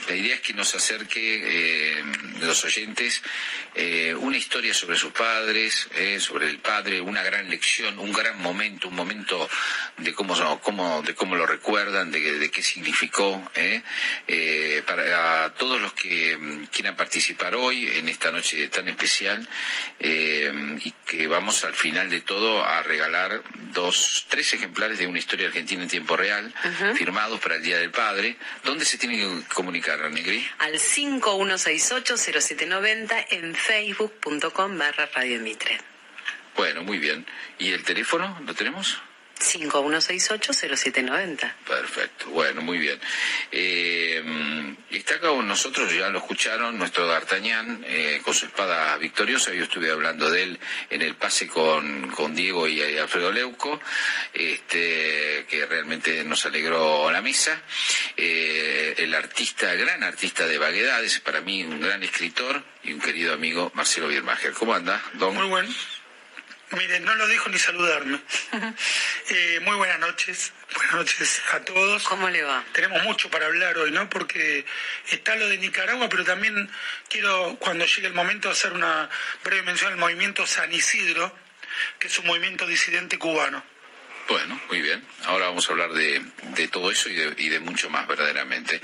[0.07, 2.03] La idea es que nos acerque eh,
[2.41, 3.22] los oyentes
[3.76, 8.41] eh, una historia sobre sus padres, eh, sobre el padre, una gran lección, un gran
[8.41, 9.48] momento, un momento
[9.98, 13.41] de cómo, cómo, de cómo lo recuerdan, de, de qué significó.
[14.85, 19.48] para todos los que mm, quieran participar hoy en esta noche tan especial
[19.99, 23.41] y que vamos al final de todo a regalar
[23.73, 26.53] dos, tres ejemplares de una historia argentina en tiempo real,
[26.95, 28.35] firmados para el Día del Padre.
[28.63, 30.47] ¿Dónde se tiene que comunicar, Negri?
[30.59, 35.79] Al 5168-0790 en facebook.com barra Radio Mitre.
[36.55, 37.25] Bueno, muy bien.
[37.59, 39.01] ¿Y el teléfono lo tenemos?
[39.41, 41.53] 5168-0790.
[41.68, 42.99] Perfecto, bueno, muy bien.
[43.51, 44.23] Eh,
[44.89, 49.53] está acá con nosotros, ya lo escucharon, nuestro D'Artagnan eh, con su espada victoriosa.
[49.53, 50.59] Yo estuve hablando de él
[50.89, 53.80] en el pase con, con Diego y, y Alfredo Leuco,
[54.34, 57.61] este, que realmente nos alegró la mesa.
[58.15, 63.34] Eh, el artista, gran artista de vaguedades, para mí un gran escritor y un querido
[63.34, 64.53] amigo, Marcelo Biermacher.
[64.53, 65.35] ¿Cómo anda, don?
[65.35, 65.69] Muy bueno.
[66.77, 68.19] Miren, no lo dejo ni saludarme.
[69.34, 70.52] Eh, muy buenas noches.
[70.76, 72.03] Buenas noches a todos.
[72.03, 72.65] ¿Cómo le va?
[72.73, 74.10] Tenemos mucho para hablar hoy, ¿no?
[74.10, 74.65] Porque
[75.10, 76.69] está lo de Nicaragua, pero también
[77.07, 79.10] quiero, cuando llegue el momento, hacer una
[79.41, 81.34] breve mención al movimiento San Isidro,
[81.98, 83.64] que es un movimiento disidente cubano.
[84.27, 85.02] Bueno, muy bien.
[85.26, 86.22] Ahora vamos a hablar de,
[86.56, 88.81] de todo eso y de, y de mucho más verdaderamente.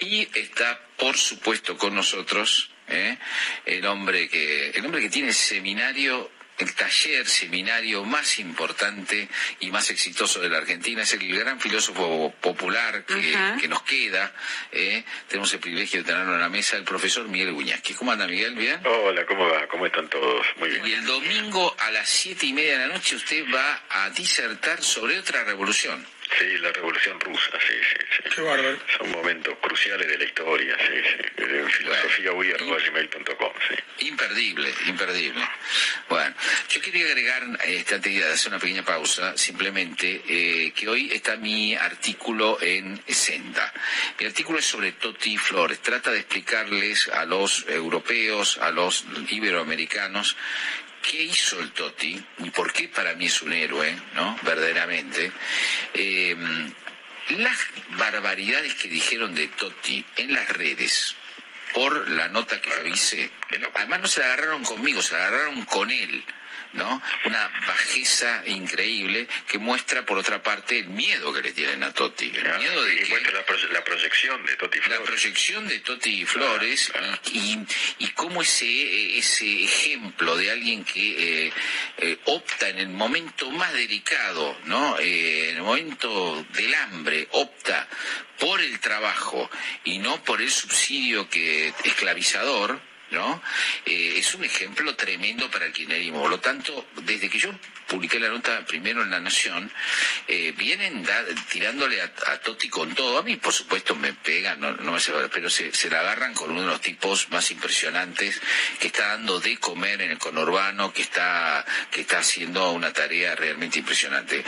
[0.00, 3.18] Y está, por supuesto, con nosotros ¿eh?
[3.64, 9.28] el hombre que el hombre que tiene seminario el taller, seminario más importante
[9.60, 11.02] y más exitoso de la Argentina.
[11.02, 14.32] Es el gran filósofo popular que, nos queda.
[14.72, 15.04] ¿eh?
[15.28, 17.94] Tenemos el privilegio de tenerlo en la mesa, el profesor Miguel Guñasqui.
[17.94, 18.54] ¿Cómo anda, Miguel?
[18.54, 18.80] ¿Bien?
[18.84, 19.66] Hola, ¿cómo va?
[19.68, 20.46] ¿Cómo están todos?
[20.58, 20.86] Muy bien.
[20.86, 24.82] Y el domingo a las siete y media de la noche usted va a disertar
[24.82, 26.06] sobre otra revolución.
[26.38, 28.34] Sí, la revolución rusa, sí, sí, sí.
[28.34, 28.78] Qué bárbaro.
[28.98, 31.42] Son momentos cruciales de la historia, sí, sí.
[31.42, 34.06] En filosofiahuir.gmail.com, sí.
[34.06, 35.48] Imperdible, imperdible.
[36.08, 36.34] Bueno,
[36.68, 41.36] yo quería agregar, este, antes de hacer una pequeña pausa, simplemente eh, que hoy está
[41.36, 43.72] mi artículo en Senda.
[44.18, 45.80] Mi artículo es sobre Toti Flores.
[45.80, 50.36] Trata de explicarles a los europeos, a los iberoamericanos,
[51.08, 54.38] qué hizo el Toti y por qué para mí es un héroe, ¿no?
[54.42, 55.30] Verdaderamente.
[55.94, 56.36] Eh,
[57.30, 57.58] las
[57.90, 61.14] barbaridades que dijeron de Totti en las redes
[61.74, 63.30] por la nota que yo hice,
[63.74, 66.24] además no se la agarraron conmigo, se la agarraron con él.
[66.76, 67.02] ¿No?
[67.24, 72.32] Una bajeza increíble que muestra, por otra parte, el miedo que le tienen a Totti.
[72.34, 75.00] El miedo de y muestra la, proyección de Totti Flores.
[75.00, 76.92] La proyección de Totti Flores
[77.32, 77.58] Y,
[77.98, 81.52] y, cómo ese, ese ejemplo de alguien que eh,
[81.98, 84.98] eh, opta en el momento más delicado, ¿no?
[84.98, 87.88] Eh, en el momento del hambre, opta
[88.38, 89.50] por el trabajo
[89.84, 92.80] y no por el subsidio que esclavizador,
[93.10, 93.42] ¿no?
[93.84, 96.22] Eh, es un ejemplo tremendo para el kirchnerismo.
[96.22, 97.50] Por lo tanto, desde que yo
[97.86, 99.70] publiqué la nota primero en La Nación,
[100.26, 101.06] eh, vienen
[101.50, 103.18] tirándole a, a, Totti con todo.
[103.18, 106.50] A mí, por supuesto, me pegan, no, no me pero se, se, la agarran con
[106.50, 108.40] uno de los tipos más impresionantes
[108.80, 113.34] que está dando de comer en el conurbano, que está, que está haciendo una tarea
[113.34, 114.44] realmente impresionante.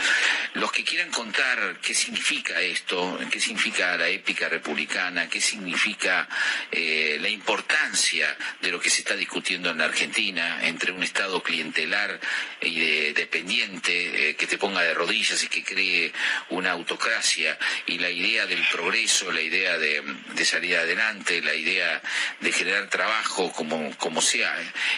[0.53, 6.27] Los que quieran contar qué significa esto, qué significa la épica republicana, qué significa
[6.71, 11.41] eh, la importancia de lo que se está discutiendo en la Argentina entre un Estado
[11.41, 12.19] clientelar
[12.61, 16.11] y de, dependiente eh, que te ponga de rodillas y que cree
[16.49, 20.03] una autocracia y la idea del progreso, la idea de,
[20.45, 22.01] salir adelante, la idea
[22.39, 24.55] de generar trabajo como, como sea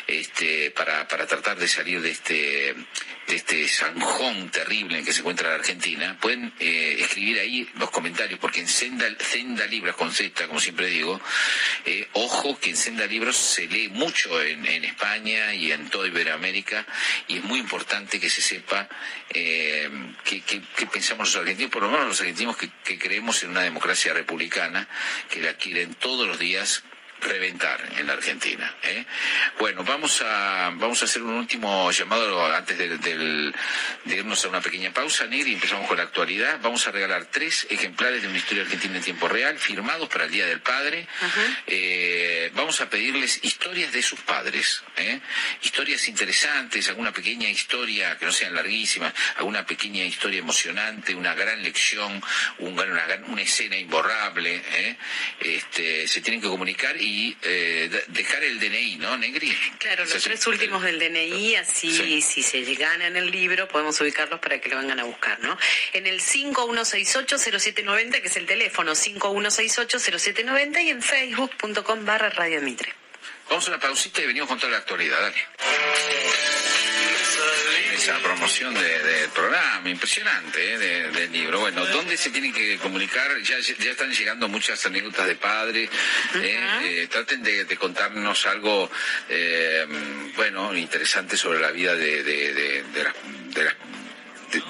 [0.08, 2.76] este, para, para tratar de salir de este
[3.32, 7.90] de este zanjón terrible en que se encuentra la Argentina, pueden eh, escribir ahí los
[7.90, 11.20] comentarios, porque en Senda, Senda Libros con Z, como siempre digo,
[11.86, 16.86] eh, ojo que en Senda Libros se lee mucho en, España y en toda Iberoamérica,
[17.30, 18.90] y es muy importante que se sepa
[19.34, 19.90] eh,
[20.26, 20.42] qué,
[20.92, 24.90] pensamos los argentinos, por lo menos los argentinos que creemos en una democracia republicana,
[25.30, 26.84] que la quieren todos los días
[27.22, 28.76] reventar en la Argentina.
[28.84, 29.06] ¿eh?
[29.60, 33.54] Bueno, vamos a, vamos a hacer un último llamado antes de,
[34.06, 36.60] irnos a una pequeña pausa, Negri, empezamos con la actualidad.
[36.62, 40.32] Vamos a regalar tres ejemplares de una historia argentina en tiempo real, firmados para el
[40.32, 41.08] Día del Padre.
[41.68, 45.20] Eh, vamos a pedirles historias de sus padres, ¿eh?
[45.62, 51.62] historias interesantes, alguna pequeña historia que no sean larguísimas, alguna pequeña historia emocionante, una gran
[51.62, 52.22] lección,
[52.60, 52.84] una,
[53.28, 54.62] una escena imborrable.
[55.40, 57.11] Este, se tienen que comunicar y
[57.42, 59.52] eh, dejar el DNI, ¿no, Negri?
[59.80, 64.40] Claro, los tres últimos del DNI, así si se llegan en el libro podemos ubicarlos
[64.40, 65.58] para que lo vengan a buscar, ¿no?
[65.94, 72.94] En el 5168-0790, que es el teléfono, 5168-0790 y en facebook.com barra Radio Mitre.
[73.50, 75.48] Vamos a una pausita y venimos con toda la actualidad, dale
[78.02, 80.80] esa promoción del programa, impresionante, ¿eh?
[81.12, 81.60] del libro.
[81.60, 83.40] Bueno, ¿dónde se tienen que comunicar?
[83.44, 85.88] Ya, ya están llegando muchas anécdotas de padres.
[86.36, 86.60] ¿eh?
[86.84, 88.90] Eh, traten de, contarnos algo,
[90.36, 92.84] bueno, interesante sobre la vida de, de, de,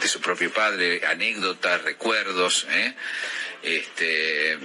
[0.10, 2.68] su propio padre, anécdotas, recuerdos.
[3.64, 4.58] Este,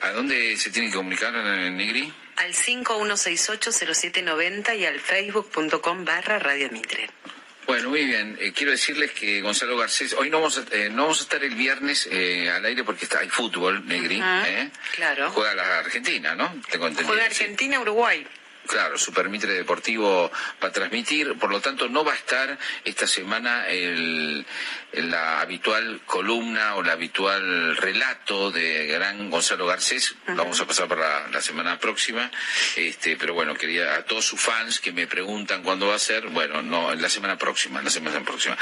[0.00, 2.12] ¿A dónde se tienen que comunicar, Negri?
[2.36, 7.08] Al 5168-0790 y al facebook.com barra Radio Mitre.
[7.66, 8.36] Bueno, muy bien.
[8.40, 11.42] Eh, quiero decirles que Gonzalo Garcés, hoy no vamos a, eh, no vamos a estar
[11.42, 14.22] el viernes eh, al aire porque está, hay fútbol, Negri.
[14.94, 15.30] Claro.
[15.30, 16.60] Juega la Argentina, ¿no?
[16.70, 17.08] Tengo entendido.
[17.08, 18.26] Juega Argentina-Uruguay.
[18.66, 20.30] Claro, Supermitre Deportivo
[20.62, 24.46] va a transmitir, por lo tanto no va a estar esta semana el,
[24.96, 31.28] la habitual columna o el habitual relato de gran Gonzalo Garcés, vamos a pasar para
[31.28, 32.30] la, semana próxima,
[32.76, 36.28] este, pero bueno, quería a todos sus fans que me preguntan cuándo va a ser,
[36.28, 38.56] bueno, no, la semana próxima, la semana próxima.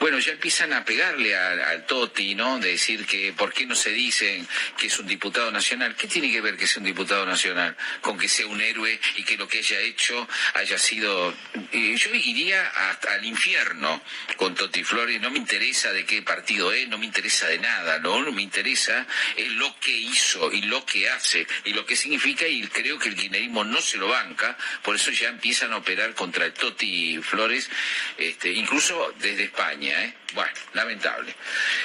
[0.00, 2.58] Bueno, ya empiezan a pegarle al, Toti, ¿no?
[2.58, 4.46] De decir que por qué no se dicen
[4.76, 8.18] que es un diputado nacional, ¿qué tiene que ver que sea un diputado nacional con
[8.18, 11.32] que sea un héroe y que lo que haya hecho haya sido...
[11.72, 14.02] Eh, yo iría hasta al infierno
[14.36, 17.98] con Toti Flores, no me interesa de qué partido es, no me interesa de nada,
[17.98, 21.96] no, no me interesa es lo que hizo y lo que hace y lo que
[21.96, 25.76] significa y creo que el kirchnerismo no se lo banca, por eso ya empiezan a
[25.76, 27.68] operar contra el Toti Flores,
[28.16, 30.14] este, incluso desde España, ¿eh?
[30.34, 31.34] Bueno, lamentable.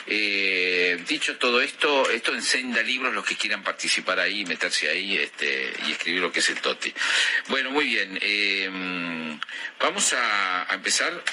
[0.08, 5.72] Eh, dicho todo esto, esto encenda libros los que quieran participar ahí, meterse ahí este,
[5.88, 6.94] y escribir lo que es el Toti.
[7.48, 8.18] Bueno, muy bien.
[8.22, 8.70] Eh,
[9.80, 11.24] vamos a, empezar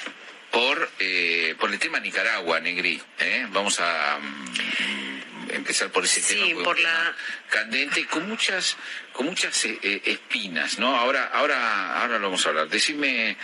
[0.51, 3.01] por, eh, por el tema Nicaragua, Negri.
[3.49, 7.15] Vamos a mm, empezar por ese sí, tema, por la...
[7.49, 8.77] candente con muchas
[9.13, 10.95] con muchas espinas, ¿no?
[10.95, 12.69] Ahora ahora ahora lo vamos a hablar.
[12.69, 13.37] Decime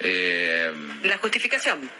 [0.00, 1.90] la justificación.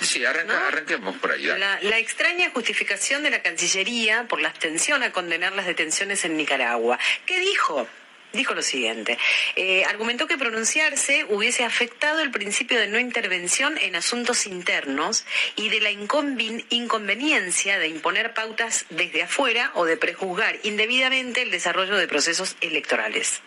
[0.00, 1.44] Sí, arranquemos por ahí.
[1.44, 6.36] La, la, extraña justificación de la Cancillería por la abstención a condenar las detenciones en
[6.36, 6.98] Nicaragua.
[7.24, 7.86] ¿Qué dijo?
[8.32, 9.18] Dijo lo siguiente.
[9.56, 15.24] Eh, argumentó que pronunciarse hubiese afectado el principio de no intervención en asuntos internos
[15.56, 21.96] y de la inconveniencia de imponer pautas desde afuera o de prejuzgar indebidamente el desarrollo
[21.96, 23.40] de procesos electorales.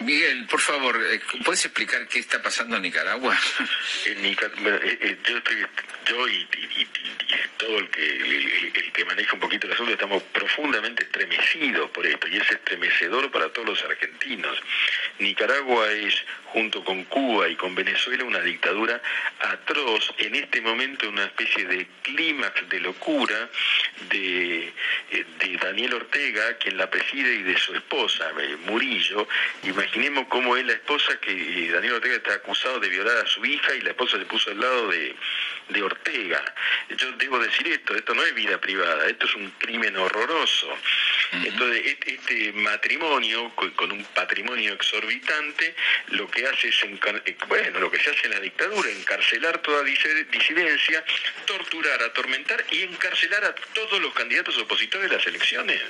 [0.00, 3.36] Miguel, por favor, eh, ¿puedes explicar qué está pasando en Nicaragua?
[4.06, 5.34] En Nicaragua, eh, yo,
[6.08, 6.46] yo y,
[7.58, 12.28] todo el que, el, que maneja un poquito el asunto estamos profundamente estremecidos por esto
[12.28, 14.62] y es estremecedor para todos los argentinos.
[15.18, 16.14] Nicaragua es,
[16.46, 19.02] junto con Cuba y con Venezuela, una dictadura
[19.40, 23.50] atroz, en este momento una especie de clímax de locura
[24.08, 24.72] de,
[25.10, 28.30] eh, de Daniel Ortega, quien la preside, y de su esposa,
[28.66, 29.28] Murillo.
[29.64, 33.44] Imaginemos cómo es la esposa que eh, Daniel Ortega está acusado de violar a su
[33.44, 35.16] hija y la esposa se puso al lado de,
[35.68, 36.42] de Ortega.
[36.96, 40.76] Yo debo decir esto, esto no es vida privada, esto es un crimen horroroso.
[41.32, 45.74] Entonces, este, matrimonio, con, un patrimonio exorbitante,
[46.08, 49.82] lo que hace es, eh, bueno, lo que se hace en la dictadura, encarcelar toda
[49.82, 51.04] disidencia,
[51.44, 55.80] torturar, atormentar y encarcelar a todos los candidatos opositores de las elecciones.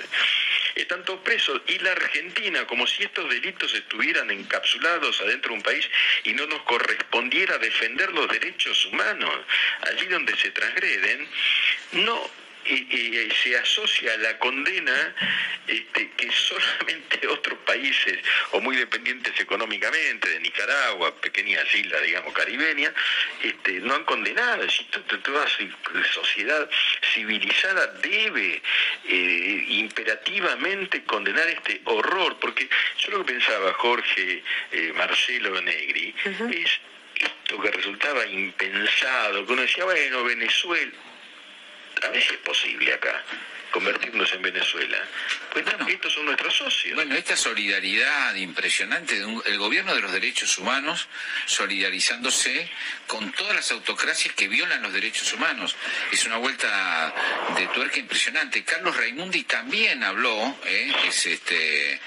[0.79, 1.61] Están todos presos.
[1.67, 5.85] Y la Argentina, como si estos delitos estuvieran encapsulados adentro de un país
[6.23, 9.35] y no nos correspondiera defender los derechos humanos,
[9.81, 11.27] allí donde se transgreden,
[11.91, 12.29] no
[12.69, 15.15] y, se asocia a la condena
[15.67, 18.19] este, que solamente otros países
[18.51, 22.93] o muy dependientes económicamente de Nicaragua, pequeñas islas, digamos, caribeñas,
[23.43, 24.65] este, no han condenado.
[25.23, 25.47] Toda
[26.11, 26.69] sociedad
[27.13, 28.61] civilizada debe
[29.07, 32.67] eh, imperativamente condenar este horror, porque
[32.97, 36.13] yo lo que pensaba Jorge eh, Marcelo Negri
[36.51, 36.79] es
[37.15, 40.91] esto que resultaba impensado, que uno decía, bueno, Venezuela,
[42.21, 43.23] si es posible acá
[43.71, 44.97] convertirnos en Venezuela.
[45.51, 46.95] Pues estos son nuestros socios.
[46.95, 51.07] Bueno, esta solidaridad impresionante del gobierno de los derechos humanos
[51.45, 52.69] solidarizándose
[53.07, 55.75] con todas las autocracias que violan los derechos humanos.
[56.11, 57.13] Es una vuelta
[57.57, 58.63] de tuerca impresionante.
[58.63, 60.93] Carlos Raimundi también habló, ¿eh?
[61.07, 61.99] es este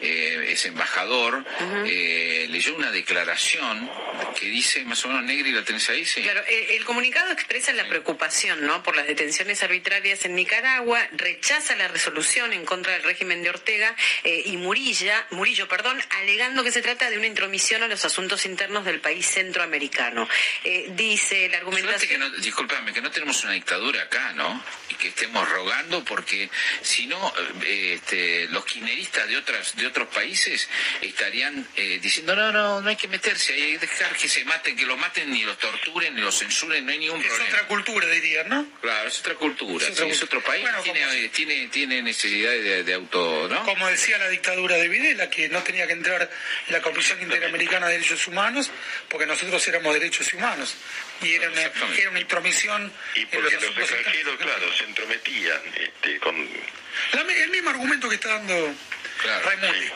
[0.00, 1.42] eh, es embajador,
[1.86, 3.90] eh, leyó una declaración
[4.38, 6.22] que dice más o menos negra y la tenés ahí, sí.
[6.22, 8.82] Claro, el, comunicado expresa la preocupación ¿no?
[8.82, 13.94] por las detenciones arbitrarias en Nicaragua, rechaza la resolución en contra del régimen de Ortega
[14.24, 18.46] eh, y Murilla, Murillo, perdón, alegando que se trata de una intromisión a los asuntos
[18.46, 20.28] internos del país centroamericano.
[20.90, 22.08] dice la argumentación...
[22.08, 24.62] Que no, discúlpame, que no tenemos una dictadura acá, ¿no?
[24.90, 26.50] Y que estemos rogando porque
[26.82, 27.32] si no,
[27.66, 30.68] este, los kirchneristas de otras otros países
[31.00, 34.76] estarían eh, diciendo no, no, no hay que meterse, hay que dejar que se maten,
[34.76, 37.44] que los maten, ni los torturen, ni los censuren, no hay ningún problema.
[37.44, 38.66] Es otra cultura, dirían, ¿no?
[38.80, 40.66] Claro, es otra cultura, es, otro país,
[40.96, 43.62] tiene, tiene, tiene, necesidad de, auto, ¿no?
[43.64, 46.30] Como decía la dictadura de Videla, que no tenía que entrar
[46.68, 48.70] la Comisión Interamericana de Derechos Humanos,
[49.08, 50.74] porque nosotros éramos derechos humanos,
[51.22, 52.92] y era una, era una intromisión...
[53.14, 56.36] Y porque los, extranjeros, claro, se entrometían este, con...
[56.36, 58.74] el mismo argumento que está dando
[59.18, 59.46] Claro.
[59.46, 59.86] Raimundi.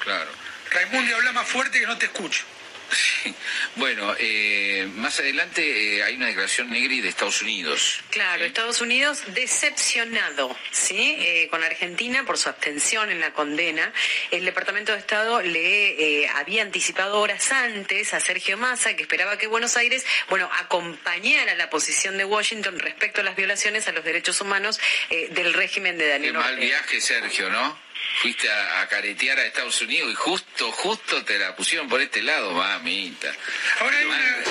[0.00, 0.30] Claro.
[0.70, 2.44] Raimundi habla más fuerte que no te escucho.
[3.76, 8.00] Bueno, eh, más adelante eh, hay una declaración negri de Estados Unidos.
[8.10, 11.16] Claro, Estados Unidos decepcionado, ¿sí?
[11.18, 13.92] Eh, con Argentina por su abstención en la condena.
[14.30, 19.46] El Departamento de Estado le había anticipado horas antes a Sergio Massa que esperaba que
[19.46, 24.40] Buenos Aires, bueno, acompañara la posición de Washington respecto a las violaciones a los derechos
[24.40, 27.87] humanos del régimen de Daniel Qué mal viaje, Sergio, ¿no?
[28.20, 32.52] Fuiste a, caretear a Estados Unidos y justo, justo te la pusieron por este lado,
[32.52, 33.32] mamita.
[33.80, 33.98] Ahora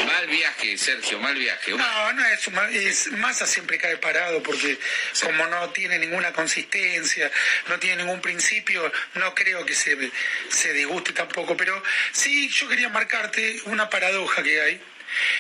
[0.06, 1.72] mal, viaje, Sergio, mal viaje.
[1.72, 4.78] No, no es, es Massa siempre cae parado porque
[5.22, 7.30] como no tiene ninguna consistencia,
[7.68, 10.12] no tiene ningún principio, no creo que se,
[10.50, 11.58] se disguste tampoco.
[11.58, 14.82] Pero sí, yo quería marcarte una paradoja que hay,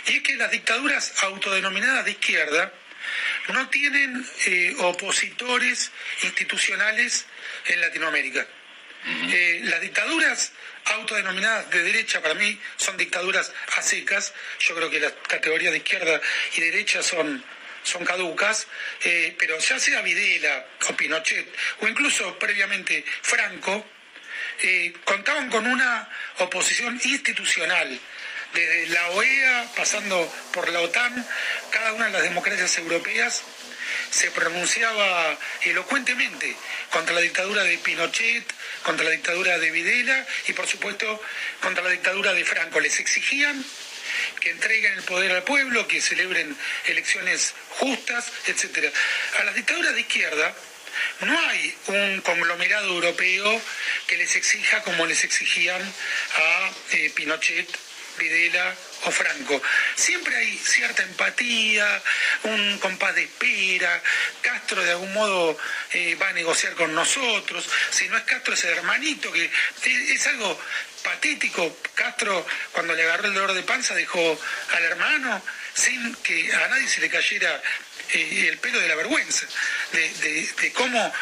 [0.07, 2.73] y es que las dictaduras autodenominadas de izquierda,
[3.49, 5.91] no tienen eh, opositores
[6.23, 7.25] institucionales
[7.67, 8.45] en Latinoamérica.
[9.29, 10.51] Eh, las dictaduras
[10.85, 14.33] autodenominadas de derecha para mí son dictaduras a secas.
[14.59, 16.19] Yo creo que las categorías de izquierda
[16.55, 17.43] y derecha son,
[17.83, 18.67] son caducas,
[19.03, 21.47] eh, pero ya sea Videla o Pinochet
[21.81, 23.91] o incluso previamente Franco,
[25.05, 26.09] contaban con una
[26.39, 27.99] oposición institucional
[28.57, 31.27] desde la OEA, pasando por la OTAN,
[31.69, 33.43] cada una de las democracias europeas
[34.09, 36.55] se pronunciaba elocuentemente
[36.89, 38.43] contra la dictadura de Pinochet,
[38.81, 41.21] contra la dictadura de Videla y por supuesto
[41.61, 42.79] contra la dictadura de Franco.
[42.79, 43.63] Les exigían
[44.39, 48.91] que entreguen el poder al pueblo, que celebren elecciones justas, etc.
[49.39, 50.55] A las dictaduras de izquierda,
[51.21, 53.61] no hay un conglomerado europeo
[54.07, 57.67] que les exija como les exigían a eh, Pinochet,
[58.17, 58.75] Videla
[59.05, 59.61] o Franco.
[59.95, 62.01] Siempre hay cierta empatía,
[62.43, 64.01] un compás de espera,
[64.41, 65.57] Castro de algún modo
[65.91, 69.49] eh, va a negociar con nosotros, si no es Castro es el hermanito, que
[69.83, 70.59] es algo
[71.03, 71.77] patético.
[71.93, 74.39] Castro cuando le agarró el dolor de panza dejó
[74.73, 75.41] al hermano
[75.73, 77.61] sin que a nadie se le cayera
[78.13, 79.47] eh, el pelo de la vergüenza,
[79.91, 81.13] de, cómo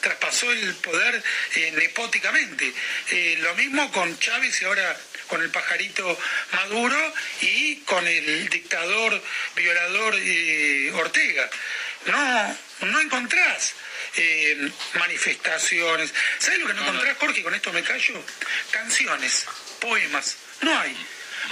[0.00, 1.22] traspasó el poder
[1.54, 2.72] eh, nepóticamente.
[3.10, 4.96] Eh, lo mismo con Chávez y ahora
[5.28, 6.18] con el pajarito
[6.52, 9.22] Maduro y con el dictador
[9.54, 10.14] violador
[10.94, 11.50] Ortega.
[12.06, 13.74] No, no encontrás
[14.94, 16.12] manifestaciones.
[16.38, 17.42] ¿Sabes lo que no, encontrás, Jorge?
[17.42, 18.22] Con esto me callo.
[18.70, 19.46] Canciones,
[19.80, 20.36] poemas.
[20.62, 20.96] No hay.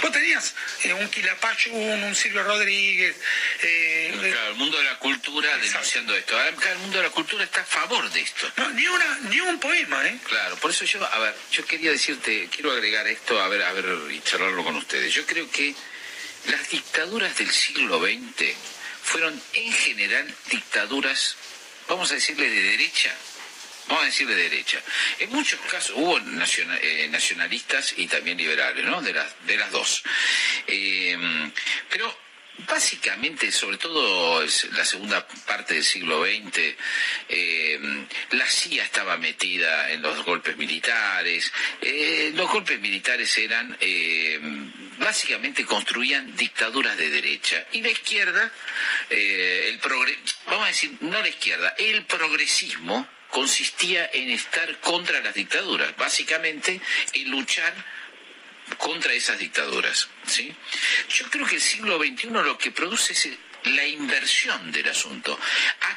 [0.01, 3.15] Vos tenías eh, un Quilapayún, un Silvio Rodríguez.
[3.61, 6.37] Eh, claro, el mundo de la cultura denunciando esto.
[6.37, 8.51] Acá el mundo de la cultura está a favor de esto.
[8.57, 10.19] No, ni, una, ni un poema, ¿eh?
[10.27, 13.73] Claro, por eso yo, a ver, yo quería decirte, quiero agregar esto, a ver, a
[13.73, 15.13] ver, y charlarlo con ustedes.
[15.13, 15.75] Yo creo que
[16.47, 18.53] las dictaduras del siglo XX
[19.03, 21.35] fueron en general dictaduras,
[21.87, 23.15] vamos a decirle, de derecha
[23.87, 24.81] vamos a decir de derecha.
[25.19, 29.01] En muchos casos hubo eh, nacionalistas y también liberales, ¿no?
[29.01, 30.03] De las, de las dos.
[30.67, 31.17] Eh,
[31.89, 32.25] pero
[32.67, 34.41] básicamente, sobre todo
[34.71, 36.75] la segunda parte del siglo XX,
[37.29, 41.51] eh, la CIA estaba metida en los golpes militares.
[42.33, 43.77] los golpes militares eran,
[44.97, 47.65] básicamente construían dictaduras de derecha.
[47.73, 48.51] Y la izquierda,
[49.09, 49.79] el
[50.47, 56.79] vamos a decir, no la izquierda, el progresismo, consistía en estar contra las dictaduras, básicamente
[57.11, 57.73] en luchar
[58.77, 60.07] contra esas dictaduras.
[60.25, 60.55] ¿sí?
[61.09, 63.29] Yo creo que el siglo XXI lo que produce es
[63.65, 65.37] la inversión del asunto.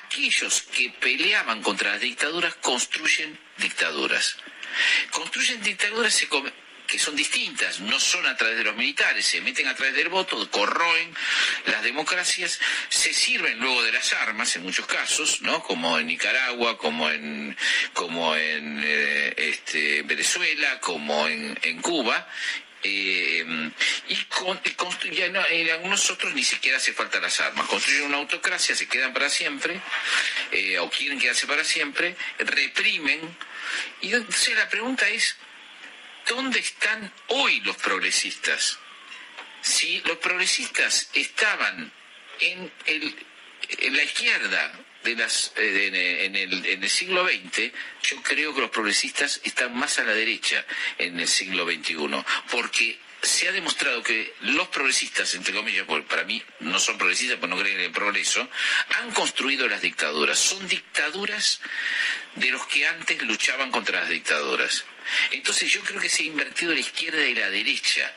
[0.03, 4.37] Aquellos que peleaban contra las dictaduras construyen dictaduras.
[5.13, 6.29] Construyen dictaduras, se,
[6.89, 10.09] que son distintas, no son a través de los militares, se meten a través del
[10.09, 11.15] voto, corroen
[11.67, 12.59] las democracias,
[12.89, 15.63] se sirven luego de las armas en muchos casos, ¿no?
[15.63, 17.57] Como en Nicaragua, como en
[17.93, 22.27] como en eh, este, Venezuela, como en, Cuba,
[22.83, 23.45] eh,
[24.09, 27.67] y, con, en algunos otros ni siquiera hace falta las armas.
[27.69, 29.79] Construyen una autocracia, se quedan para siempre,
[30.53, 33.21] eh, o quieren quedarse para siempre, reprimen.
[34.01, 35.37] Y entonces la pregunta es,
[36.29, 38.79] ¿dónde están hoy los progresistas?
[39.61, 41.93] Si los progresistas estaban
[42.41, 42.73] en,
[43.91, 44.73] la izquierda
[45.05, 47.73] las, eh, en, el, siglo XX,
[48.03, 50.65] yo creo que los progresistas están más a la derecha
[50.99, 51.97] en el siglo XXI,
[52.51, 57.39] porque se ha demostrado que los progresistas, entre comillas, porque para mí no son progresistas,
[57.39, 58.49] porque no creen en el progreso,
[59.01, 60.39] han construido las dictaduras.
[60.39, 61.61] Son dictaduras
[62.37, 64.85] de los que antes luchaban contra las dictaduras.
[65.31, 68.15] Entonces yo creo que se ha invertido la izquierda y la derecha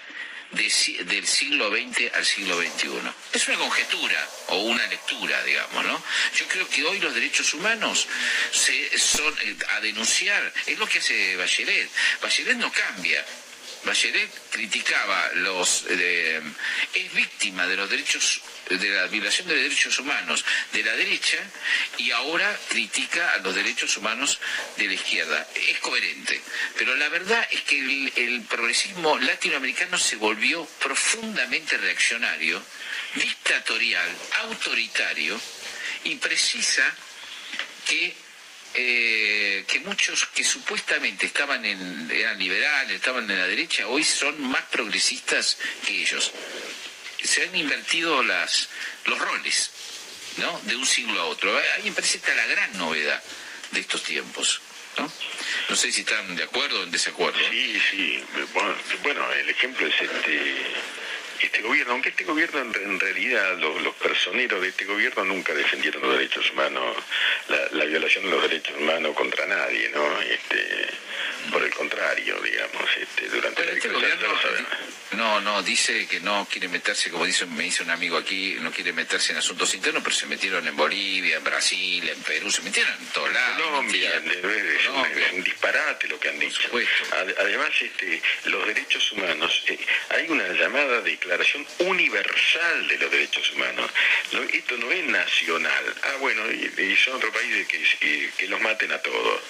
[0.51, 2.89] del siglo XX al siglo XXI.
[3.31, 6.03] Es una conjetura o una lectura, digamos, ¿no?
[6.35, 8.07] Yo creo que hoy los derechos humanos
[8.51, 11.89] se, son eh, a denunciar, es lo que hace Bachelet.
[12.21, 13.25] Bachelet no cambia,
[13.83, 20.45] Bachelet criticaba los es víctima de los derechos de la violación de los derechos humanos
[20.71, 21.37] de la derecha
[21.97, 24.39] y ahora critica a los derechos humanos
[24.77, 25.47] de la izquierda.
[25.55, 26.41] Es coherente.
[26.77, 32.63] Pero la verdad es que el, el progresismo latinoamericano se volvió profundamente reaccionario,
[33.15, 34.09] dictatorial,
[34.43, 35.39] autoritario
[36.03, 36.83] y precisa
[37.87, 38.15] que
[38.73, 44.41] eh, que muchos que supuestamente estaban en, eran liberales, estaban en la derecha, hoy son
[44.41, 46.31] más progresistas que ellos.
[47.23, 48.69] Se han invertido las,
[49.05, 49.71] los roles,
[50.37, 50.59] ¿no?
[50.63, 51.55] De un siglo a otro.
[51.77, 53.21] Ahí me parece que la gran novedad
[53.71, 54.61] de estos tiempos.
[54.97, 55.11] ¿no?
[55.69, 57.39] No sé si están de acuerdo o en desacuerdo.
[57.49, 58.23] Sí, sí.
[59.03, 60.65] Bueno, el ejemplo es este
[61.45, 66.17] este gobierno, aunque este gobierno en, realidad, los, personeros de este gobierno nunca defendieron los
[66.17, 66.95] derechos humanos,
[67.47, 70.21] la, la violación de los derechos humanos contra nadie, ¿no?
[70.21, 70.87] Este,
[71.51, 73.89] por el contrario, digamos, este, durante la este
[75.11, 78.71] no, no, dice que no quiere meterse, como dice, me dice un amigo aquí, no
[78.71, 82.61] quiere meterse en asuntos internos, pero se metieron en Bolivia, en Brasil, en Perú, se
[82.61, 83.61] metieron en todos lados.
[83.61, 86.61] Colombia, es, Un, disparate lo que han dicho.
[87.37, 91.01] además, este, los derechos humanos, eh, hay una llamada
[91.31, 93.89] declaración universal de los derechos humanos.
[94.51, 95.95] esto no es nacional.
[96.03, 99.41] Ah, bueno, y, son otros países que, que, los maten a todos.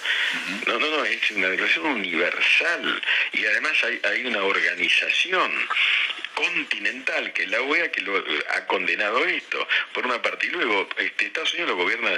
[0.68, 3.02] No, no, no, es una declaración universal
[3.34, 5.52] y además hay, hay una organización
[6.34, 8.18] continental, que es la OEA, que lo,
[8.56, 10.48] ha condenado esto, por una parte.
[10.48, 12.12] Y luego, este, Estados Unidos lo gobierna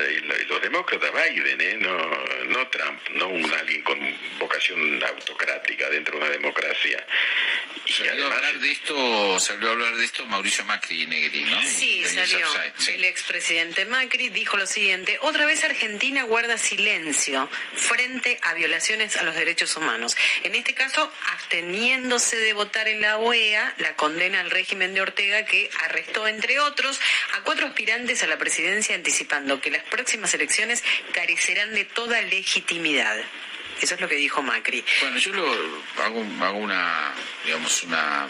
[0.47, 1.77] los demócratas, Biden, ¿eh?
[1.79, 1.97] no,
[2.45, 3.99] no Trump, no un alguien con
[4.39, 7.05] vocación autocrática dentro de una democracia.
[7.85, 11.61] Y salió a hablar de esto, salió a hablar de esto Mauricio Macri Negri, ¿no?
[11.61, 12.47] Sí, salió.
[12.87, 19.23] El expresidente Macri dijo lo siguiente, otra vez Argentina guarda silencio frente a violaciones a
[19.23, 20.17] los derechos humanos.
[20.43, 25.45] En este caso, absteniéndose de votar en la OEA la condena al régimen de Ortega
[25.45, 26.99] que arrestó, entre otros,
[27.33, 33.23] a cuatro aspirantes a la presidencia anticipando que las próximas elecciones carecerán de toda legitimidad.
[33.81, 34.83] Eso es lo que dijo Macri.
[35.01, 35.51] Bueno, yo lo
[36.03, 37.13] hago, hago una,
[37.43, 38.27] digamos, una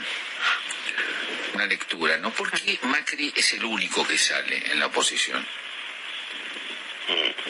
[1.53, 2.31] una lectura, ¿no?
[2.31, 5.45] Porque Macri es el único que sale en la oposición.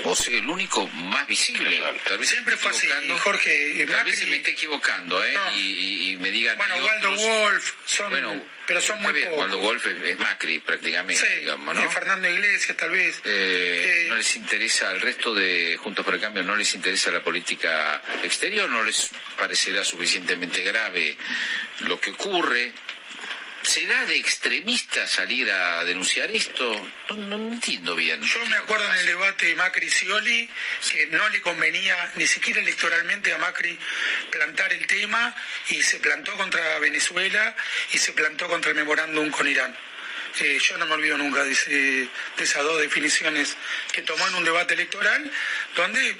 [0.05, 1.81] O sea, el único más visible.
[2.05, 2.87] Tal vez Siempre fue así,
[3.19, 3.85] Jorge.
[3.85, 5.37] Tal vez se me esté equivocando, ¿eh?
[5.55, 6.57] Y, me digan.
[6.57, 9.37] Bueno, Waldo Wolf, son, bueno, pero son muy pocos.
[9.37, 11.89] Waldo Wolf es, Macri, prácticamente, digamos, ¿no?
[11.89, 13.21] Fernando Iglesias, tal vez.
[13.25, 17.23] Eh, ¿No les interesa al resto de Juntos por el Cambio, no les interesa la
[17.23, 18.69] política exterior?
[18.69, 21.15] ¿No les parecerá suficientemente grave
[21.81, 22.73] lo que ocurre?
[23.64, 26.90] ¿Será de extremista salir a denunciar esto?
[27.15, 28.22] No, entiendo bien.
[28.22, 30.49] Yo me acuerdo en el debate de Macri Scioli
[30.91, 33.80] que no le convenía ni siquiera electoralmente a Macri
[34.31, 35.34] plantar el tema
[35.69, 37.56] y se plantó contra Venezuela
[37.94, 39.73] y se plantó contra el memorándum con Irán.
[40.41, 42.10] Eh, yo no me olvido nunca de,
[42.40, 43.56] esas dos definiciones
[43.91, 45.31] que tomó en un debate electoral
[45.76, 46.18] donde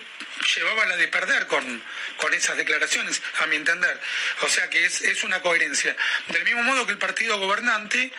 [0.56, 1.84] llevaba la de perder con,
[2.18, 3.99] con esas declaraciones, a mi entender.
[4.41, 5.95] O sea que es, es una coherencia.
[6.28, 8.11] Del mismo modo que el partido gobernante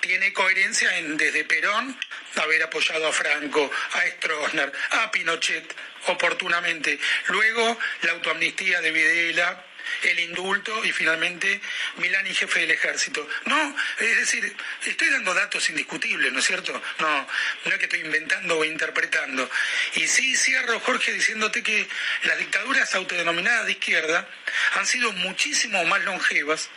[0.00, 1.98] tiene coherencia en desde Perón
[2.36, 5.74] haber apoyado a Franco, a Stroessner, a Pinochet
[6.06, 6.98] oportunamente.
[7.28, 9.64] Luego la autoamnistía de Videla,
[10.02, 11.60] el indulto y finalmente
[11.96, 13.28] Milán y jefe del ejército.
[13.44, 16.80] No, es decir, estoy dando datos indiscutibles, ¿no es cierto?
[16.98, 17.28] No,
[17.64, 19.50] no es que estoy inventando o interpretando.
[19.94, 21.88] Y sí cierro, Jorge, diciéndote que
[22.24, 24.28] las dictaduras autodenominadas de izquierda
[24.74, 26.68] han sido muchísimo más longevas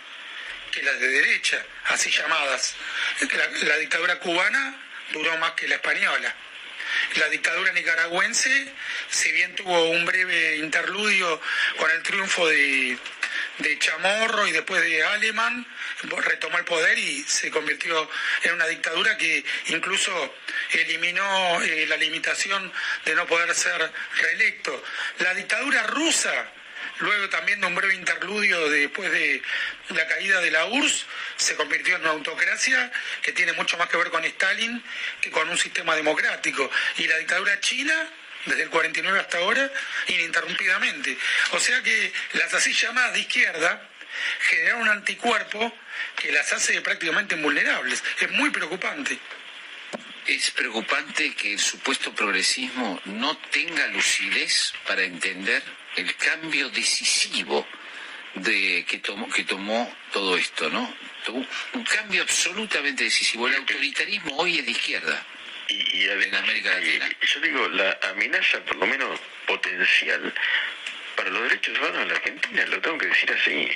[0.72, 2.76] que las de derecha, así llamadas.
[3.62, 4.76] la dictadura cubana
[5.12, 6.36] duró más que la española.
[7.16, 8.74] La dictadura nicaragüense,
[9.10, 11.42] si bien tuvo un breve interludio
[11.78, 12.98] con el triunfo de,
[13.80, 15.66] Chamorro y después de Alemán,
[16.24, 18.10] retomó el poder y se convirtió
[18.44, 20.36] en una dictadura que incluso
[20.72, 22.72] eliminó eh, la limitación
[23.06, 23.92] de no poder ser
[24.22, 24.84] reelecto.
[25.20, 26.52] La dictadura rusa
[27.00, 29.42] Luego también de un breve interludio después de
[29.90, 31.06] la caída de la URSS,
[31.38, 34.84] se convirtió en una autocracia que tiene mucho más que ver con Stalin
[35.22, 36.70] que con un sistema democrático.
[36.98, 37.94] Y la dictadura china
[38.46, 39.72] desde el 49 hasta ahora,
[40.08, 41.18] ininterrumpidamente.
[41.52, 43.82] O sea que las así llamadas de izquierda
[44.42, 45.74] generan un anticuerpo
[46.16, 48.04] que las hace prácticamente invulnerables.
[48.20, 49.18] Es muy preocupante.
[50.26, 55.64] Es preocupante que el supuesto progresismo no tenga lucidez para entender
[56.00, 57.66] el cambio decisivo
[58.36, 60.94] de que tomó, que tomó todo esto, ¿no?
[61.74, 63.48] un cambio absolutamente decisivo.
[63.48, 65.26] El autoritarismo hoy es de izquierda.
[65.68, 67.10] Y, en América Latina.
[67.22, 70.34] yo digo, la amenaza, por lo menos potencial,
[71.20, 73.70] para los derechos humanos en la Argentina, lo tengo que decir así.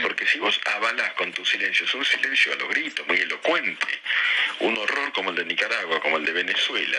[0.00, 4.00] Porque si vos avalás con tu silencio, es un silencio a los gritos, muy elocuente,
[4.60, 6.98] un horror como el de Nicaragua, como el de Venezuela,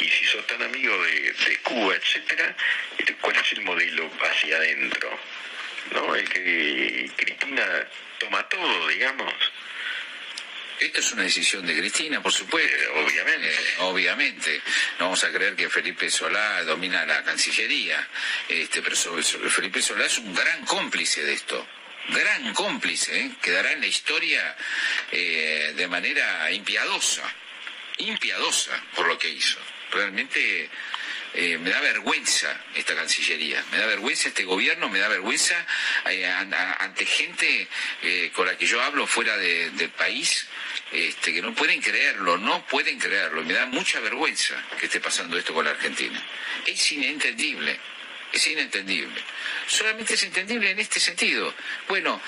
[0.00, 2.56] y si sos tan amigo de, Cuba, etcétera,
[3.20, 5.10] ¿cuál es el modelo hacia adentro?
[5.90, 6.14] ¿No?
[6.14, 7.86] El que Cristina
[8.18, 9.34] toma todo, digamos.
[10.80, 12.76] Esto es una decisión de Cristina, por supuesto.
[12.76, 13.48] Eh, obviamente.
[13.48, 14.60] Eh, obviamente.
[14.98, 18.08] No vamos a creer que Felipe Solá domina la Cancillería.
[18.48, 21.66] Este, pero Felipe Solá es un gran cómplice de esto.
[22.08, 23.30] Gran cómplice, ¿eh?
[23.40, 24.56] quedará en la historia
[25.12, 27.22] de manera impiadosa.
[27.98, 29.60] Impiadosa por lo que hizo.
[29.92, 30.68] Realmente
[31.34, 35.56] me da vergüenza esta Cancillería, me da vergüenza este gobierno, me da vergüenza
[36.78, 37.68] ante gente
[38.34, 40.46] con la que yo hablo fuera del país
[40.92, 43.42] este, que no pueden creerlo, no pueden creerlo.
[43.42, 46.22] Me da mucha vergüenza que esté pasando esto con la Argentina.
[46.66, 47.78] Es inentendible,
[48.30, 49.18] es inentendible.
[49.66, 51.54] Solamente es entendible en este sentido.
[51.88, 52.20] Bueno,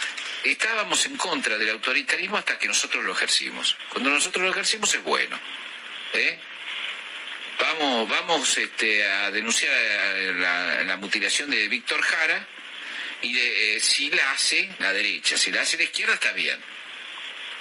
[0.44, 3.76] estábamos en contra del autoritarismo hasta que nosotros lo ejercimos.
[3.90, 5.38] Cuando nosotros lo ejercimos es bueno.
[6.14, 6.38] ¿eh?
[7.58, 9.72] Vamos, vamos este, a denunciar
[10.86, 12.46] la, mutilación de Víctor Jara
[13.22, 16.58] y eh, si la hace la derecha, si la hace la izquierda está bien.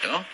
[0.04, 0.26] ¿No?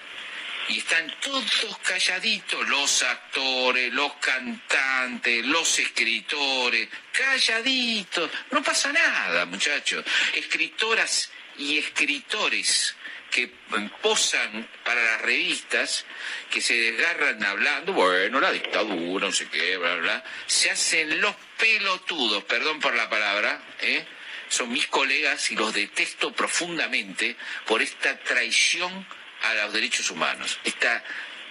[0.70, 10.06] y están todos calladitos, los actores, los cantantes, los escritores, calladitos, no pasa nada, muchachos.
[10.34, 12.96] Escritoras y escritores
[13.30, 13.52] que
[14.02, 16.06] posan para las revistas,
[16.50, 21.36] que se desgarran hablando, bueno, la dictadura, no sé qué, bla, bla, se hacen los
[21.58, 24.06] pelotudos, perdón por la palabra, ¿eh?
[24.50, 27.36] son mis colegas y los detesto profundamente
[27.66, 29.08] por esta traición
[29.44, 31.04] a los derechos humanos, esta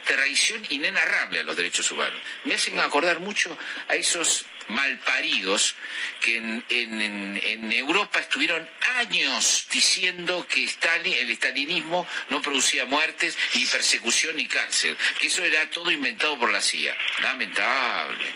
[0.09, 2.21] traición inenarrable a los derechos humanos.
[2.45, 3.57] Me hacen acordar mucho
[3.89, 5.75] a esos malparidos
[6.21, 14.47] que en, Europa estuvieron años diciendo que el estalinismo no producía muertes, ni persecución, ni
[14.47, 16.97] cáncer, que eso era todo inventado por la CIA.
[17.23, 18.27] Lamentable.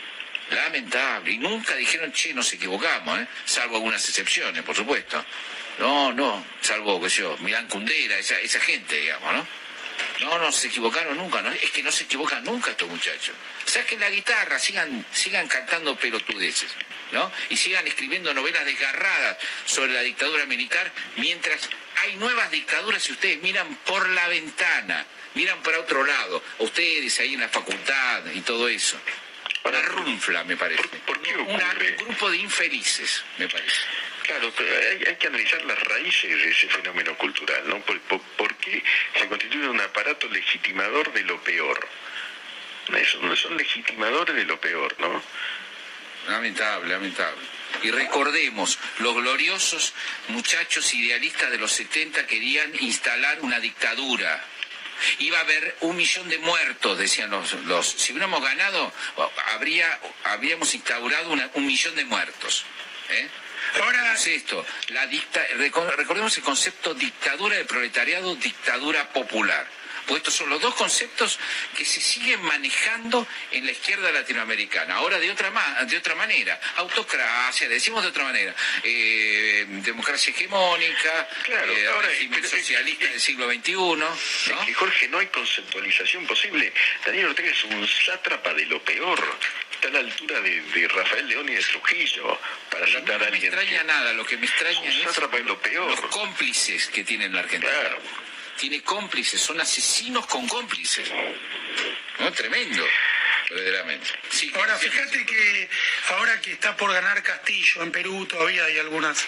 [0.51, 1.33] Lamentable.
[1.33, 3.27] Y nunca dijeron, che, nos equivocamos, ¿eh?
[3.45, 5.25] salvo algunas excepciones, por supuesto.
[5.79, 9.63] No, no, salvo, que yo, Milán Kundera, esa, esa gente, digamos, ¿no?
[10.23, 13.35] No, no se equivocaron nunca, es que no se equivocan nunca estos muchachos.
[13.65, 16.71] Saquen la guitarra, sigan, sigan cantando pelotudeces,
[17.11, 17.31] ¿no?
[17.51, 19.37] Y sigan escribiendo novelas desgarradas
[19.67, 21.69] sobre la dictadura militar, mientras
[22.03, 25.05] hay nuevas dictaduras y ustedes miran por la ventana,
[25.35, 28.99] miran para otro lado, ustedes ahí en la facultad y todo eso.
[29.65, 30.83] Una runfla, me parece.
[31.07, 31.57] ¿Por, qué un
[31.97, 33.81] grupo de infelices, me parece.
[34.25, 34.71] Claro, pero
[35.09, 37.81] hay, que analizar las raíces de ese fenómeno cultural, ¿no?
[37.81, 38.83] ¿Por, qué
[39.19, 41.89] se constituye un aparato legitimador de lo peor?
[42.97, 45.23] Eso, son legitimadores de lo peor, ¿no?
[46.29, 47.43] Lamentable, lamentable.
[47.83, 49.93] Y recordemos, los gloriosos
[50.29, 54.45] muchachos idealistas de los 70 querían instalar una dictadura.
[55.19, 57.53] Iba a haber un millón de muertos, decían los...
[57.65, 58.93] los si hubiéramos ganado,
[59.53, 62.65] habría, habríamos instaurado un millón de muertos.
[63.11, 63.29] ¿eh?
[63.81, 65.43] Ahora es esto, la dicta,
[65.97, 69.67] recordemos el concepto dictadura de proletariado, dictadura popular.
[70.07, 71.39] Pues estos son los dos conceptos
[71.77, 74.97] que se siguen manejando en la izquierda latinoamericana.
[74.97, 75.51] Ahora de otra,
[75.85, 76.61] de otra manera.
[76.77, 78.55] Autocracia, decimos de otra manera.
[78.83, 82.09] Eh, democracia hegemónica, claro, eh, ahora,
[82.43, 83.73] socialista del siglo XXI.
[83.73, 84.09] ¿no?
[84.75, 86.73] Jorge, no hay conceptualización posible.
[87.05, 89.21] Daniel Ortega es un sátrapa de lo peor
[89.83, 92.39] está a la altura de, Rafael León y de Trujillo,
[92.71, 93.51] para citar a alguien.
[93.51, 95.91] No me extraña nada, lo que me extraña es, lo peor.
[95.91, 97.73] los cómplices que tienen la Argentina.
[98.63, 101.11] Tiene cómplices, son asesinos con cómplices.
[102.21, 102.31] ¿No?
[102.31, 102.87] Tremendo.
[103.51, 104.09] Verdaderamente.
[104.55, 105.69] ahora, fíjate que
[106.11, 109.27] ahora que está por ganar Castillo en Perú, todavía hay algunas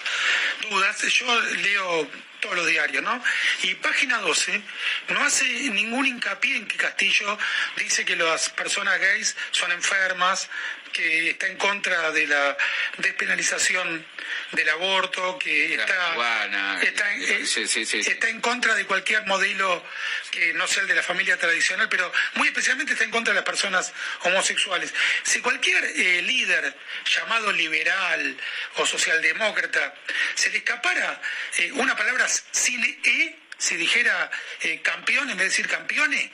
[0.70, 1.02] dudas.
[1.08, 2.08] Yo leo
[2.38, 3.24] todos los diarios, ¿no?
[3.64, 4.62] Y página 12
[5.08, 7.36] no hace ningún hincapié en que Castillo
[7.76, 10.48] dice que las personas gays son enfermas,
[10.94, 12.56] que está en contra de la
[12.98, 14.06] despenalización
[14.52, 19.84] del aborto, que está, está, en, contra de cualquier modelo
[20.30, 23.40] que no sea el de la familia tradicional, pero muy especialmente está en contra de
[23.40, 23.92] las personas
[24.22, 24.94] homosexuales.
[25.24, 28.36] Si cualquier eh, líder llamado liberal
[28.76, 29.94] o socialdemócrata
[30.36, 31.20] se le escapara
[31.58, 34.30] eh, una palabra sin E, si dijera
[34.60, 36.30] eh, campeón en vez de decir campeone,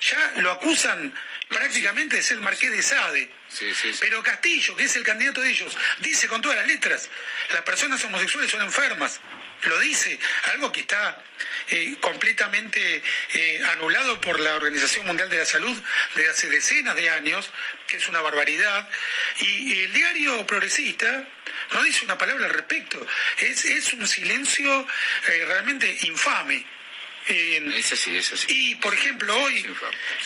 [0.00, 1.14] ya lo acusan
[1.48, 3.41] prácticamente de ser marqués de Sade.
[4.00, 7.08] Pero Castillo, que es el candidato de ellos, dice con todas las letras,
[7.52, 9.20] las personas homosexuales son enfermas.
[9.64, 10.18] Lo dice,
[10.52, 11.22] algo que está
[11.68, 13.02] eh, completamente
[13.34, 15.80] eh, anulado por la Organización Mundial de la Salud
[16.16, 17.48] desde hace decenas de años,
[17.86, 18.88] que es una barbaridad.
[19.38, 21.28] Y, el diario progresista
[21.72, 23.06] no dice una palabra al respecto.
[23.38, 24.86] Es, es un silencio
[25.28, 26.66] eh, realmente infame.
[28.48, 29.64] Y, por ejemplo, hoy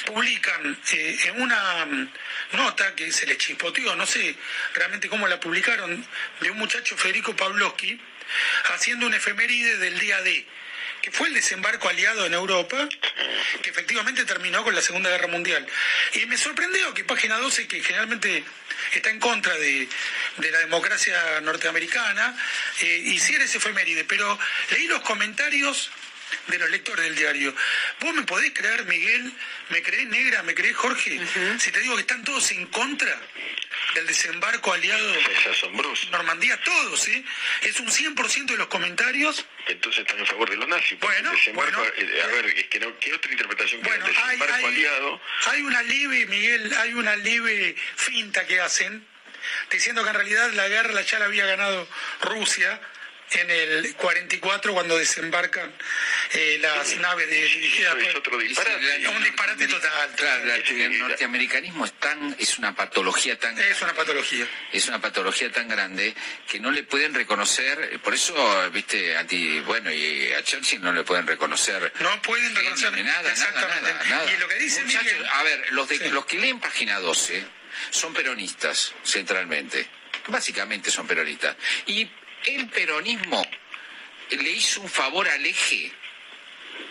[0.07, 2.09] publican eh, en una mm,
[2.53, 4.35] nota que se les chispoteó, no sé
[4.75, 6.07] realmente cómo la publicaron,
[6.41, 8.01] de un muchacho Federico Pavlovsky,
[8.73, 10.47] haciendo un efeméride del día D,
[11.03, 12.89] que fue el desembarco aliado en Europa,
[13.63, 15.67] que efectivamente terminó con la Segunda Guerra Mundial.
[16.15, 18.43] Y me sorprendió que Página 12, que generalmente
[18.93, 19.89] está en contra de,
[20.39, 22.37] la democracia norteamericana,
[22.81, 24.39] eh, hiciera ese efeméride, pero
[24.71, 25.91] leí los comentarios
[26.47, 27.55] de los lectores del diario.
[28.01, 29.33] ¿Vos me podés creer, Miguel?
[29.71, 30.43] ¿Me creés negra?
[30.43, 31.21] ¿Me creés Jorge?
[31.59, 33.21] Si te digo que están todos en contra
[33.95, 35.15] del desembarco aliado.
[35.15, 36.11] Es asombroso.
[36.11, 37.25] Normandía, todos, ¿eh?
[37.63, 39.45] Es un 100% de los comentarios.
[39.67, 40.99] Entonces están en favor de los nazis.
[41.01, 41.83] Bueno, bueno.
[41.97, 45.21] Eh, a ver, es que no, ¿qué otra interpretación bueno, que el desembarco hay, aliado?
[45.47, 49.07] Hay una leve, Miguel, hay una leve finta que hacen
[49.71, 51.89] diciendo que en realidad la guerra ya la había ganado
[52.21, 52.81] Rusia
[53.33, 55.73] en el 44 cuando desembarcan
[56.33, 59.09] eh, las naves de dirigidas es otro disparate.
[59.09, 60.11] un disparate total.
[60.17, 64.47] Claro, el norteamericanismo es tan es una patología tan es una patología.
[64.73, 66.15] es una patología tan grande
[66.49, 68.35] que no le pueden reconocer por eso
[68.71, 73.35] viste a ti bueno y a Churchill no le pueden reconocer no pueden reconocer nada,
[73.35, 74.83] nada, nada, y lo que dice
[75.33, 77.57] a ver los de, los que leen página 12
[77.91, 79.87] son peronistas centralmente.
[80.29, 81.57] Básicamente son peronistas.
[81.87, 82.09] Y
[82.45, 83.47] el peronismo
[84.31, 85.93] le hizo un favor al eje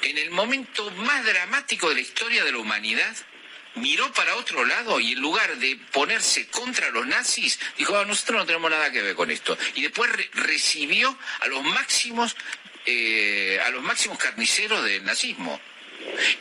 [0.01, 3.15] en el momento más dramático de la historia de la humanidad,
[3.75, 8.39] miró para otro lado y en lugar de ponerse contra los nazis, dijo, ah, nosotros
[8.39, 9.57] no tenemos nada que ver con esto.
[9.75, 12.35] Y después recibió a los máximos,
[12.85, 15.59] eh, a los máximos carniceros del nazismo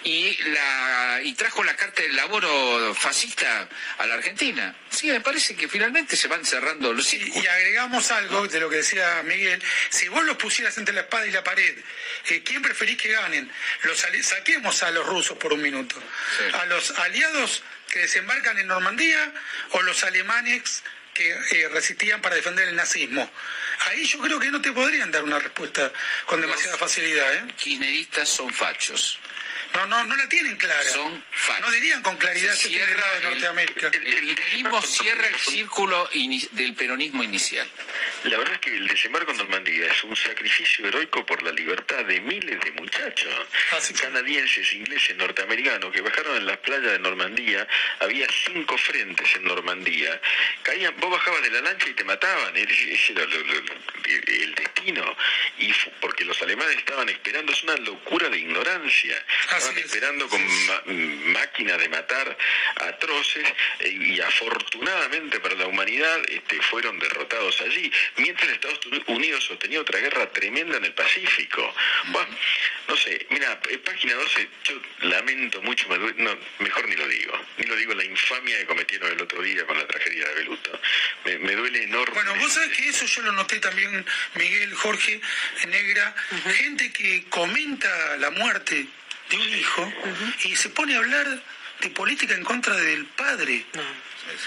[0.05, 3.69] y, la, y trajo la carta del laboro fascista
[3.99, 4.75] a la Argentina.
[4.91, 7.43] Sí, me parece que finalmente se van cerrando los círculos.
[7.43, 9.63] Y agregamos algo de lo que decía Miguel.
[9.91, 11.77] Si vos los pusieras entre la espada y la pared,
[12.29, 13.51] eh, ¿quién preferís que ganen?
[13.83, 15.97] Los saquemos a los rusos por un minuto.
[16.53, 19.33] ¿A los aliados que desembarcan en Normandía
[19.71, 20.83] o los alemanes
[21.15, 23.31] que eh, resistían para defender el nazismo.
[23.87, 25.93] Ahí yo creo que no te podrían dar una respuesta
[26.27, 27.33] con demasiada facilidad.
[27.35, 27.55] ¿eh?
[27.57, 29.21] Kirchneristas son fachos.
[29.75, 30.85] No, no, no la tienen clara.
[30.85, 31.25] Son
[31.61, 33.91] No dirían con claridad que tiene de Norteamérica.
[33.93, 36.09] El, el, cierra el círculo
[36.53, 37.67] del peronismo inicial.
[38.25, 42.05] La verdad es que el desembarco en Normandía es un sacrificio heroico por la libertad
[42.05, 43.35] de miles de muchachos
[44.01, 47.67] canadienses, ingleses, norteamericanos que bajaron en las playas de Normandía.
[48.01, 50.21] Había cinco frentes en Normandía.
[50.63, 52.57] Caían, vos bajabas de la lancha y te mataban.
[52.57, 55.17] Ese era el destino.
[55.59, 59.25] Y porque los alemanes estaban esperando, es una locura de ignorancia.
[59.65, 62.37] Estaban esperando con máquinas de matar
[62.77, 63.45] atroces
[63.81, 69.99] eh, y afortunadamente para la humanidad este, fueron derrotados allí, mientras Estados Unidos sostenía otra
[70.01, 71.75] guerra tremenda en el Pacífico.
[72.09, 72.29] Bueno,
[72.89, 75.87] no sé, mira, en página 12 yo lamento mucho,
[76.17, 79.67] no, mejor ni lo digo, ni lo digo la infamia que cometieron el otro día
[79.67, 80.81] con la tragedia de Beluto.
[81.25, 82.15] Me, duele enorme.
[82.15, 84.05] Bueno, vos sabés que eso yo lo noté también,
[84.35, 85.21] Miguel, Jorge,
[85.69, 86.15] Negra,
[86.57, 88.87] gente que comenta la muerte
[89.37, 89.93] de un hijo
[90.45, 91.43] y se pone a hablar
[91.81, 93.65] de política en contra del padre.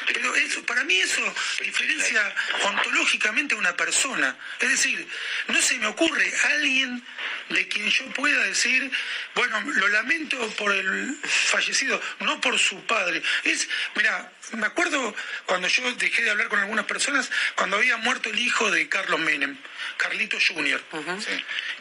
[0.08, 1.22] Pero eso, para mí eso
[1.62, 4.36] diferencia ontológicamente a una persona.
[4.60, 5.08] Es decir,
[5.48, 7.04] no se me ocurre alguien
[7.50, 8.92] de quien yo pueda decir,
[9.36, 13.22] bueno, lo lamento por el fallecido, no por su padre.
[13.44, 18.30] Es, mira, me acuerdo cuando yo dejé de hablar con algunas personas, cuando había muerto
[18.30, 19.58] el hijo de Carlos Menem,
[19.98, 20.82] Carlito Jr.,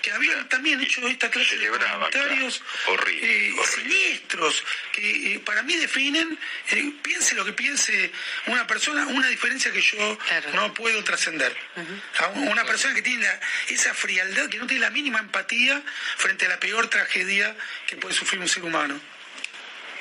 [0.03, 2.63] que había también hecho esta clase de comentarios
[3.09, 6.39] eh, siniestros, que eh, para mí definen,
[6.71, 7.86] eh, piense lo que piense
[8.47, 10.19] una persona, una diferencia que yo
[10.55, 11.57] no puedo trascender.
[12.35, 13.27] Una persona que tiene
[13.69, 15.83] esa frialdad, que no tiene la mínima empatía
[16.17, 17.55] frente a la peor tragedia
[17.87, 19.01] que puede sufrir un ser humano.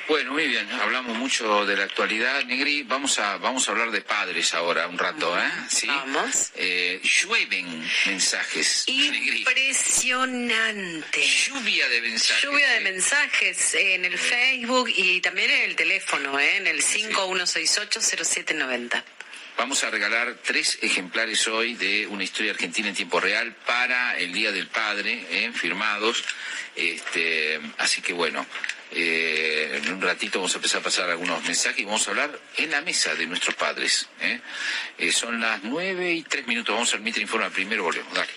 [0.08, 2.84] Bueno, muy bien, hablamos mucho de la actualidad, Negri.
[2.84, 5.42] Vamos a, vamos a hablar de padres ahora un rato, ¿eh?
[5.68, 5.88] ¿Sí?
[5.88, 6.52] Vamos.
[6.54, 8.84] Eh, llueven mensajes.
[8.86, 11.22] Impresionante.
[11.22, 12.42] Lluvia de mensajes.
[12.42, 16.58] Lluvia de mensajes en el Facebook y también en el teléfono, ¿eh?
[16.58, 19.02] En el 51680790.
[19.56, 24.32] Vamos a regalar tres ejemplares hoy de una historia argentina en tiempo real para el
[24.32, 25.50] Día del Padre, ¿eh?
[25.54, 26.24] firmados.
[26.74, 28.46] Este, así que bueno,
[28.92, 32.38] eh, en un ratito vamos a empezar a pasar algunos mensajes y vamos a hablar
[32.58, 34.08] en la mesa de nuestros padres.
[34.20, 34.40] ¿eh?
[35.10, 36.74] Son las nueve y tres minutos.
[36.74, 38.12] Vamos al Mitre Informa primero, volvemos.
[38.12, 38.32] Dale.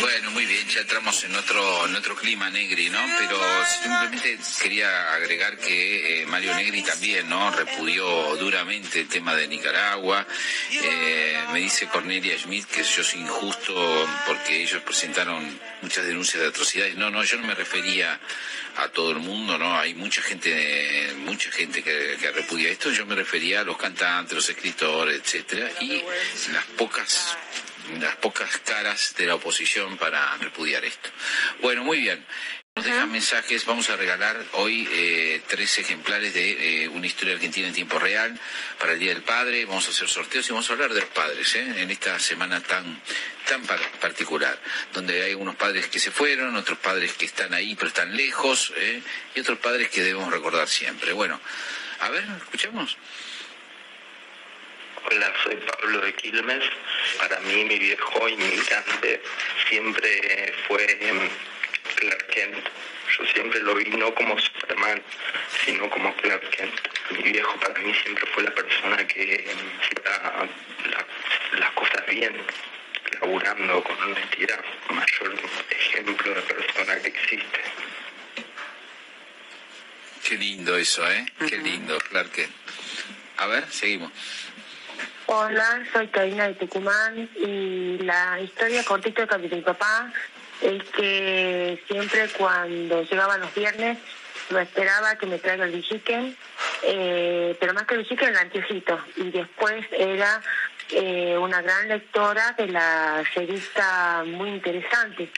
[0.00, 3.00] Bueno, muy bien, ya entramos en otro, en otro clima Negri, ¿no?
[3.18, 7.50] Pero simplemente quería agregar que eh, Mario Negri también, ¿no?
[7.50, 10.26] Repudió duramente el tema de Nicaragua.
[10.70, 16.48] Eh, me dice Cornelia Schmidt que yo soy injusto porque ellos presentaron muchas denuncias de
[16.48, 16.96] atrocidades.
[16.96, 18.18] No, no, yo no me refería
[18.76, 19.78] a todo el mundo, ¿no?
[19.78, 22.90] Hay mucha gente, mucha gente que, que repudia esto.
[22.90, 26.02] Yo me refería a los cantantes, los escritores, etcétera, y
[26.52, 27.36] las pocas
[27.98, 31.10] las pocas caras de la oposición para repudiar esto.
[31.60, 32.24] Bueno, muy bien.
[32.76, 37.66] Nos dejan mensajes, vamos a regalar hoy eh, tres ejemplares de eh, una historia argentina
[37.66, 38.38] en tiempo real
[38.78, 41.10] para el Día del Padre, vamos a hacer sorteos y vamos a hablar de los
[41.10, 41.82] padres ¿eh?
[41.82, 43.02] en esta semana tan,
[43.48, 43.62] tan
[44.00, 44.58] particular,
[44.94, 48.72] donde hay unos padres que se fueron, otros padres que están ahí pero están lejos
[49.34, 51.12] y otros padres que debemos recordar siempre.
[51.12, 51.40] Bueno,
[52.00, 52.96] a ver, escuchamos.
[55.12, 56.62] Hola, soy Pablo de Quilmes.
[57.18, 59.20] Para mí mi viejo inmigrante
[59.68, 61.28] siempre fue em,
[61.96, 62.54] Clark Kent.
[63.18, 65.02] Yo siempre lo vi no como Superman,
[65.64, 66.74] sino como Clark Kent.
[67.10, 69.50] Mi viejo para mí siempre fue la persona que
[69.82, 70.30] hacía
[71.58, 72.36] las cosas bien,
[73.20, 75.34] laburando con honestidad, mayor
[75.70, 77.60] ejemplo de persona que existe.
[80.22, 81.26] Qué lindo eso, ¿eh?
[81.48, 82.52] Qué lindo, Clark Kent.
[83.38, 84.12] A ver, seguimos.
[85.32, 90.12] Hola, soy Karina de Tucumán y la historia cortita de mi papá
[90.60, 93.96] es que siempre cuando llegaban los viernes
[94.48, 96.36] lo esperaba que me traiga el bichiquen,
[96.82, 98.98] eh, pero más que el bichiquen, el anteojito.
[99.18, 100.42] Y después era
[100.90, 105.30] eh, una gran lectora de la revista muy interesante.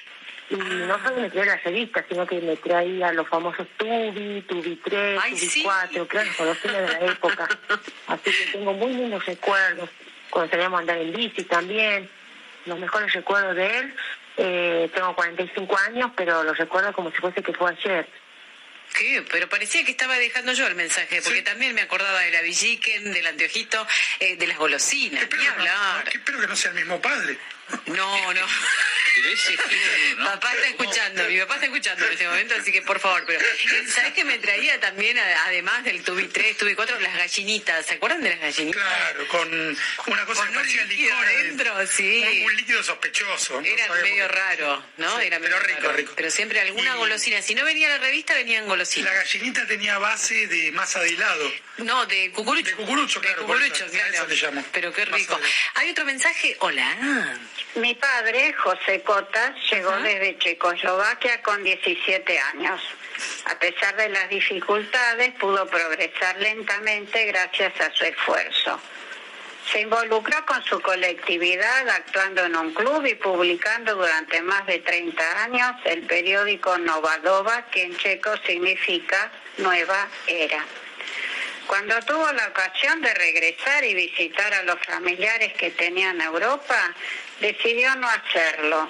[0.53, 4.77] Y no solo me traía la revista, sino que me traía los famosos Tubi, Tubi
[4.77, 7.49] 3, Tubi 4, claro, con los de la época.
[8.09, 9.89] Así que tengo muy lindos recuerdos.
[10.29, 12.09] Cuando salíamos a andar en bici también,
[12.67, 13.95] los mejores recuerdos de él.
[14.37, 18.07] Eh, tengo 45 años, pero los recuerdo como si fuese que fue ayer.
[18.95, 19.25] ¿Qué?
[19.31, 23.13] Pero parecía que estaba dejando yo el mensaje, porque también me acordaba de la villiquen,
[23.13, 23.87] del anteojito,
[24.21, 25.23] eh, de las golosinas.
[25.23, 26.09] Espero, hablar.
[26.13, 27.39] espero que no sea el mismo padre.
[27.87, 28.47] No, no.
[30.25, 33.41] Papá está escuchando, mi papá está escuchando en este momento, así que por favor, pero
[33.41, 37.87] eh, ¿sabes que me traía también, además del tubi 3, tubi 4, las gallinitas?
[37.87, 38.83] ¿Se acuerdan de las gallinitas?
[38.83, 39.77] Claro, con
[40.07, 42.43] una cosa que parecía licor adentro, sí.
[42.45, 43.61] Un, líquido sospechoso.
[43.61, 45.21] Era medio raro, ¿no?
[45.21, 46.13] Era pero rico, rico.
[46.17, 47.43] Pero siempre alguna golosina.
[47.43, 49.13] Si no venía la revista, venían golosinas.
[49.13, 51.53] La gallinita tenía base de masa de helado.
[51.79, 52.71] No, de cucurucho.
[52.71, 53.43] De cucurucho, claro.
[53.43, 54.65] De cucurucho, claro.
[54.73, 55.39] Pero qué rico.
[55.75, 56.57] Hay otro mensaje.
[56.61, 57.39] Hola.
[57.75, 62.83] Mi padre, José Cota, llegó desde Checoslovaquia con 17 años.
[63.47, 68.81] A pesar de las dificultades, pudo progresar lentamente gracias a su esfuerzo.
[69.71, 75.45] Se involucró con su colectividad actuando en un club y publicando durante más de 30
[75.45, 80.65] años el periódico Novadova, que en checo significa Nueva Era.
[81.67, 86.95] Cuando tuvo la ocasión de regresar y visitar a los familiares que tenía en Europa,
[87.41, 88.89] decidió no hacerlo,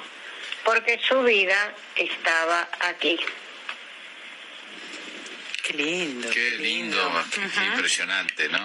[0.65, 3.19] porque su vida estaba aquí.
[5.63, 6.29] Qué lindo.
[6.31, 7.25] Qué, lindo,
[7.73, 8.65] impresionante, ¿no?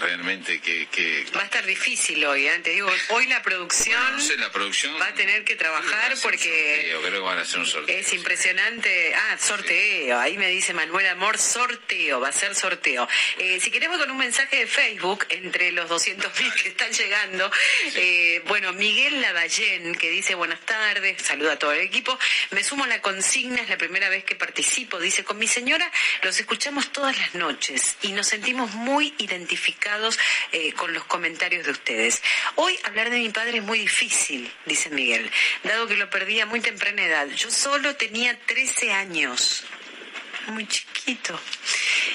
[0.00, 2.58] Realmente que, Va a estar difícil hoy, ¿eh?
[2.64, 4.00] Te digo, hoy la producción,
[4.38, 6.96] la producción va a tener que trabajar porque...
[7.00, 7.96] creo que van a hacer un sorteo.
[7.96, 9.14] Es impresionante.
[9.14, 10.18] Ah, sorteo.
[10.18, 13.08] Ahí me dice Manuel Amor, sorteo, va a ser sorteo.
[13.38, 17.50] Eh, si queremos con un mensaje de Facebook, entre los 200.000 que están llegando,
[17.94, 22.18] eh, bueno, Miguel Lavallén, que dice buenas tardes, saluda a todo el equipo,
[22.50, 25.90] me sumo a la consigna, es la primera vez que participo, dice, con mi señora
[26.22, 30.18] los escuchamos todas las noches y nos sentimos muy identificados
[30.50, 32.20] eh, con los comentarios de ustedes.
[32.56, 35.30] Hoy hablar de mi padre es muy difícil, dice Miguel,
[35.62, 37.28] dado que lo perdí a muy temprana edad.
[37.28, 39.64] Yo solo tenía 13 años
[40.48, 41.38] muy chiquito.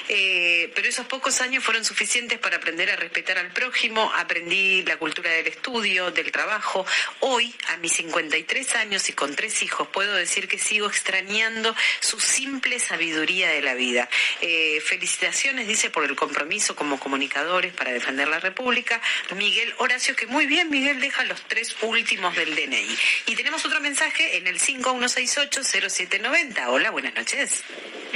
[0.08, 4.96] Eh, pero esos pocos años fueron suficientes para aprender a respetar al prójimo, aprendí la
[4.96, 6.84] cultura del estudio, del trabajo.
[7.20, 12.18] Hoy, a mis 53 años y con tres hijos, puedo decir que sigo extrañando su
[12.20, 14.08] simple sabiduría de la vida.
[14.40, 19.00] Eh, felicitaciones, dice, por el compromiso como comunicadores para defender la República.
[19.36, 22.96] Miguel Horacio, que muy bien, Miguel deja los tres últimos del DNI.
[23.26, 26.66] Y tenemos otro mensaje en el 5168-0790.
[26.68, 27.64] Hola, buenas noches.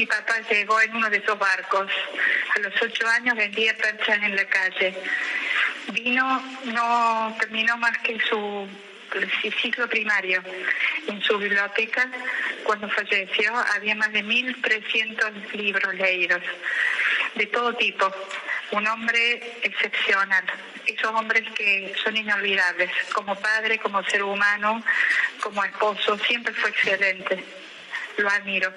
[0.02, 1.88] Mi papá llegó en uno de esos barcos.
[2.56, 4.96] A los ocho años vendía perchas en la calle.
[5.92, 8.66] Vino, no terminó más que su
[9.62, 10.42] ciclo primario.
[11.06, 12.10] En su biblioteca,
[12.64, 16.42] cuando falleció, había más de 1.300 libros leídos,
[17.36, 18.12] de todo tipo.
[18.72, 20.44] Un hombre excepcional.
[20.84, 24.82] Esos hombres que son inolvidables, como padre, como ser humano,
[25.40, 27.44] como esposo, siempre fue excelente.
[28.16, 28.74] Lo admiro.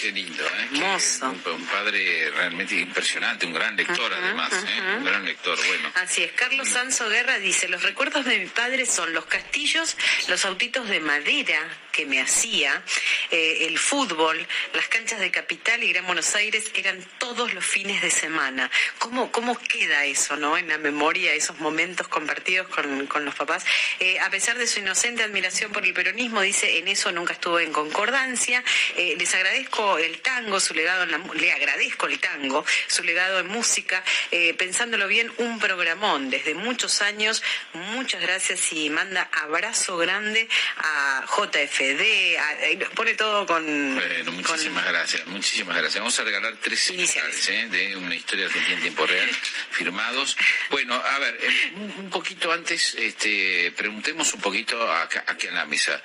[0.00, 0.98] Qué lindo, ¿eh?
[1.22, 4.96] Un, padre realmente impresionante, un gran lector además, ¿eh?
[4.98, 5.90] Un gran lector, bueno.
[5.94, 6.32] Así es.
[6.32, 9.96] Carlos Sanso Guerra dice, los recuerdos de mi padre son los castillos,
[10.28, 11.60] los autitos de madera
[11.96, 12.82] que me hacía,
[13.30, 18.02] eh, el fútbol, las canchas de Capital y Gran Buenos Aires eran todos los fines
[18.02, 18.70] de semana.
[18.98, 20.58] ¿Cómo, cómo queda eso, no?
[20.58, 23.64] En la memoria, esos momentos compartidos con, con los papás.
[23.98, 27.64] Eh, a pesar de su inocente admiración por el peronismo, dice, en eso nunca estuve
[27.64, 28.62] en concordancia.
[28.96, 34.54] les agradezco el tango, su legado le agradezco el tango, su legado en música, eh,
[34.54, 37.42] pensándolo bien, un programón desde muchos años.
[37.72, 43.64] Muchas gracias y manda abrazo grande a JFD, eh, pone todo con.
[43.94, 46.00] Bueno, muchísimas gracias, muchísimas gracias.
[46.00, 47.68] Vamos a regalar tres iniciales ¿eh?
[47.70, 49.30] de una historia argentina en tiempo real,
[49.70, 50.36] firmados.
[50.70, 51.38] Bueno, a ver,
[51.74, 56.00] un poquito antes, este, preguntemos un poquito aquí en la mesa.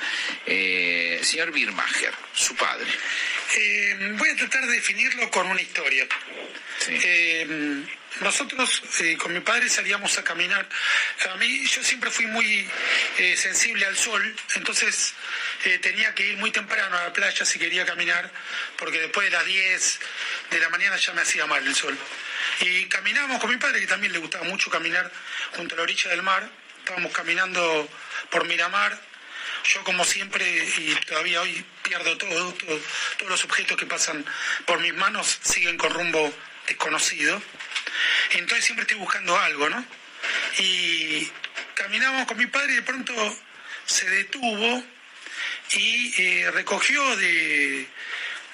[0.45, 2.87] señor Birmacher, su padre.
[3.57, 6.07] Eh, voy a tratar de definirlo con una historia.
[6.89, 7.85] Eh,
[8.21, 10.67] nosotros eh, con mi padre salíamos a caminar.
[11.31, 12.69] A mí yo siempre fui muy
[13.35, 15.13] sensible al sol, entonces
[15.81, 18.29] tenía que ir muy temprano a la playa si quería caminar,
[18.77, 19.99] porque después de las 10
[20.51, 21.97] de la mañana ya me hacía mal el sol.
[22.61, 25.11] Y caminábamos con mi padre, que también le gustaba mucho caminar
[25.55, 26.47] junto a la orilla del mar.
[26.79, 27.89] Estábamos caminando
[28.29, 28.99] por Miramar.
[29.63, 30.45] Yo, como siempre,
[30.77, 32.81] y todavía hoy pierdo todo, todos
[33.29, 34.25] los objetos que pasan
[34.65, 36.33] por mis manos siguen con rumbo
[36.67, 37.41] desconocido.
[38.31, 39.85] Entonces siempre estoy buscando algo, ¿no?
[40.59, 41.29] Y
[41.75, 43.13] caminábamos con mi padre y de pronto
[43.85, 44.83] se detuvo
[45.73, 47.87] y eh, recogió de,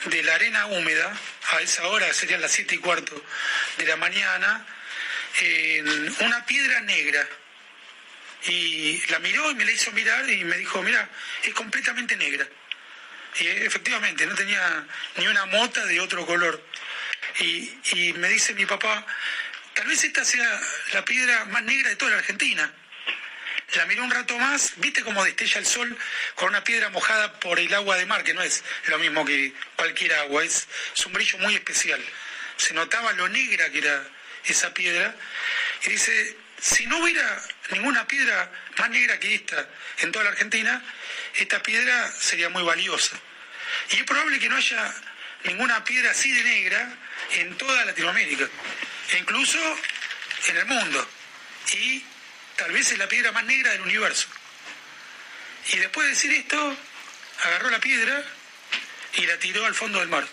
[0.06, 1.18] de la arena húmeda,
[1.52, 3.24] a esa hora serían las siete y cuarto
[3.78, 4.66] de la mañana,
[6.20, 7.28] una piedra negra.
[8.46, 11.10] Y la miró y me la hizo mirar y me dijo, mira,
[11.44, 12.48] es completamente negra.
[13.40, 14.86] Y efectivamente, no tenía
[15.18, 16.64] ni una mota de otro color.
[17.40, 19.06] Y, me dice mi papá,
[19.74, 20.62] tal vez esta sea
[20.94, 22.72] la piedra más negra de toda la Argentina.
[23.76, 25.98] La miró un rato más, viste cómo destella el sol
[26.36, 29.54] con una piedra mojada por el agua de mar, que no es lo mismo que
[29.76, 30.68] cualquier agua, es,
[31.06, 32.02] un brillo muy especial.
[32.56, 34.08] Se notaba lo negra que era
[34.46, 35.14] esa piedra.
[35.84, 39.68] Y dice, si no hubiera ninguna piedra más negra que esta
[40.00, 40.82] en toda la Argentina,
[41.36, 43.20] esta piedra sería muy valiosa.
[43.92, 44.94] Y es probable que no haya
[45.48, 46.98] ninguna piedra así de negra
[47.34, 48.48] en toda Latinoamérica,
[49.12, 49.58] e incluso
[50.48, 51.10] en el mundo.
[51.74, 52.04] Y
[52.56, 54.28] tal vez es la piedra más negra del universo.
[55.74, 56.78] Y después de decir esto,
[57.44, 58.24] agarró la piedra
[59.14, 60.28] y la tiró al fondo del mar,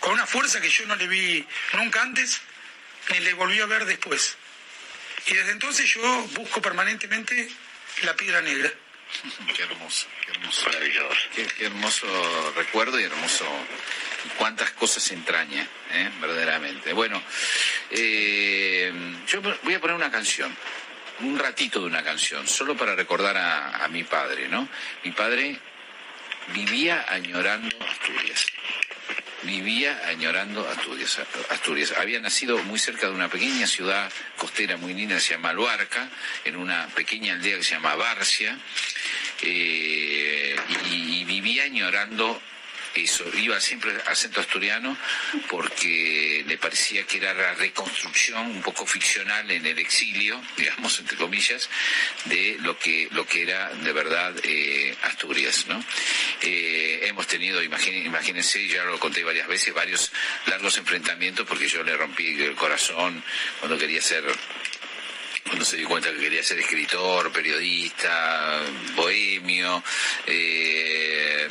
[0.00, 2.40] con una fuerza que yo no le vi nunca antes,
[3.10, 4.36] ni le volví a ver después.
[5.26, 7.48] Y desde entonces yo busco permanentemente
[8.02, 8.72] la piedra negra.
[9.54, 10.70] Qué hermoso, qué hermoso.
[11.34, 13.46] Qué, hermoso recuerdo y hermoso.
[14.38, 16.10] Cuántas cosas entraña, ¿eh?
[16.20, 16.92] verdaderamente.
[16.92, 17.22] Bueno,
[17.90, 18.92] eh,
[19.26, 20.54] yo voy a poner una canción
[21.22, 24.68] un ratito de una canción, solo para recordar a, mi padre, ¿no?
[25.04, 25.58] Mi padre
[26.54, 28.46] vivía añorando Asturias.
[29.42, 31.20] Vivía añorando Asturias,
[31.50, 31.94] Asturias.
[31.98, 36.08] Había nacido muy cerca de una pequeña ciudad costera muy linda que se llama Luarca,
[36.44, 38.56] en una pequeña aldea que se llama Barcia,
[39.42, 40.56] eh,
[40.90, 42.40] y vivía añorando
[42.94, 44.96] eso, iba siempre al centro asturiano
[45.48, 51.16] porque le parecía que era la reconstrucción un poco ficcional en el exilio, digamos, entre
[51.16, 51.68] comillas,
[52.26, 55.66] de lo que, lo que era de verdad eh, Asturias.
[56.40, 60.12] Eh, hemos tenido, imagínense, ya lo conté varias veces, varios
[60.46, 63.22] largos enfrentamientos porque yo le rompí el corazón
[63.60, 64.24] cuando quería ser
[65.44, 68.60] cuando se dio cuenta que quería ser escritor, periodista,
[68.94, 69.82] bohemio,
[70.26, 71.48] eh,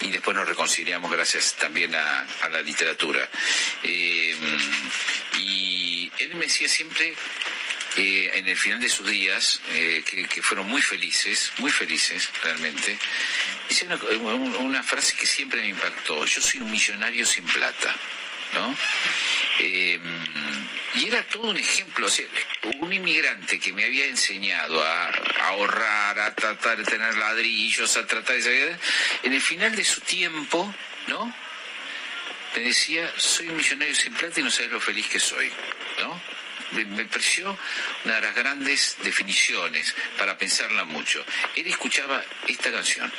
[0.00, 3.28] y después nos reconciliamos gracias también a, la literatura.
[3.82, 4.34] Eh,
[5.38, 7.14] y él me decía siempre,
[7.96, 12.98] eh, en el final de sus días, que, fueron muy felices, muy felices realmente,
[13.68, 17.94] dice una, frase que siempre me impactó, yo soy un millonario sin plata,
[18.54, 18.76] ¿no?
[20.94, 22.06] Y era todo un ejemplo,
[22.80, 25.08] un inmigrante que me había enseñado a,
[25.48, 28.76] ahorrar, a tratar de tener ladrillos, a tratar de...
[29.24, 30.72] En el final de su tiempo,
[31.08, 31.34] ¿no?
[32.54, 35.50] Me decía, soy un millonario sin plata y no sabes lo feliz que soy,
[35.98, 36.20] ¿no?
[36.72, 37.56] Me pareció
[38.04, 41.24] una de las grandes definiciones para pensarla mucho.
[41.56, 43.12] Él escuchaba esta canción.